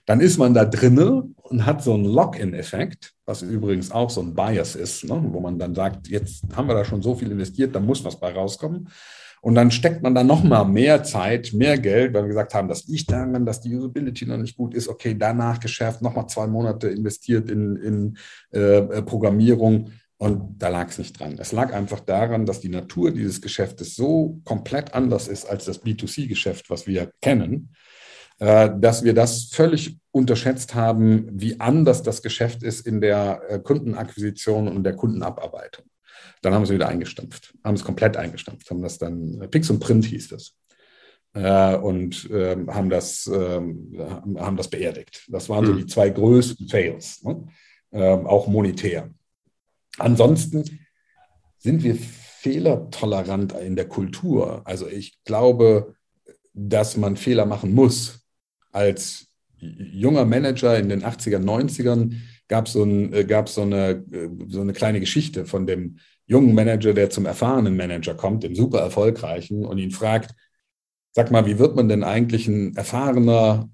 Dann 0.07 0.21
ist 0.21 0.39
man 0.39 0.55
da 0.55 0.65
drinne 0.65 1.25
und 1.35 1.67
hat 1.67 1.83
so 1.83 1.95
einen 1.95 2.05
Lock-in-Effekt, 2.05 3.13
was 3.25 3.43
übrigens 3.43 3.91
auch 3.91 4.09
so 4.09 4.23
ein 4.23 4.35
Bias 4.35 4.77
ist, 4.77 5.05
ne? 5.05 5.21
wo 5.31 5.41
man 5.41 5.59
dann 5.59 5.75
sagt, 5.75 6.09
jetzt 6.09 6.45
haben 6.55 6.69
wir 6.69 6.75
da 6.75 6.85
schon 6.85 7.03
so 7.03 7.17
viel 7.17 7.31
investiert, 7.31 7.75
da 7.75 7.81
muss 7.81 8.05
was 8.05 8.19
bei 8.19 8.33
rauskommen. 8.33 8.89
Und 9.43 9.55
dann 9.55 9.71
steckt 9.71 10.03
man 10.03 10.15
da 10.15 10.25
nochmal 10.25 10.65
mehr 10.65 11.03
Zeit, 11.03 11.53
mehr 11.53 11.79
Geld, 11.79 12.15
weil 12.15 12.23
wir 12.23 12.29
gesagt 12.29 12.55
haben, 12.55 12.69
das 12.69 12.87
liegt 12.87 13.11
daran, 13.11 13.45
dass 13.45 13.61
die 13.61 13.77
Usability 13.77 14.27
noch 14.27 14.39
nicht 14.39 14.57
gut 14.57 14.75
ist. 14.75 14.89
Okay, 14.89 15.15
danach 15.17 15.61
geschärft, 15.61 16.03
nochmal 16.03 16.27
zwei 16.29 16.47
Monate 16.47 16.89
investiert 16.89 17.51
in, 17.51 17.77
in 17.77 18.17
äh, 18.51 19.03
Programmierung. 19.03 19.91
Und 20.19 20.61
da 20.61 20.69
lag 20.69 20.89
es 20.89 20.99
nicht 20.99 21.21
dran. 21.21 21.37
Es 21.39 21.53
lag 21.53 21.75
einfach 21.75 22.01
daran, 22.01 22.47
dass 22.47 22.61
die 22.61 22.71
Natur 22.71 23.11
dieses 23.11 23.41
Geschäftes 23.41 23.95
so 23.95 24.41
komplett 24.45 24.95
anders 24.95 25.29
ist 25.29 25.45
als 25.45 25.67
das 25.67 25.85
B2C-Geschäft, 25.85 26.71
was 26.71 26.87
wir 26.87 27.13
kennen, 27.21 27.75
dass 28.39 29.03
wir 29.03 29.15
das 29.15 29.45
völlig 29.45 29.99
unterschätzt 30.11 30.75
haben, 30.75 31.29
wie 31.33 31.61
anders 31.61 32.03
das 32.03 32.23
Geschäft 32.23 32.63
ist 32.63 32.87
in 32.87 33.01
der 33.01 33.43
äh, 33.49 33.59
Kundenakquisition 33.59 34.67
und 34.69 34.85
der 34.85 34.97
Kundenabarbeitung. 34.97 35.85
Dann 36.41 36.55
haben 36.55 36.63
wir 36.63 36.67
es 36.67 36.73
wieder 36.75 36.89
eingestampft, 36.89 37.55
haben 37.63 37.75
es 37.75 37.85
komplett 37.85 38.17
eingestampft, 38.17 38.71
haben 38.71 38.83
das 38.83 38.99
dann, 38.99 39.47
Pix 39.51 39.69
und 39.69 39.81
Print 39.81 40.07
hieß 40.07 40.29
das. 40.29 40.55
Äh, 41.35 41.77
und 41.77 42.31
äh, 42.31 42.57
haben, 42.69 42.89
das, 42.89 43.27
äh, 43.27 43.61
haben 43.61 44.57
das 44.57 44.69
beerdigt. 44.69 45.27
Das 45.29 45.51
waren 45.51 45.67
so 45.67 45.73
hm. 45.73 45.79
die 45.79 45.87
zwei 45.87 46.09
größten 46.09 46.69
Fails, 46.69 47.23
ne? 47.23 47.47
Ähm, 47.93 48.27
auch 48.27 48.47
monetär. 48.47 49.11
Ansonsten 49.99 50.65
sind 51.59 51.83
wir 51.83 51.95
fehlertolerant 51.95 53.53
in 53.53 53.77
der 53.77 53.89
Kultur. 53.89 54.63
Also 54.65 54.89
ich 54.89 55.23
glaube, 55.25 55.95
dass 56.53 56.97
man 56.97 57.17
Fehler 57.17 57.45
machen 57.45 57.75
muss. 57.75 58.26
Als 58.77 59.29
junger 59.59 60.27
Manager 60.27 60.79
in 60.79 60.91
den 60.91 61.03
80er, 61.03 61.39
90ern 61.39 62.13
gab 62.47 62.69
so 62.69 62.85
es 62.85 63.55
so, 63.55 63.63
eine, 63.63 64.05
so 64.49 64.61
eine 64.61 64.75
kleine 64.75 65.01
Geschichte 65.01 65.47
von 65.47 65.67
dem 65.67 65.99
jungen 66.27 66.55
Manager, 66.55 66.93
der 66.93 67.09
zum 67.09 67.25
erfahrenen 67.25 67.75
Manager 67.75 68.15
kommt, 68.15 68.43
dem 68.43 68.55
super 68.55 68.81
erfolgreichen, 68.81 69.65
und 69.65 69.79
ihn 69.79 69.93
fragt, 69.93 70.35
sag 71.13 71.31
mal, 71.31 71.47
wie 71.47 71.59
wird 71.59 71.75
man 71.75 71.89
denn 71.89 72.05
eigentlich 72.05 72.49
ein 72.49 72.77
erfahrener, 72.77 73.71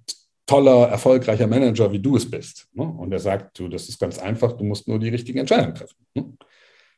toller, 0.47 0.89
erfolgreicher 0.89 1.49
Manager, 1.49 1.91
wie 1.91 1.99
du 1.99 2.17
es 2.17 2.31
bist? 2.31 2.69
Ne? 2.73 2.85
Und 2.85 3.11
er 3.11 3.19
sagt, 3.19 3.59
du, 3.59 3.67
das 3.67 3.89
ist 3.89 3.99
ganz 3.99 4.21
einfach, 4.21 4.53
du 4.53 4.63
musst 4.63 4.87
nur 4.87 5.01
die 5.01 5.09
richtigen 5.09 5.41
Entscheidungen 5.41 5.75
treffen. 5.75 6.07
Ne? 6.15 6.33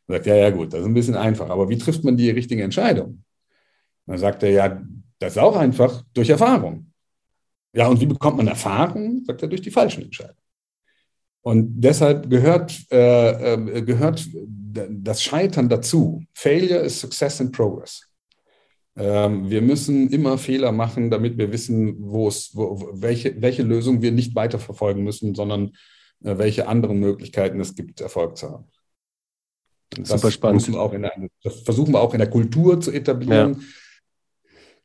Er 0.09 0.17
sagt, 0.17 0.27
ja, 0.27 0.35
ja, 0.35 0.51
gut, 0.51 0.75
das 0.75 0.81
ist 0.81 0.87
ein 0.87 0.95
bisschen 0.95 1.17
einfach, 1.17 1.49
aber 1.49 1.71
wie 1.71 1.79
trifft 1.79 2.05
man 2.05 2.19
die 2.19 2.29
richtige 2.29 2.63
Entscheidung? 2.63 3.25
Dann 4.07 4.19
sagt 4.19 4.43
er, 4.43 4.51
ja, 4.51 4.83
das 5.19 5.37
ist 5.37 5.39
auch 5.39 5.57
einfach 5.57 6.03
durch 6.13 6.29
Erfahrung. 6.29 6.93
Ja, 7.75 7.89
und 7.89 8.01
wie 8.01 8.07
bekommt 8.07 8.37
man 8.37 8.47
Erfahrung? 8.47 9.25
Sagt 9.25 9.43
er, 9.43 9.49
durch 9.49 9.63
die 9.63 9.71
falschen 9.71 10.05
Entscheidungen. 10.05 10.39
Und 11.43 11.81
deshalb 11.81 12.31
gehört, 12.31 12.75
äh, 12.91 13.55
äh, 13.55 13.83
gehört 13.83 14.27
das 14.33 15.23
Scheitern 15.23 15.69
dazu. 15.69 16.25
Failure 16.33 16.81
is 16.81 16.99
success 16.99 17.41
in 17.41 17.53
progress. 17.53 18.09
Ähm, 18.97 19.51
wir 19.51 19.61
müssen 19.61 20.09
immer 20.09 20.39
Fehler 20.39 20.73
machen, 20.73 21.11
damit 21.11 21.37
wir 21.37 21.53
wissen, 21.53 21.97
wo 21.99 22.29
es, 22.29 22.51
wo, 22.55 22.89
welche, 22.95 23.41
welche 23.43 23.63
Lösung 23.63 24.01
wir 24.01 24.13
nicht 24.13 24.35
weiterverfolgen 24.35 25.03
müssen, 25.03 25.35
sondern 25.35 25.73
äh, 26.23 26.39
welche 26.39 26.67
anderen 26.69 27.01
Möglichkeiten 27.01 27.61
es 27.61 27.75
gibt, 27.75 28.01
Erfolg 28.01 28.39
zu 28.39 28.51
haben. 28.51 28.71
Und 29.99 30.07
Super 30.07 30.31
spannend. 30.31 30.67
Der, 30.67 31.29
das 31.43 31.61
versuchen 31.61 31.93
wir 31.93 32.01
auch 32.01 32.15
in 32.15 32.21
der 32.21 32.31
Kultur 32.31 32.81
zu 32.81 32.91
etablieren. 32.91 33.55
Ja. 33.55 33.67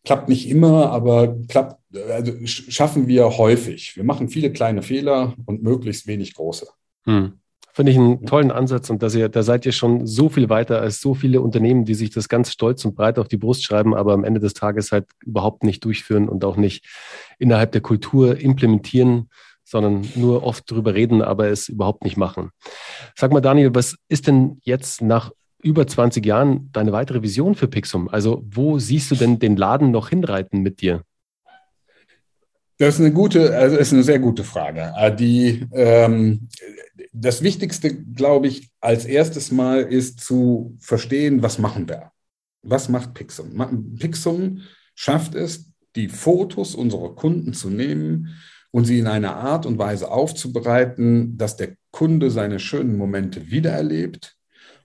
Klappt 0.03 0.27
nicht 0.27 0.49
immer, 0.49 0.91
aber 0.91 1.37
klappt, 1.47 1.78
also 2.09 2.33
schaffen 2.45 3.07
wir 3.07 3.37
häufig. 3.37 3.95
Wir 3.95 4.03
machen 4.03 4.29
viele 4.29 4.51
kleine 4.51 4.81
Fehler 4.81 5.33
und 5.45 5.63
möglichst 5.63 6.07
wenig 6.07 6.33
große. 6.33 6.67
Hm. 7.05 7.33
Finde 7.71 7.91
ich 7.91 7.97
einen 7.97 8.25
tollen 8.25 8.51
Ansatz 8.51 8.89
und 8.89 9.03
dass 9.03 9.15
ihr, 9.15 9.29
da 9.29 9.43
seid 9.43 9.65
ihr 9.65 9.71
schon 9.71 10.05
so 10.05 10.27
viel 10.27 10.49
weiter 10.49 10.81
als 10.81 11.01
so 11.01 11.13
viele 11.13 11.39
Unternehmen, 11.39 11.85
die 11.85 11.93
sich 11.93 12.09
das 12.09 12.27
ganz 12.27 12.51
stolz 12.51 12.83
und 12.83 12.95
breit 12.95 13.19
auf 13.19 13.27
die 13.27 13.37
Brust 13.37 13.63
schreiben, 13.63 13.95
aber 13.95 14.13
am 14.13 14.23
Ende 14.23 14.39
des 14.39 14.53
Tages 14.53 14.91
halt 14.91 15.05
überhaupt 15.23 15.63
nicht 15.63 15.85
durchführen 15.85 16.27
und 16.27 16.43
auch 16.43 16.57
nicht 16.57 16.85
innerhalb 17.37 17.71
der 17.71 17.81
Kultur 17.81 18.39
implementieren, 18.39 19.29
sondern 19.63 20.05
nur 20.15 20.43
oft 20.43 20.69
drüber 20.69 20.95
reden, 20.95 21.21
aber 21.21 21.49
es 21.49 21.69
überhaupt 21.69 22.03
nicht 22.03 22.17
machen. 22.17 22.49
Sag 23.15 23.31
mal, 23.31 23.39
Daniel, 23.39 23.73
was 23.75 23.95
ist 24.07 24.27
denn 24.27 24.59
jetzt 24.63 25.01
nach 25.01 25.31
über 25.61 25.85
20 25.85 26.25
Jahren 26.25 26.71
deine 26.71 26.91
weitere 26.91 27.21
Vision 27.21 27.53
für 27.53 27.67
Pixum? 27.67 28.09
Also 28.09 28.43
wo 28.45 28.79
siehst 28.79 29.11
du 29.11 29.15
denn 29.15 29.39
den 29.39 29.57
Laden 29.57 29.91
noch 29.91 30.09
hinreiten 30.09 30.61
mit 30.61 30.81
dir? 30.81 31.03
Das 32.79 32.95
ist 32.95 33.01
eine 33.01 33.11
gute, 33.11 33.55
also 33.57 33.75
ist 33.75 33.91
eine 33.91 34.03
sehr 34.03 34.19
gute 34.19 34.45
Frage. 34.45 34.93
Äh, 34.97 35.13
die, 35.13 35.67
ähm, 35.73 36.47
das 37.11 37.43
Wichtigste, 37.43 37.93
glaube 37.93 38.47
ich, 38.47 38.71
als 38.79 39.03
erstes 39.03 39.51
Mal 39.51 39.81
ist 39.81 40.21
zu 40.21 40.77
verstehen, 40.79 41.43
was 41.43 41.59
machen 41.59 41.89
wir? 41.89 42.13
Was 42.61 42.87
macht 42.87 43.13
Pixum? 43.13 43.97
Pixum 43.99 44.61
schafft 44.95 45.35
es, 45.35 45.71
die 45.97 46.07
Fotos 46.07 46.73
unserer 46.73 47.15
Kunden 47.15 47.53
zu 47.53 47.69
nehmen 47.69 48.39
und 48.71 48.85
sie 48.85 48.99
in 48.99 49.07
einer 49.07 49.35
Art 49.35 49.65
und 49.65 49.77
Weise 49.77 50.09
aufzubereiten, 50.09 51.37
dass 51.37 51.57
der 51.57 51.75
Kunde 51.91 52.31
seine 52.31 52.59
schönen 52.59 52.95
Momente 52.95 53.51
wiedererlebt 53.51 54.37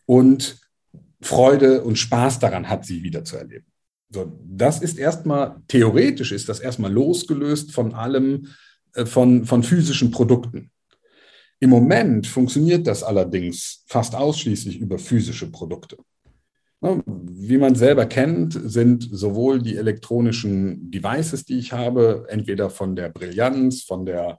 und 0.04 0.60
Freude 1.20 1.84
und 1.84 1.96
Spaß 1.96 2.40
daran 2.40 2.68
hat, 2.68 2.86
sie 2.86 3.04
wiederzuerleben. 3.04 3.73
So, 4.14 4.32
das 4.46 4.80
ist 4.80 4.96
erstmal, 4.96 5.56
theoretisch 5.66 6.30
ist 6.30 6.48
das 6.48 6.60
erstmal 6.60 6.92
losgelöst 6.92 7.72
von 7.72 7.94
allem, 7.94 8.46
äh, 8.94 9.04
von, 9.06 9.44
von 9.44 9.64
physischen 9.64 10.12
Produkten. 10.12 10.70
Im 11.58 11.70
Moment 11.70 12.28
funktioniert 12.28 12.86
das 12.86 13.02
allerdings 13.02 13.82
fast 13.88 14.14
ausschließlich 14.14 14.78
über 14.78 14.98
physische 14.98 15.50
Produkte. 15.50 15.96
Wie 16.80 17.56
man 17.56 17.74
selber 17.74 18.06
kennt, 18.06 18.52
sind 18.52 19.08
sowohl 19.10 19.60
die 19.60 19.76
elektronischen 19.76 20.92
Devices, 20.92 21.44
die 21.44 21.58
ich 21.58 21.72
habe, 21.72 22.26
entweder 22.28 22.70
von 22.70 22.94
der 22.94 23.08
Brillanz, 23.08 23.82
von 23.82 24.06
der, 24.06 24.38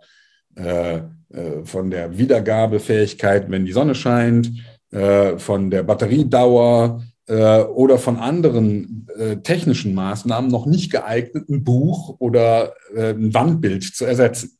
äh, 0.56 0.98
äh 1.34 1.66
von 1.66 1.90
der 1.92 2.18
Wiedergabefähigkeit, 2.18 3.52
wenn 3.52 3.66
die 3.66 3.74
Sonne 3.74 3.96
scheint, 3.96 4.52
äh, 4.92 5.38
von 5.38 5.70
der 5.70 5.84
Batteriedauer, 5.84 7.04
äh, 7.28 7.62
oder 7.62 7.98
von 7.98 8.18
anderen 8.18 9.08
äh, 9.18 9.38
technischen 9.38 9.94
Maßnahmen 9.94 10.50
noch 10.50 10.66
nicht 10.66 10.92
geeignet, 10.92 11.50
ein 11.50 11.64
Buch 11.64 12.16
oder 12.20 12.74
äh, 12.94 13.12
ein 13.12 13.34
Wandbild 13.34 13.84
zu 13.84 14.06
ersetzen. 14.06 14.58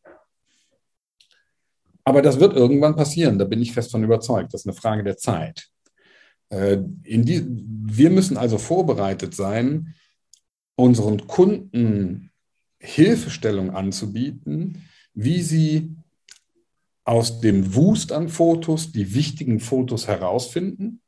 Aber 2.04 2.22
das 2.22 2.40
wird 2.40 2.56
irgendwann 2.56 2.96
passieren, 2.96 3.40
da 3.40 3.46
bin 3.46 3.62
ich 3.62 3.74
fest 3.74 3.92
von 3.92 4.04
überzeugt. 4.04 4.54
Das 4.54 4.62
ist 4.62 4.68
eine 4.68 4.76
Frage 4.76 5.04
der 5.04 5.18
Zeit. 5.18 5.70
Äh, 6.50 6.78
die, 6.80 7.46
wir 7.48 8.10
müssen 8.10 8.38
also 8.38 8.58
vorbereitet 8.58 9.36
sein, 9.36 9.96
unseren 10.76 11.26
Kunden 11.26 12.32
Hilfestellung 12.80 13.72
anzubieten, 13.72 14.84
wie 15.14 15.42
sie 15.42 15.96
aus 17.04 17.40
dem 17.40 17.76
Wust 17.76 18.12
an 18.12 18.30
Fotos 18.30 18.92
die 18.92 19.14
wichtigen 19.14 19.60
Fotos 19.60 20.08
herausfinden 20.08 21.02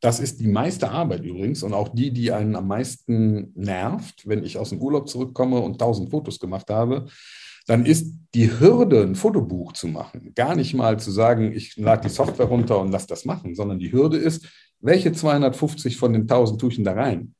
das 0.00 0.18
ist 0.18 0.40
die 0.40 0.48
meiste 0.48 0.90
Arbeit 0.90 1.24
übrigens 1.24 1.62
und 1.62 1.74
auch 1.74 1.88
die, 1.88 2.10
die 2.10 2.32
einen 2.32 2.56
am 2.56 2.66
meisten 2.66 3.52
nervt, 3.54 4.26
wenn 4.26 4.44
ich 4.44 4.56
aus 4.56 4.70
dem 4.70 4.80
Urlaub 4.80 5.08
zurückkomme 5.08 5.60
und 5.60 5.78
tausend 5.78 6.10
Fotos 6.10 6.40
gemacht 6.40 6.70
habe. 6.70 7.06
Dann 7.66 7.84
ist 7.84 8.14
die 8.34 8.58
Hürde, 8.58 9.02
ein 9.02 9.14
Fotobuch 9.14 9.74
zu 9.74 9.88
machen, 9.88 10.32
gar 10.34 10.56
nicht 10.56 10.72
mal 10.74 10.98
zu 10.98 11.10
sagen, 11.10 11.52
ich 11.52 11.76
lade 11.76 12.08
die 12.08 12.14
Software 12.14 12.46
runter 12.46 12.80
und 12.80 12.90
lasse 12.90 13.06
das 13.06 13.26
machen, 13.26 13.54
sondern 13.54 13.78
die 13.78 13.92
Hürde 13.92 14.16
ist, 14.16 14.48
welche 14.80 15.12
250 15.12 15.98
von 15.98 16.14
den 16.14 16.22
1000 16.22 16.60
tue 16.60 16.70
ich 16.70 16.76
denn 16.76 16.84
da 16.84 16.92
rein? 16.92 17.34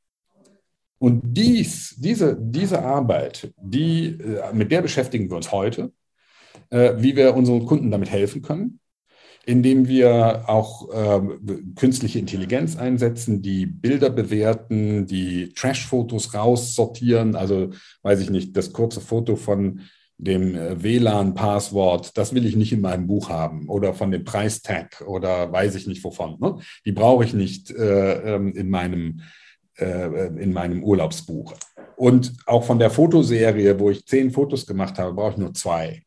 Und 0.98 1.22
dies, 1.24 1.94
diese, 1.96 2.36
diese 2.38 2.82
Arbeit, 2.82 3.54
die, 3.56 4.18
äh, 4.20 4.52
mit 4.52 4.70
der 4.70 4.82
beschäftigen 4.82 5.30
wir 5.30 5.36
uns 5.36 5.50
heute, 5.50 5.92
äh, 6.68 6.92
wie 6.98 7.16
wir 7.16 7.34
unseren 7.34 7.64
Kunden 7.64 7.90
damit 7.90 8.10
helfen 8.10 8.42
können 8.42 8.80
indem 9.46 9.88
wir 9.88 10.44
auch 10.48 10.90
äh, 10.90 11.20
künstliche 11.76 12.18
Intelligenz 12.18 12.76
einsetzen, 12.76 13.42
die 13.42 13.66
Bilder 13.66 14.10
bewerten, 14.10 15.06
die 15.06 15.52
Trash-Fotos 15.54 16.34
raussortieren. 16.34 17.34
Also 17.34 17.70
weiß 18.02 18.20
ich 18.20 18.30
nicht, 18.30 18.56
das 18.56 18.72
kurze 18.72 19.00
Foto 19.00 19.36
von 19.36 19.80
dem 20.18 20.54
äh, 20.54 20.82
WLAN-Passwort, 20.82 22.16
das 22.16 22.34
will 22.34 22.44
ich 22.44 22.56
nicht 22.56 22.72
in 22.72 22.82
meinem 22.82 23.06
Buch 23.06 23.30
haben 23.30 23.68
oder 23.68 23.94
von 23.94 24.10
dem 24.10 24.24
Preistag 24.24 25.02
oder 25.06 25.50
weiß 25.50 25.74
ich 25.74 25.86
nicht 25.86 26.04
wovon. 26.04 26.36
Ne? 26.38 26.56
Die 26.84 26.92
brauche 26.92 27.24
ich 27.24 27.32
nicht 27.32 27.70
äh, 27.70 28.34
ähm, 28.34 28.52
in, 28.52 28.68
meinem, 28.68 29.22
äh, 29.78 30.26
in 30.26 30.52
meinem 30.52 30.84
Urlaubsbuch. 30.84 31.54
Und 31.96 32.34
auch 32.46 32.64
von 32.64 32.78
der 32.78 32.90
Fotoserie, 32.90 33.78
wo 33.80 33.90
ich 33.90 34.06
zehn 34.06 34.30
Fotos 34.30 34.66
gemacht 34.66 34.98
habe, 34.98 35.14
brauche 35.14 35.32
ich 35.32 35.38
nur 35.38 35.54
zwei. 35.54 36.02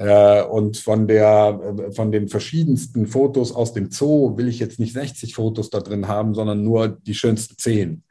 Äh, 0.00 0.44
und 0.44 0.78
von, 0.78 1.06
der, 1.06 1.60
äh, 1.62 1.92
von 1.92 2.10
den 2.10 2.28
verschiedensten 2.28 3.06
Fotos 3.06 3.52
aus 3.52 3.74
dem 3.74 3.90
Zoo 3.90 4.34
will 4.38 4.48
ich 4.48 4.58
jetzt 4.58 4.80
nicht 4.80 4.94
60 4.94 5.34
Fotos 5.34 5.68
da 5.68 5.80
drin 5.80 6.08
haben, 6.08 6.32
sondern 6.32 6.64
nur 6.64 6.88
die 6.88 7.12
schönsten 7.12 7.58
10. 7.58 8.02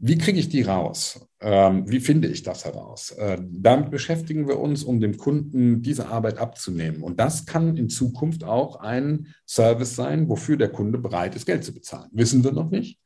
Wie 0.00 0.18
kriege 0.18 0.40
ich 0.40 0.48
die 0.48 0.62
raus? 0.62 1.28
Ähm, 1.40 1.88
wie 1.88 2.00
finde 2.00 2.26
ich 2.26 2.42
das 2.42 2.64
heraus? 2.64 3.12
Äh, 3.12 3.38
damit 3.40 3.92
beschäftigen 3.92 4.48
wir 4.48 4.58
uns, 4.58 4.82
um 4.82 4.98
dem 4.98 5.16
Kunden 5.16 5.80
diese 5.80 6.08
Arbeit 6.08 6.38
abzunehmen. 6.38 7.04
Und 7.04 7.20
das 7.20 7.46
kann 7.46 7.76
in 7.76 7.88
Zukunft 7.88 8.42
auch 8.42 8.80
ein 8.80 9.28
Service 9.46 9.94
sein, 9.94 10.28
wofür 10.28 10.56
der 10.56 10.70
Kunde 10.70 10.98
bereit 10.98 11.36
ist, 11.36 11.46
Geld 11.46 11.62
zu 11.62 11.72
bezahlen. 11.72 12.10
Wissen 12.10 12.42
wir 12.42 12.50
noch 12.50 12.70
nicht, 12.70 12.98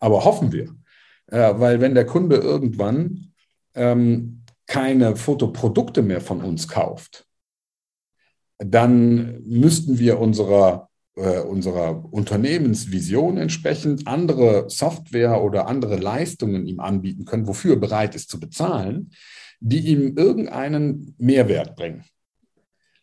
aber 0.00 0.24
hoffen 0.24 0.50
wir. 0.50 0.74
weil 1.28 1.80
wenn 1.80 1.94
der 1.94 2.06
Kunde 2.06 2.36
irgendwann 2.36 3.32
ähm, 3.74 4.44
keine 4.66 5.16
Fotoprodukte 5.16 6.02
mehr 6.02 6.20
von 6.20 6.40
uns 6.40 6.68
kauft, 6.68 7.25
dann 8.58 9.42
müssten 9.44 9.98
wir 9.98 10.18
unserer, 10.18 10.88
äh, 11.16 11.40
unserer 11.40 12.12
Unternehmensvision 12.12 13.36
entsprechend 13.36 14.06
andere 14.06 14.68
Software 14.68 15.42
oder 15.42 15.66
andere 15.68 15.96
Leistungen 15.96 16.66
ihm 16.66 16.80
anbieten 16.80 17.24
können, 17.24 17.46
wofür 17.46 17.74
er 17.74 17.80
bereit 17.80 18.14
ist 18.14 18.30
zu 18.30 18.40
bezahlen, 18.40 19.10
die 19.60 19.88
ihm 19.88 20.16
irgendeinen 20.16 21.14
Mehrwert 21.18 21.76
bringen. 21.76 22.04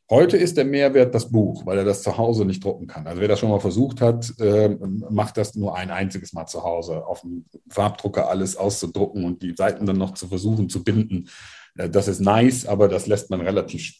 Heute 0.10 0.38
ist 0.38 0.58
der 0.58 0.66
Mehrwert 0.66 1.16
das 1.16 1.32
Buch, 1.32 1.66
weil 1.66 1.78
er 1.78 1.86
das 1.86 2.04
zu 2.04 2.18
Hause 2.18 2.46
nicht 2.46 2.64
drucken 2.64 2.88
kann. 2.88 3.08
Also 3.08 3.22
wer 3.22 3.28
das 3.28 3.40
schon 3.40 3.50
mal 3.50 3.60
versucht 3.60 4.02
hat, 4.02 4.32
äh, 4.40 4.70
macht 5.10 5.38
das 5.38 5.56
nur 5.56 5.76
ein 5.76 5.90
einziges 5.90 6.34
Mal 6.34 6.46
zu 6.46 6.64
Hause, 6.64 7.06
auf 7.08 7.22
dem 7.22 7.46
Farbdrucker 7.70 8.30
alles 8.30 8.58
auszudrucken 8.58 9.24
und 9.24 9.42
die 9.42 9.56
Seiten 9.56 9.86
dann 9.86 9.98
noch 9.98 10.14
zu 10.14 10.28
versuchen 10.28 10.70
zu 10.70 10.84
binden. 10.84 11.30
Äh, 11.78 11.90
das 11.90 12.08
ist 12.08 12.20
nice, 12.20 12.68
aber 12.68 12.90
das 12.90 13.08
lässt 13.08 13.30
man 13.30 13.42
relativ 13.42 13.96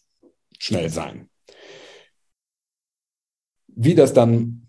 schnell 0.60 0.90
sein. 0.90 1.30
Wie 3.76 3.96
das 3.96 4.14
dann 4.14 4.68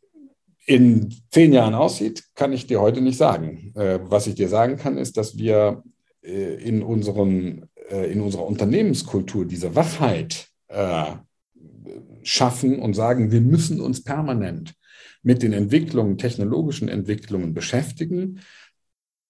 in 0.66 1.14
zehn 1.30 1.52
Jahren 1.52 1.74
aussieht, 1.74 2.24
kann 2.34 2.52
ich 2.52 2.66
dir 2.66 2.80
heute 2.80 3.00
nicht 3.00 3.18
sagen. 3.18 3.72
Äh, 3.74 3.98
was 4.02 4.26
ich 4.26 4.34
dir 4.34 4.48
sagen 4.48 4.76
kann, 4.76 4.96
ist, 4.96 5.16
dass 5.16 5.36
wir 5.36 5.82
äh, 6.22 6.54
in, 6.54 6.82
unserem, 6.82 7.64
äh, 7.90 8.10
in 8.10 8.20
unserer 8.20 8.46
Unternehmenskultur 8.46 9.44
diese 9.44 9.74
Wachheit 9.74 10.48
schaffen 12.24 12.80
und 12.80 12.94
sagen, 12.94 13.30
wir 13.30 13.42
müssen 13.42 13.80
uns 13.80 14.02
permanent 14.02 14.74
mit 15.22 15.42
den 15.42 15.52
Entwicklungen, 15.52 16.18
technologischen 16.18 16.88
Entwicklungen 16.88 17.54
beschäftigen, 17.54 18.40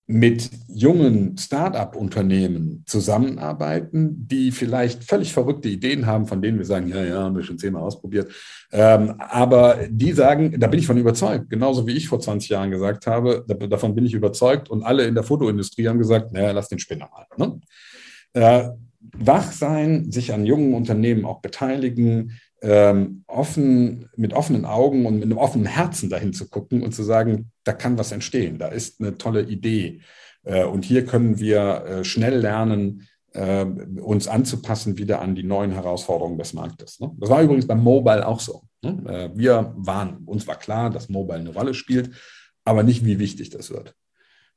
mit 0.07 0.50
jungen 0.68 1.38
Start-up-Unternehmen 1.38 2.82
zusammenarbeiten, 2.86 4.28
die 4.28 4.52
vielleicht 4.52 5.02
völlig 5.02 5.32
verrückte 5.32 5.70
Ideen 5.70 6.05
haben, 6.05 6.26
von 6.26 6.42
denen 6.42 6.59
wir 6.59 6.66
sagen, 6.66 6.88
ja, 6.88 7.02
ja, 7.02 7.22
haben 7.22 7.36
wir 7.36 7.42
schon 7.42 7.59
zehnmal 7.59 7.82
ausprobiert. 7.82 8.30
Ähm, 8.70 9.14
aber 9.18 9.78
die 9.88 10.12
sagen, 10.12 10.61
da 10.61 10.66
bin 10.66 10.78
ich 10.78 10.86
von 10.86 10.98
überzeugt, 10.98 11.48
genauso 11.48 11.86
wie 11.86 11.92
ich 11.92 12.09
vor 12.09 12.20
20 12.20 12.50
Jahren 12.50 12.70
gesagt 12.70 13.07
habe, 13.07 13.46
davon 13.70 13.94
bin 13.94 14.05
ich 14.05 14.12
überzeugt 14.12 14.68
und 14.68 14.82
alle 14.82 15.05
in 15.05 15.14
der 15.14 15.24
Fotoindustrie 15.24 15.88
haben 15.88 15.98
gesagt, 15.98 16.32
naja, 16.32 16.52
lass 16.52 16.68
den 16.68 16.78
Spinner 16.78 17.09
mal. 17.11 17.26
Ne? 17.38 17.61
Äh, 18.34 18.70
wach 19.16 19.52
sein, 19.52 20.11
sich 20.11 20.34
an 20.34 20.44
jungen 20.44 20.74
Unternehmen 20.74 21.24
auch 21.24 21.40
beteiligen, 21.40 22.32
ähm, 22.64 23.24
offen, 23.26 24.08
mit 24.16 24.32
offenen 24.32 24.64
Augen 24.64 25.04
und 25.04 25.16
mit 25.16 25.24
einem 25.24 25.36
offenen 25.36 25.66
Herzen 25.66 26.08
dahin 26.08 26.32
zu 26.32 26.48
gucken 26.48 26.82
und 26.82 26.94
zu 26.94 27.02
sagen, 27.02 27.50
da 27.62 27.74
kann 27.74 27.98
was 27.98 28.10
entstehen, 28.10 28.58
da 28.58 28.68
ist 28.68 29.00
eine 29.00 29.18
tolle 29.18 29.42
Idee. 29.42 30.00
Äh, 30.44 30.64
und 30.64 30.84
hier 30.84 31.04
können 31.04 31.38
wir 31.38 31.84
äh, 31.84 32.04
schnell 32.04 32.38
lernen, 32.38 33.06
äh, 33.32 33.64
uns 33.64 34.28
anzupassen 34.28 34.96
wieder 34.96 35.20
an 35.20 35.34
die 35.34 35.42
neuen 35.42 35.72
Herausforderungen 35.72 36.38
des 36.38 36.54
Marktes. 36.54 37.00
Ne? 37.00 37.12
Das 37.18 37.28
war 37.28 37.42
übrigens 37.42 37.66
beim 37.66 37.82
Mobile 37.82 38.26
auch 38.26 38.40
so. 38.40 38.62
Ne? 38.82 39.02
Äh, 39.06 39.38
wir 39.38 39.74
waren, 39.76 40.24
uns 40.24 40.46
war 40.46 40.56
klar, 40.56 40.88
dass 40.88 41.10
Mobile 41.10 41.40
eine 41.40 41.52
Rolle 41.52 41.74
spielt, 41.74 42.12
aber 42.64 42.82
nicht, 42.82 43.04
wie 43.04 43.18
wichtig 43.18 43.50
das 43.50 43.70
wird. 43.70 43.94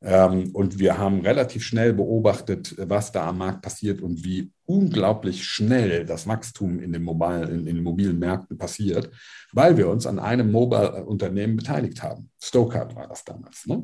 Ähm, 0.01 0.51
und 0.53 0.77
wir 0.77 0.97
haben 0.97 1.21
relativ 1.21 1.63
schnell 1.63 1.93
beobachtet, 1.93 2.75
was 2.77 3.11
da 3.11 3.29
am 3.29 3.39
Markt 3.39 3.63
passiert 3.63 4.01
und 4.01 4.23
wie 4.23 4.51
unglaublich 4.65 5.43
schnell 5.43 6.05
das 6.05 6.27
Wachstum 6.27 6.79
in 6.79 6.93
den, 6.93 7.03
Mobile, 7.03 7.45
in, 7.45 7.65
in 7.65 7.75
den 7.75 7.83
mobilen 7.83 8.19
Märkten 8.19 8.57
passiert, 8.57 9.09
weil 9.53 9.77
wir 9.77 9.89
uns 9.89 10.05
an 10.05 10.19
einem 10.19 10.51
Mobile-Unternehmen 10.51 11.55
beteiligt 11.55 12.03
haben. 12.03 12.29
Stokart 12.41 12.95
war 12.95 13.07
das 13.07 13.23
damals. 13.23 13.65
Ne? 13.65 13.83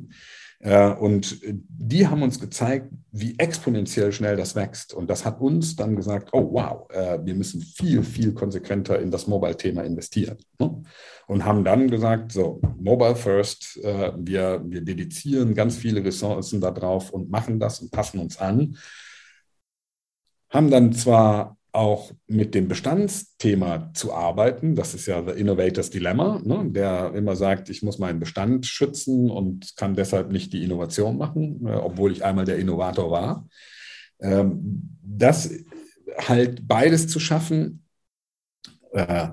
Äh, 0.63 0.93
und 0.93 1.39
die 1.43 2.07
haben 2.07 2.23
uns 2.23 2.39
gezeigt, 2.39 2.89
wie 3.11 3.37
exponentiell 3.37 4.13
schnell 4.13 4.37
das 4.37 4.55
wächst. 4.55 4.93
Und 4.93 5.09
das 5.09 5.25
hat 5.25 5.41
uns 5.41 5.75
dann 5.75 5.95
gesagt, 5.95 6.29
oh 6.31 6.53
wow, 6.53 6.89
äh, 6.89 7.19
wir 7.23 7.35
müssen 7.35 7.61
viel, 7.61 8.01
viel 8.01 8.33
konsequenter 8.33 8.97
in 8.99 9.11
das 9.11 9.27
Mobile-Thema 9.27 9.83
investieren. 9.83 10.37
Ne? 10.59 10.81
Und 11.27 11.43
haben 11.43 11.65
dann 11.65 11.89
gesagt, 11.89 12.31
so, 12.31 12.61
Mobile 12.79 13.17
First, 13.17 13.77
äh, 13.83 14.13
wir, 14.17 14.63
wir 14.65 14.81
dedizieren 14.81 15.53
ganz 15.53 15.75
viele 15.75 16.03
Ressourcen 16.03 16.61
darauf 16.61 17.11
und 17.11 17.29
machen 17.29 17.59
das 17.59 17.81
und 17.81 17.91
passen 17.91 18.19
uns 18.19 18.39
an. 18.39 18.77
Haben 20.49 20.71
dann 20.71 20.93
zwar 20.93 21.57
auch 21.73 22.11
mit 22.27 22.53
dem 22.53 22.67
Bestandsthema 22.67 23.91
zu 23.95 24.13
arbeiten. 24.13 24.75
Das 24.75 24.93
ist 24.93 25.07
ja 25.07 25.23
The 25.23 25.39
Innovators 25.39 25.89
Dilemma, 25.89 26.39
ne? 26.43 26.69
der 26.69 27.13
immer 27.15 27.35
sagt, 27.35 27.69
ich 27.69 27.81
muss 27.81 27.97
meinen 27.97 28.19
Bestand 28.19 28.67
schützen 28.67 29.31
und 29.31 29.75
kann 29.75 29.95
deshalb 29.95 30.31
nicht 30.31 30.53
die 30.53 30.63
Innovation 30.63 31.17
machen, 31.17 31.65
äh, 31.65 31.71
obwohl 31.71 32.11
ich 32.11 32.23
einmal 32.23 32.45
der 32.45 32.59
Innovator 32.59 33.09
war. 33.09 33.47
Ähm, 34.21 34.97
das 35.01 35.51
halt 36.19 36.67
beides 36.67 37.07
zu 37.07 37.19
schaffen, 37.19 37.83
äh, 38.91 39.29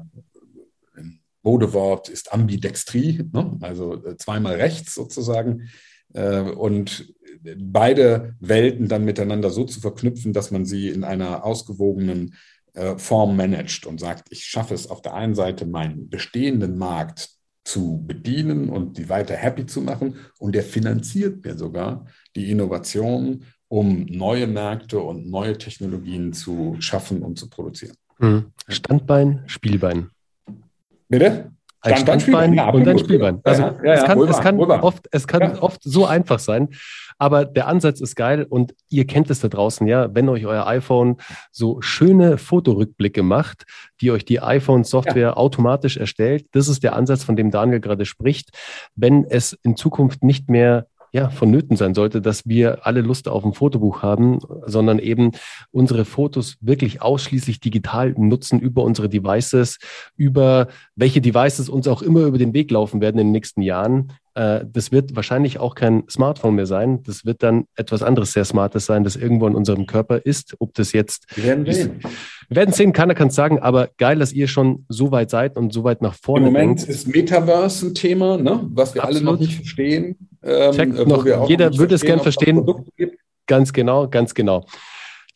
Modewort 1.42 2.08
ist 2.08 2.32
Ambidextrie, 2.32 3.22
ne? 3.32 3.58
also 3.60 4.02
äh, 4.02 4.16
zweimal 4.16 4.54
rechts 4.54 4.94
sozusagen. 4.94 5.68
Und 6.12 7.14
beide 7.58 8.34
Welten 8.40 8.88
dann 8.88 9.04
miteinander 9.04 9.50
so 9.50 9.64
zu 9.64 9.80
verknüpfen, 9.80 10.32
dass 10.32 10.50
man 10.50 10.64
sie 10.64 10.88
in 10.88 11.04
einer 11.04 11.44
ausgewogenen 11.44 12.34
äh, 12.74 12.96
Form 12.98 13.36
managt 13.36 13.86
und 13.86 14.00
sagt, 14.00 14.28
ich 14.30 14.44
schaffe 14.44 14.74
es 14.74 14.88
auf 14.88 15.02
der 15.02 15.14
einen 15.14 15.34
Seite, 15.34 15.66
meinen 15.66 16.08
bestehenden 16.08 16.78
Markt 16.78 17.30
zu 17.64 18.02
bedienen 18.06 18.68
und 18.68 18.98
die 18.98 19.08
weiter 19.08 19.34
happy 19.34 19.66
zu 19.66 19.80
machen 19.80 20.16
und 20.38 20.54
der 20.54 20.62
finanziert 20.62 21.44
mir 21.44 21.56
sogar 21.56 22.06
die 22.36 22.50
Innovation, 22.50 23.44
um 23.68 24.06
neue 24.06 24.46
Märkte 24.46 24.98
und 24.98 25.28
neue 25.28 25.56
Technologien 25.56 26.32
zu 26.32 26.76
schaffen 26.80 27.22
und 27.22 27.38
zu 27.38 27.48
produzieren. 27.48 27.96
Hm. 28.18 28.46
Standbein, 28.68 29.42
Spielbein. 29.46 30.10
Bitte? 31.08 31.52
Ein 31.82 31.96
Standbein, 31.96 32.20
Standbein 32.20 32.54
ja, 32.54 32.68
und 32.70 32.86
ein 32.86 32.98
Spielbein. 32.98 33.40
Also 33.42 33.62
ja, 33.62 33.76
ja, 33.82 33.92
es 33.94 34.04
kann, 34.04 34.20
es 34.20 34.40
kann, 34.40 34.60
oft, 34.60 35.08
es 35.10 35.26
kann 35.26 35.58
oft 35.58 35.82
so 35.82 36.04
einfach 36.04 36.38
sein, 36.38 36.68
aber 37.18 37.44
der 37.44 37.68
Ansatz 37.68 38.00
ist 38.00 38.16
geil 38.16 38.46
und 38.48 38.74
ihr 38.88 39.06
kennt 39.06 39.30
es 39.30 39.40
da 39.40 39.48
draußen, 39.48 39.86
ja, 39.86 40.14
wenn 40.14 40.28
euch 40.28 40.46
euer 40.46 40.66
iPhone 40.66 41.16
so 41.50 41.80
schöne 41.80 42.36
Fotorückblicke 42.36 43.22
macht, 43.22 43.64
die 44.00 44.10
euch 44.10 44.24
die 44.24 44.40
iPhone-Software 44.40 45.38
automatisch 45.38 45.96
erstellt. 45.96 46.46
Das 46.52 46.68
ist 46.68 46.82
der 46.82 46.94
Ansatz, 46.96 47.24
von 47.24 47.36
dem 47.36 47.50
Daniel 47.50 47.80
gerade 47.80 48.04
spricht. 48.04 48.50
Wenn 48.94 49.24
es 49.24 49.58
in 49.62 49.76
Zukunft 49.76 50.22
nicht 50.22 50.50
mehr 50.50 50.86
ja, 51.12 51.28
vonnöten 51.28 51.76
sein 51.76 51.94
sollte, 51.94 52.20
dass 52.20 52.46
wir 52.46 52.86
alle 52.86 53.00
Lust 53.00 53.28
auf 53.28 53.44
ein 53.44 53.52
Fotobuch 53.52 54.02
haben, 54.02 54.38
sondern 54.66 54.98
eben 54.98 55.32
unsere 55.70 56.04
Fotos 56.04 56.56
wirklich 56.60 57.02
ausschließlich 57.02 57.60
digital 57.60 58.14
nutzen 58.16 58.60
über 58.60 58.84
unsere 58.84 59.08
Devices, 59.08 59.78
über 60.16 60.68
welche 60.94 61.20
Devices 61.20 61.68
uns 61.68 61.88
auch 61.88 62.02
immer 62.02 62.20
über 62.22 62.38
den 62.38 62.54
Weg 62.54 62.70
laufen 62.70 63.00
werden 63.00 63.18
in 63.18 63.28
den 63.28 63.32
nächsten 63.32 63.62
Jahren. 63.62 64.12
Äh, 64.34 64.64
das 64.64 64.92
wird 64.92 65.16
wahrscheinlich 65.16 65.58
auch 65.58 65.74
kein 65.74 66.04
Smartphone 66.08 66.54
mehr 66.54 66.66
sein. 66.66 67.02
Das 67.02 67.24
wird 67.24 67.42
dann 67.42 67.64
etwas 67.76 68.02
anderes 68.02 68.32
sehr 68.32 68.44
Smartes 68.44 68.86
sein, 68.86 69.04
das 69.04 69.16
irgendwo 69.16 69.46
in 69.46 69.54
unserem 69.54 69.86
Körper 69.86 70.24
ist. 70.24 70.54
Ob 70.58 70.74
das 70.74 70.92
jetzt. 70.92 71.26
Wir 71.36 71.44
werden 71.44 71.72
sehen. 71.72 72.00
Wir 72.48 72.56
werden 72.56 72.72
sehen, 72.72 72.92
keiner 72.92 73.14
kann 73.14 73.28
es 73.28 73.34
sagen, 73.34 73.60
aber 73.60 73.90
geil, 73.96 74.18
dass 74.18 74.32
ihr 74.32 74.48
schon 74.48 74.84
so 74.88 75.12
weit 75.12 75.30
seid 75.30 75.56
und 75.56 75.72
so 75.72 75.84
weit 75.84 76.02
nach 76.02 76.14
vorne 76.14 76.48
Im 76.48 76.52
Moment 76.52 76.80
denkt. 76.80 76.90
ist 76.90 77.06
Metaverse 77.06 77.86
ein 77.86 77.94
Thema, 77.94 78.36
ne? 78.38 78.68
was 78.72 78.94
wir 78.94 79.04
Absolut. 79.04 79.22
alle 79.22 79.32
noch 79.32 79.40
nicht 79.40 79.54
verstehen. 79.54 80.16
Ähm, 80.42 80.94
noch, 81.06 81.48
jeder 81.48 81.76
würde 81.76 81.94
es 81.94 82.00
gern 82.00 82.20
verstehen. 82.20 82.66
Ganz 83.46 83.72
genau, 83.72 84.08
ganz 84.08 84.34
genau. 84.34 84.64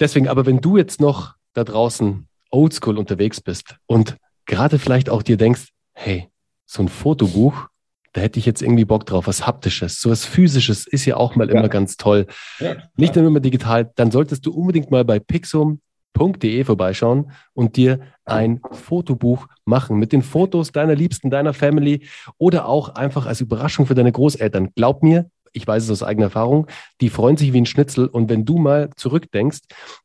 Deswegen, 0.00 0.28
aber 0.28 0.46
wenn 0.46 0.60
du 0.60 0.76
jetzt 0.76 1.00
noch 1.00 1.34
da 1.52 1.62
draußen 1.62 2.26
oldschool 2.50 2.98
unterwegs 2.98 3.40
bist 3.40 3.76
und 3.86 4.16
gerade 4.46 4.78
vielleicht 4.78 5.08
auch 5.08 5.22
dir 5.22 5.36
denkst, 5.36 5.68
hey, 5.92 6.28
so 6.66 6.82
ein 6.82 6.88
Fotobuch, 6.88 7.68
da 8.14 8.20
hätte 8.20 8.38
ich 8.38 8.46
jetzt 8.46 8.62
irgendwie 8.62 8.84
Bock 8.84 9.04
drauf, 9.06 9.26
was 9.26 9.46
Haptisches, 9.46 10.00
so 10.00 10.08
was 10.08 10.24
Physisches 10.24 10.86
ist 10.86 11.04
ja 11.04 11.16
auch 11.16 11.34
mal 11.36 11.48
ja. 11.48 11.58
immer 11.58 11.68
ganz 11.68 11.96
toll. 11.96 12.26
Ja, 12.60 12.76
Nicht 12.96 13.16
nur 13.16 13.26
immer 13.26 13.40
digital, 13.40 13.90
dann 13.96 14.10
solltest 14.10 14.46
du 14.46 14.52
unbedingt 14.52 14.90
mal 14.90 15.04
bei 15.04 15.18
pixum.de 15.18 16.64
vorbeischauen 16.64 17.32
und 17.54 17.76
dir 17.76 18.00
ein 18.24 18.60
Fotobuch 18.70 19.48
machen 19.64 19.98
mit 19.98 20.12
den 20.12 20.22
Fotos 20.22 20.70
deiner 20.70 20.94
Liebsten, 20.94 21.28
deiner 21.28 21.52
Family 21.52 22.06
oder 22.38 22.68
auch 22.68 22.90
einfach 22.90 23.26
als 23.26 23.40
Überraschung 23.40 23.86
für 23.86 23.96
deine 23.96 24.12
Großeltern. 24.12 24.70
Glaub 24.76 25.02
mir, 25.02 25.28
ich 25.52 25.66
weiß 25.66 25.82
es 25.82 25.90
aus 25.90 26.02
eigener 26.04 26.26
Erfahrung, 26.26 26.68
die 27.00 27.10
freuen 27.10 27.36
sich 27.36 27.52
wie 27.52 27.60
ein 27.60 27.66
Schnitzel. 27.66 28.06
Und 28.06 28.28
wenn 28.28 28.44
du 28.44 28.58
mal 28.58 28.90
zurückdenkst, 28.96 29.60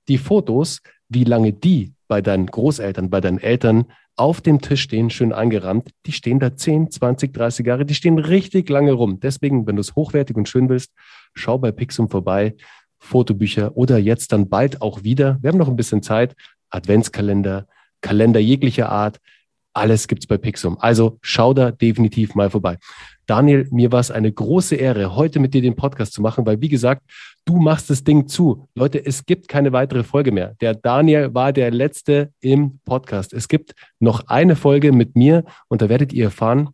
die 0.07 0.17
Fotos, 0.17 0.81
wie 1.09 1.25
lange 1.25 1.53
die 1.53 1.93
bei 2.07 2.21
deinen 2.21 2.47
Großeltern, 2.47 3.11
bei 3.11 3.21
deinen 3.21 3.39
Eltern 3.39 3.85
auf 4.19 4.41
dem 4.41 4.59
Tisch 4.59 4.81
stehen, 4.81 5.09
schön 5.09 5.31
eingerammt, 5.31 5.91
die 6.05 6.11
stehen 6.11 6.39
da 6.39 6.55
10, 6.55 6.91
20, 6.91 7.33
30 7.33 7.65
Jahre, 7.65 7.85
die 7.85 7.93
stehen 7.93 8.19
richtig 8.19 8.69
lange 8.69 8.91
rum. 8.91 9.19
Deswegen, 9.21 9.65
wenn 9.65 9.77
du 9.77 9.81
es 9.81 9.95
hochwertig 9.95 10.35
und 10.35 10.49
schön 10.49 10.67
willst, 10.67 10.91
schau 11.33 11.57
bei 11.57 11.71
Pixum 11.71 12.09
vorbei, 12.09 12.55
Fotobücher 12.97 13.77
oder 13.77 13.97
jetzt 13.97 14.33
dann 14.33 14.49
bald 14.49 14.81
auch 14.81 15.03
wieder. 15.03 15.37
Wir 15.41 15.49
haben 15.49 15.57
noch 15.57 15.69
ein 15.69 15.77
bisschen 15.77 16.03
Zeit. 16.03 16.35
Adventskalender, 16.69 17.65
Kalender 18.01 18.41
jeglicher 18.41 18.89
Art. 18.89 19.19
Alles 19.73 20.07
gibt's 20.07 20.27
bei 20.27 20.37
Pixum. 20.37 20.77
Also 20.79 21.17
schau 21.21 21.53
da 21.53 21.71
definitiv 21.71 22.35
mal 22.35 22.49
vorbei. 22.49 22.77
Daniel, 23.29 23.67
mir 23.69 23.91
war 23.91 23.99
es 23.99 24.09
eine 24.09 24.31
große 24.31 24.75
Ehre, 24.75 25.15
heute 25.15 25.39
mit 25.39 25.53
dir 25.53 25.61
den 25.61 25.75
Podcast 25.75 26.13
zu 26.13 26.21
machen, 26.23 26.47
weil 26.47 26.61
wie 26.61 26.67
gesagt, 26.67 27.03
du 27.45 27.57
machst 27.57 27.91
das 27.91 28.03
Ding 28.03 28.27
zu. 28.27 28.67
Leute, 28.73 29.05
es 29.05 29.23
gibt 29.27 29.47
keine 29.47 29.71
weitere 29.71 30.03
Folge 30.03 30.31
mehr. 30.31 30.55
Der 30.61 30.73
Daniel 30.73 31.31
war 31.35 31.53
der 31.53 31.69
letzte 31.69 32.33
im 32.39 32.79
Podcast. 32.85 33.31
Es 33.31 33.47
gibt 33.47 33.75
noch 33.99 34.25
eine 34.29 34.55
Folge 34.55 34.91
mit 34.91 35.15
mir 35.15 35.43
und 35.67 35.83
da 35.83 35.89
werdet 35.89 36.11
ihr 36.11 36.25
erfahren, 36.25 36.69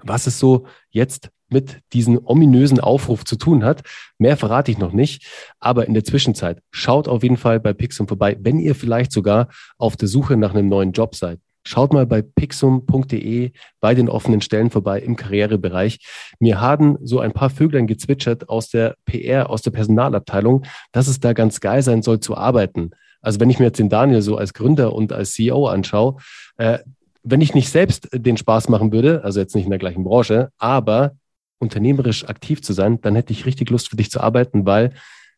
was 0.00 0.28
es 0.28 0.38
so 0.38 0.66
jetzt 0.90 1.30
mit 1.48 1.80
diesem 1.92 2.20
ominösen 2.24 2.78
Aufruf 2.78 3.24
zu 3.24 3.34
tun 3.34 3.64
hat. 3.64 3.82
Mehr 4.18 4.36
verrate 4.36 4.70
ich 4.70 4.78
noch 4.78 4.92
nicht. 4.92 5.26
Aber 5.58 5.88
in 5.88 5.94
der 5.94 6.04
Zwischenzeit 6.04 6.62
schaut 6.70 7.08
auf 7.08 7.24
jeden 7.24 7.38
Fall 7.38 7.58
bei 7.58 7.72
Pixum 7.72 8.06
vorbei, 8.06 8.36
wenn 8.38 8.60
ihr 8.60 8.76
vielleicht 8.76 9.10
sogar 9.10 9.48
auf 9.78 9.96
der 9.96 10.06
Suche 10.06 10.36
nach 10.36 10.54
einem 10.54 10.68
neuen 10.68 10.92
Job 10.92 11.16
seid. 11.16 11.40
Schaut 11.68 11.92
mal 11.92 12.06
bei 12.06 12.22
pixum.de 12.22 13.50
bei 13.78 13.94
den 13.94 14.08
offenen 14.08 14.40
Stellen 14.40 14.70
vorbei 14.70 15.00
im 15.00 15.16
Karrierebereich. 15.16 15.98
Mir 16.38 16.62
haben 16.62 16.96
so 17.02 17.20
ein 17.20 17.32
paar 17.32 17.50
Vöglein 17.50 17.86
gezwitschert 17.86 18.48
aus 18.48 18.70
der 18.70 18.96
PR, 19.04 19.50
aus 19.50 19.60
der 19.60 19.70
Personalabteilung, 19.72 20.64
dass 20.92 21.08
es 21.08 21.20
da 21.20 21.34
ganz 21.34 21.60
geil 21.60 21.82
sein 21.82 22.00
soll 22.00 22.20
zu 22.20 22.38
arbeiten. 22.38 22.92
Also 23.20 23.38
wenn 23.38 23.50
ich 23.50 23.58
mir 23.58 23.66
jetzt 23.66 23.78
den 23.78 23.90
Daniel 23.90 24.22
so 24.22 24.38
als 24.38 24.54
Gründer 24.54 24.94
und 24.94 25.12
als 25.12 25.32
CEO 25.32 25.66
anschaue, 25.66 26.16
äh, 26.56 26.78
wenn 27.22 27.42
ich 27.42 27.52
nicht 27.52 27.68
selbst 27.68 28.08
den 28.14 28.38
Spaß 28.38 28.70
machen 28.70 28.90
würde, 28.90 29.22
also 29.22 29.38
jetzt 29.38 29.54
nicht 29.54 29.64
in 29.64 29.70
der 29.70 29.78
gleichen 29.78 30.04
Branche, 30.04 30.48
aber 30.56 31.16
unternehmerisch 31.58 32.26
aktiv 32.26 32.62
zu 32.62 32.72
sein, 32.72 33.02
dann 33.02 33.14
hätte 33.14 33.34
ich 33.34 33.44
richtig 33.44 33.68
Lust 33.68 33.90
für 33.90 33.96
dich 33.96 34.10
zu 34.10 34.22
arbeiten, 34.22 34.64
weil 34.64 34.94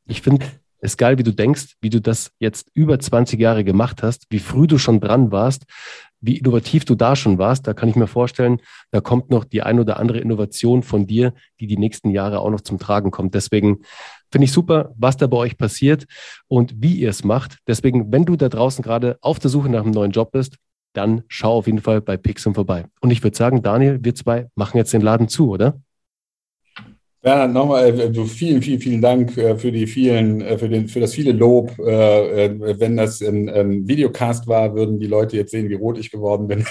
ich 0.07 0.23
finde 0.23 0.47
es 0.81 0.97
geil, 0.97 1.19
wie 1.19 1.23
du 1.23 1.33
denkst, 1.33 1.77
wie 1.81 1.91
du 1.91 2.01
das 2.01 2.33
jetzt 2.39 2.71
über 2.75 2.99
20 2.99 3.39
Jahre 3.39 3.65
gemacht 3.65 4.03
hast, 4.03 4.27
wie 4.31 4.39
früh 4.39 4.67
du 4.67 4.79
schon 4.79 5.01
dran 5.01 5.31
warst, 5.31 5.65
wie 6.21 6.39
innovativ 6.39 6.85
du 6.85 6.95
da 6.95 7.17
schon 7.17 7.39
warst. 7.39 7.67
Da 7.67 7.75
kann 7.75 7.89
ich 7.89 7.97
mir 7.97 8.07
vorstellen, 8.07 8.61
da 8.91 9.01
kommt 9.01 9.31
noch 9.31 9.45
die 9.45 9.63
ein 9.63 9.81
oder 9.81 9.99
andere 9.99 10.19
Innovation 10.19 10.83
von 10.83 11.07
dir, 11.07 11.33
die 11.61 11.67
die 11.67 11.77
nächsten 11.77 12.11
Jahre 12.11 12.41
auch 12.41 12.51
noch 12.51 12.61
zum 12.61 12.79
Tragen 12.79 13.11
kommt. 13.11 13.35
Deswegen 13.35 13.81
finde 14.31 14.45
ich 14.45 14.53
super, 14.53 14.93
was 14.97 15.17
da 15.17 15.27
bei 15.27 15.37
euch 15.37 15.57
passiert 15.57 16.07
und 16.49 16.75
wie 16.77 16.95
ihr 16.95 17.11
es 17.11 17.25
macht. 17.25 17.59
Deswegen, 17.67 18.13
wenn 18.13 18.25
du 18.25 18.37
da 18.37 18.49
draußen 18.49 18.83
gerade 18.83 19.19
auf 19.21 19.39
der 19.39 19.51
Suche 19.51 19.69
nach 19.69 19.83
einem 19.83 19.93
neuen 19.93 20.13
Job 20.13 20.33
bist, 20.33 20.57
dann 20.93 21.23
schau 21.29 21.59
auf 21.59 21.67
jeden 21.67 21.81
Fall 21.81 22.01
bei 22.01 22.17
Pixum 22.17 22.55
vorbei. 22.55 22.87
Und 23.01 23.11
ich 23.11 23.23
würde 23.23 23.37
sagen, 23.37 23.63
Daniel, 23.63 23.99
wir 24.03 24.15
zwei 24.15 24.49
machen 24.55 24.77
jetzt 24.77 24.93
den 24.93 25.03
Laden 25.03 25.29
zu, 25.29 25.51
oder? 25.51 25.81
Ja, 27.23 27.47
nochmal 27.47 28.01
äh, 28.01 28.25
vielen, 28.25 28.63
vielen, 28.63 28.81
vielen 28.81 29.03
Dank 29.03 29.37
äh, 29.37 29.55
für 29.59 29.71
die 29.71 29.87
vielen, 29.87 30.41
äh, 30.41 30.57
für, 30.57 30.71
den, 30.71 30.89
für 30.89 31.01
das 31.01 31.13
viele 31.13 31.33
Lob. 31.33 31.77
Wenn 31.77 32.97
das 32.97 33.21
ein, 33.21 33.51
ein, 33.51 33.87
Videocast 33.87 34.47
war, 34.47 34.75
würden 34.75 34.99
die 34.99 35.07
Leute 35.07 35.37
jetzt 35.37 35.51
sehen, 35.51 35.69
wie 35.69 35.75
rot 35.75 35.99
ich 35.99 36.11
geworden 36.11 36.49
bin. 36.49 36.65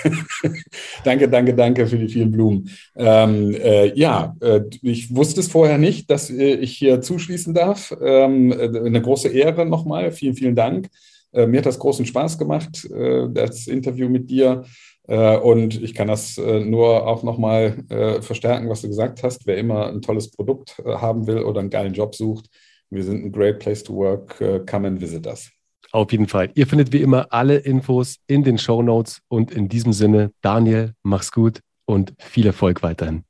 danke, 1.03 1.29
danke, 1.29 1.53
danke 1.53 1.85
für 1.85 1.99
die 1.99 2.07
vielen 2.07 2.31
Blumen. 2.31 2.67
Ähm, 2.95 3.53
äh, 3.53 3.93
ja, 3.93 4.35
ich 4.81 5.15
wusste 5.15 5.41
es 5.41 5.49
vorher 5.49 5.77
nicht, 5.77 6.09
dass 6.09 6.31
ich 6.31 6.77
hier 6.77 7.01
zuschließen 7.01 7.53
darf. 7.53 7.95
Ähm, 8.01 8.51
eine 8.51 9.01
große 9.03 9.29
Ehre 9.29 9.67
nochmal. 9.67 10.11
Vielen, 10.11 10.35
vielen 10.35 10.55
Dank. 10.55 10.89
Mir 11.31 11.59
hat 11.59 11.67
das 11.67 11.77
großen 11.77 12.07
Spaß 12.07 12.39
gemacht, 12.39 12.89
das 12.89 13.67
Interview 13.67 14.09
mit 14.09 14.31
dir. 14.31 14.63
Äh, 15.09 15.37
und 15.37 15.81
ich 15.81 15.95
kann 15.95 16.07
das 16.07 16.37
äh, 16.37 16.59
nur 16.59 17.07
auch 17.07 17.23
nochmal 17.23 17.83
äh, 17.89 18.21
verstärken, 18.21 18.69
was 18.69 18.81
du 18.81 18.87
gesagt 18.87 19.23
hast. 19.23 19.47
Wer 19.47 19.57
immer 19.57 19.87
ein 19.87 20.01
tolles 20.01 20.29
Produkt 20.29 20.81
haben 20.85 21.25
will 21.25 21.39
oder 21.39 21.61
einen 21.61 21.71
geilen 21.71 21.93
Job 21.93 22.13
sucht, 22.15 22.45
wir 22.91 23.03
sind 23.03 23.25
ein 23.25 23.31
great 23.31 23.59
place 23.59 23.83
to 23.83 23.93
work. 23.95 24.37
Come 24.67 24.87
and 24.87 25.01
visit 25.01 25.27
us. 25.27 25.51
Auf 25.91 26.11
jeden 26.11 26.27
Fall. 26.27 26.49
Ihr 26.53 26.67
findet 26.67 26.91
wie 26.91 27.01
immer 27.01 27.27
alle 27.31 27.57
Infos 27.57 28.17
in 28.27 28.43
den 28.43 28.57
Show 28.57 28.81
Notes. 28.81 29.21
Und 29.27 29.51
in 29.51 29.69
diesem 29.69 29.93
Sinne, 29.93 30.31
Daniel, 30.41 30.93
mach's 31.03 31.31
gut 31.31 31.61
und 31.85 32.13
viel 32.19 32.47
Erfolg 32.47 32.81
weiterhin. 32.81 33.23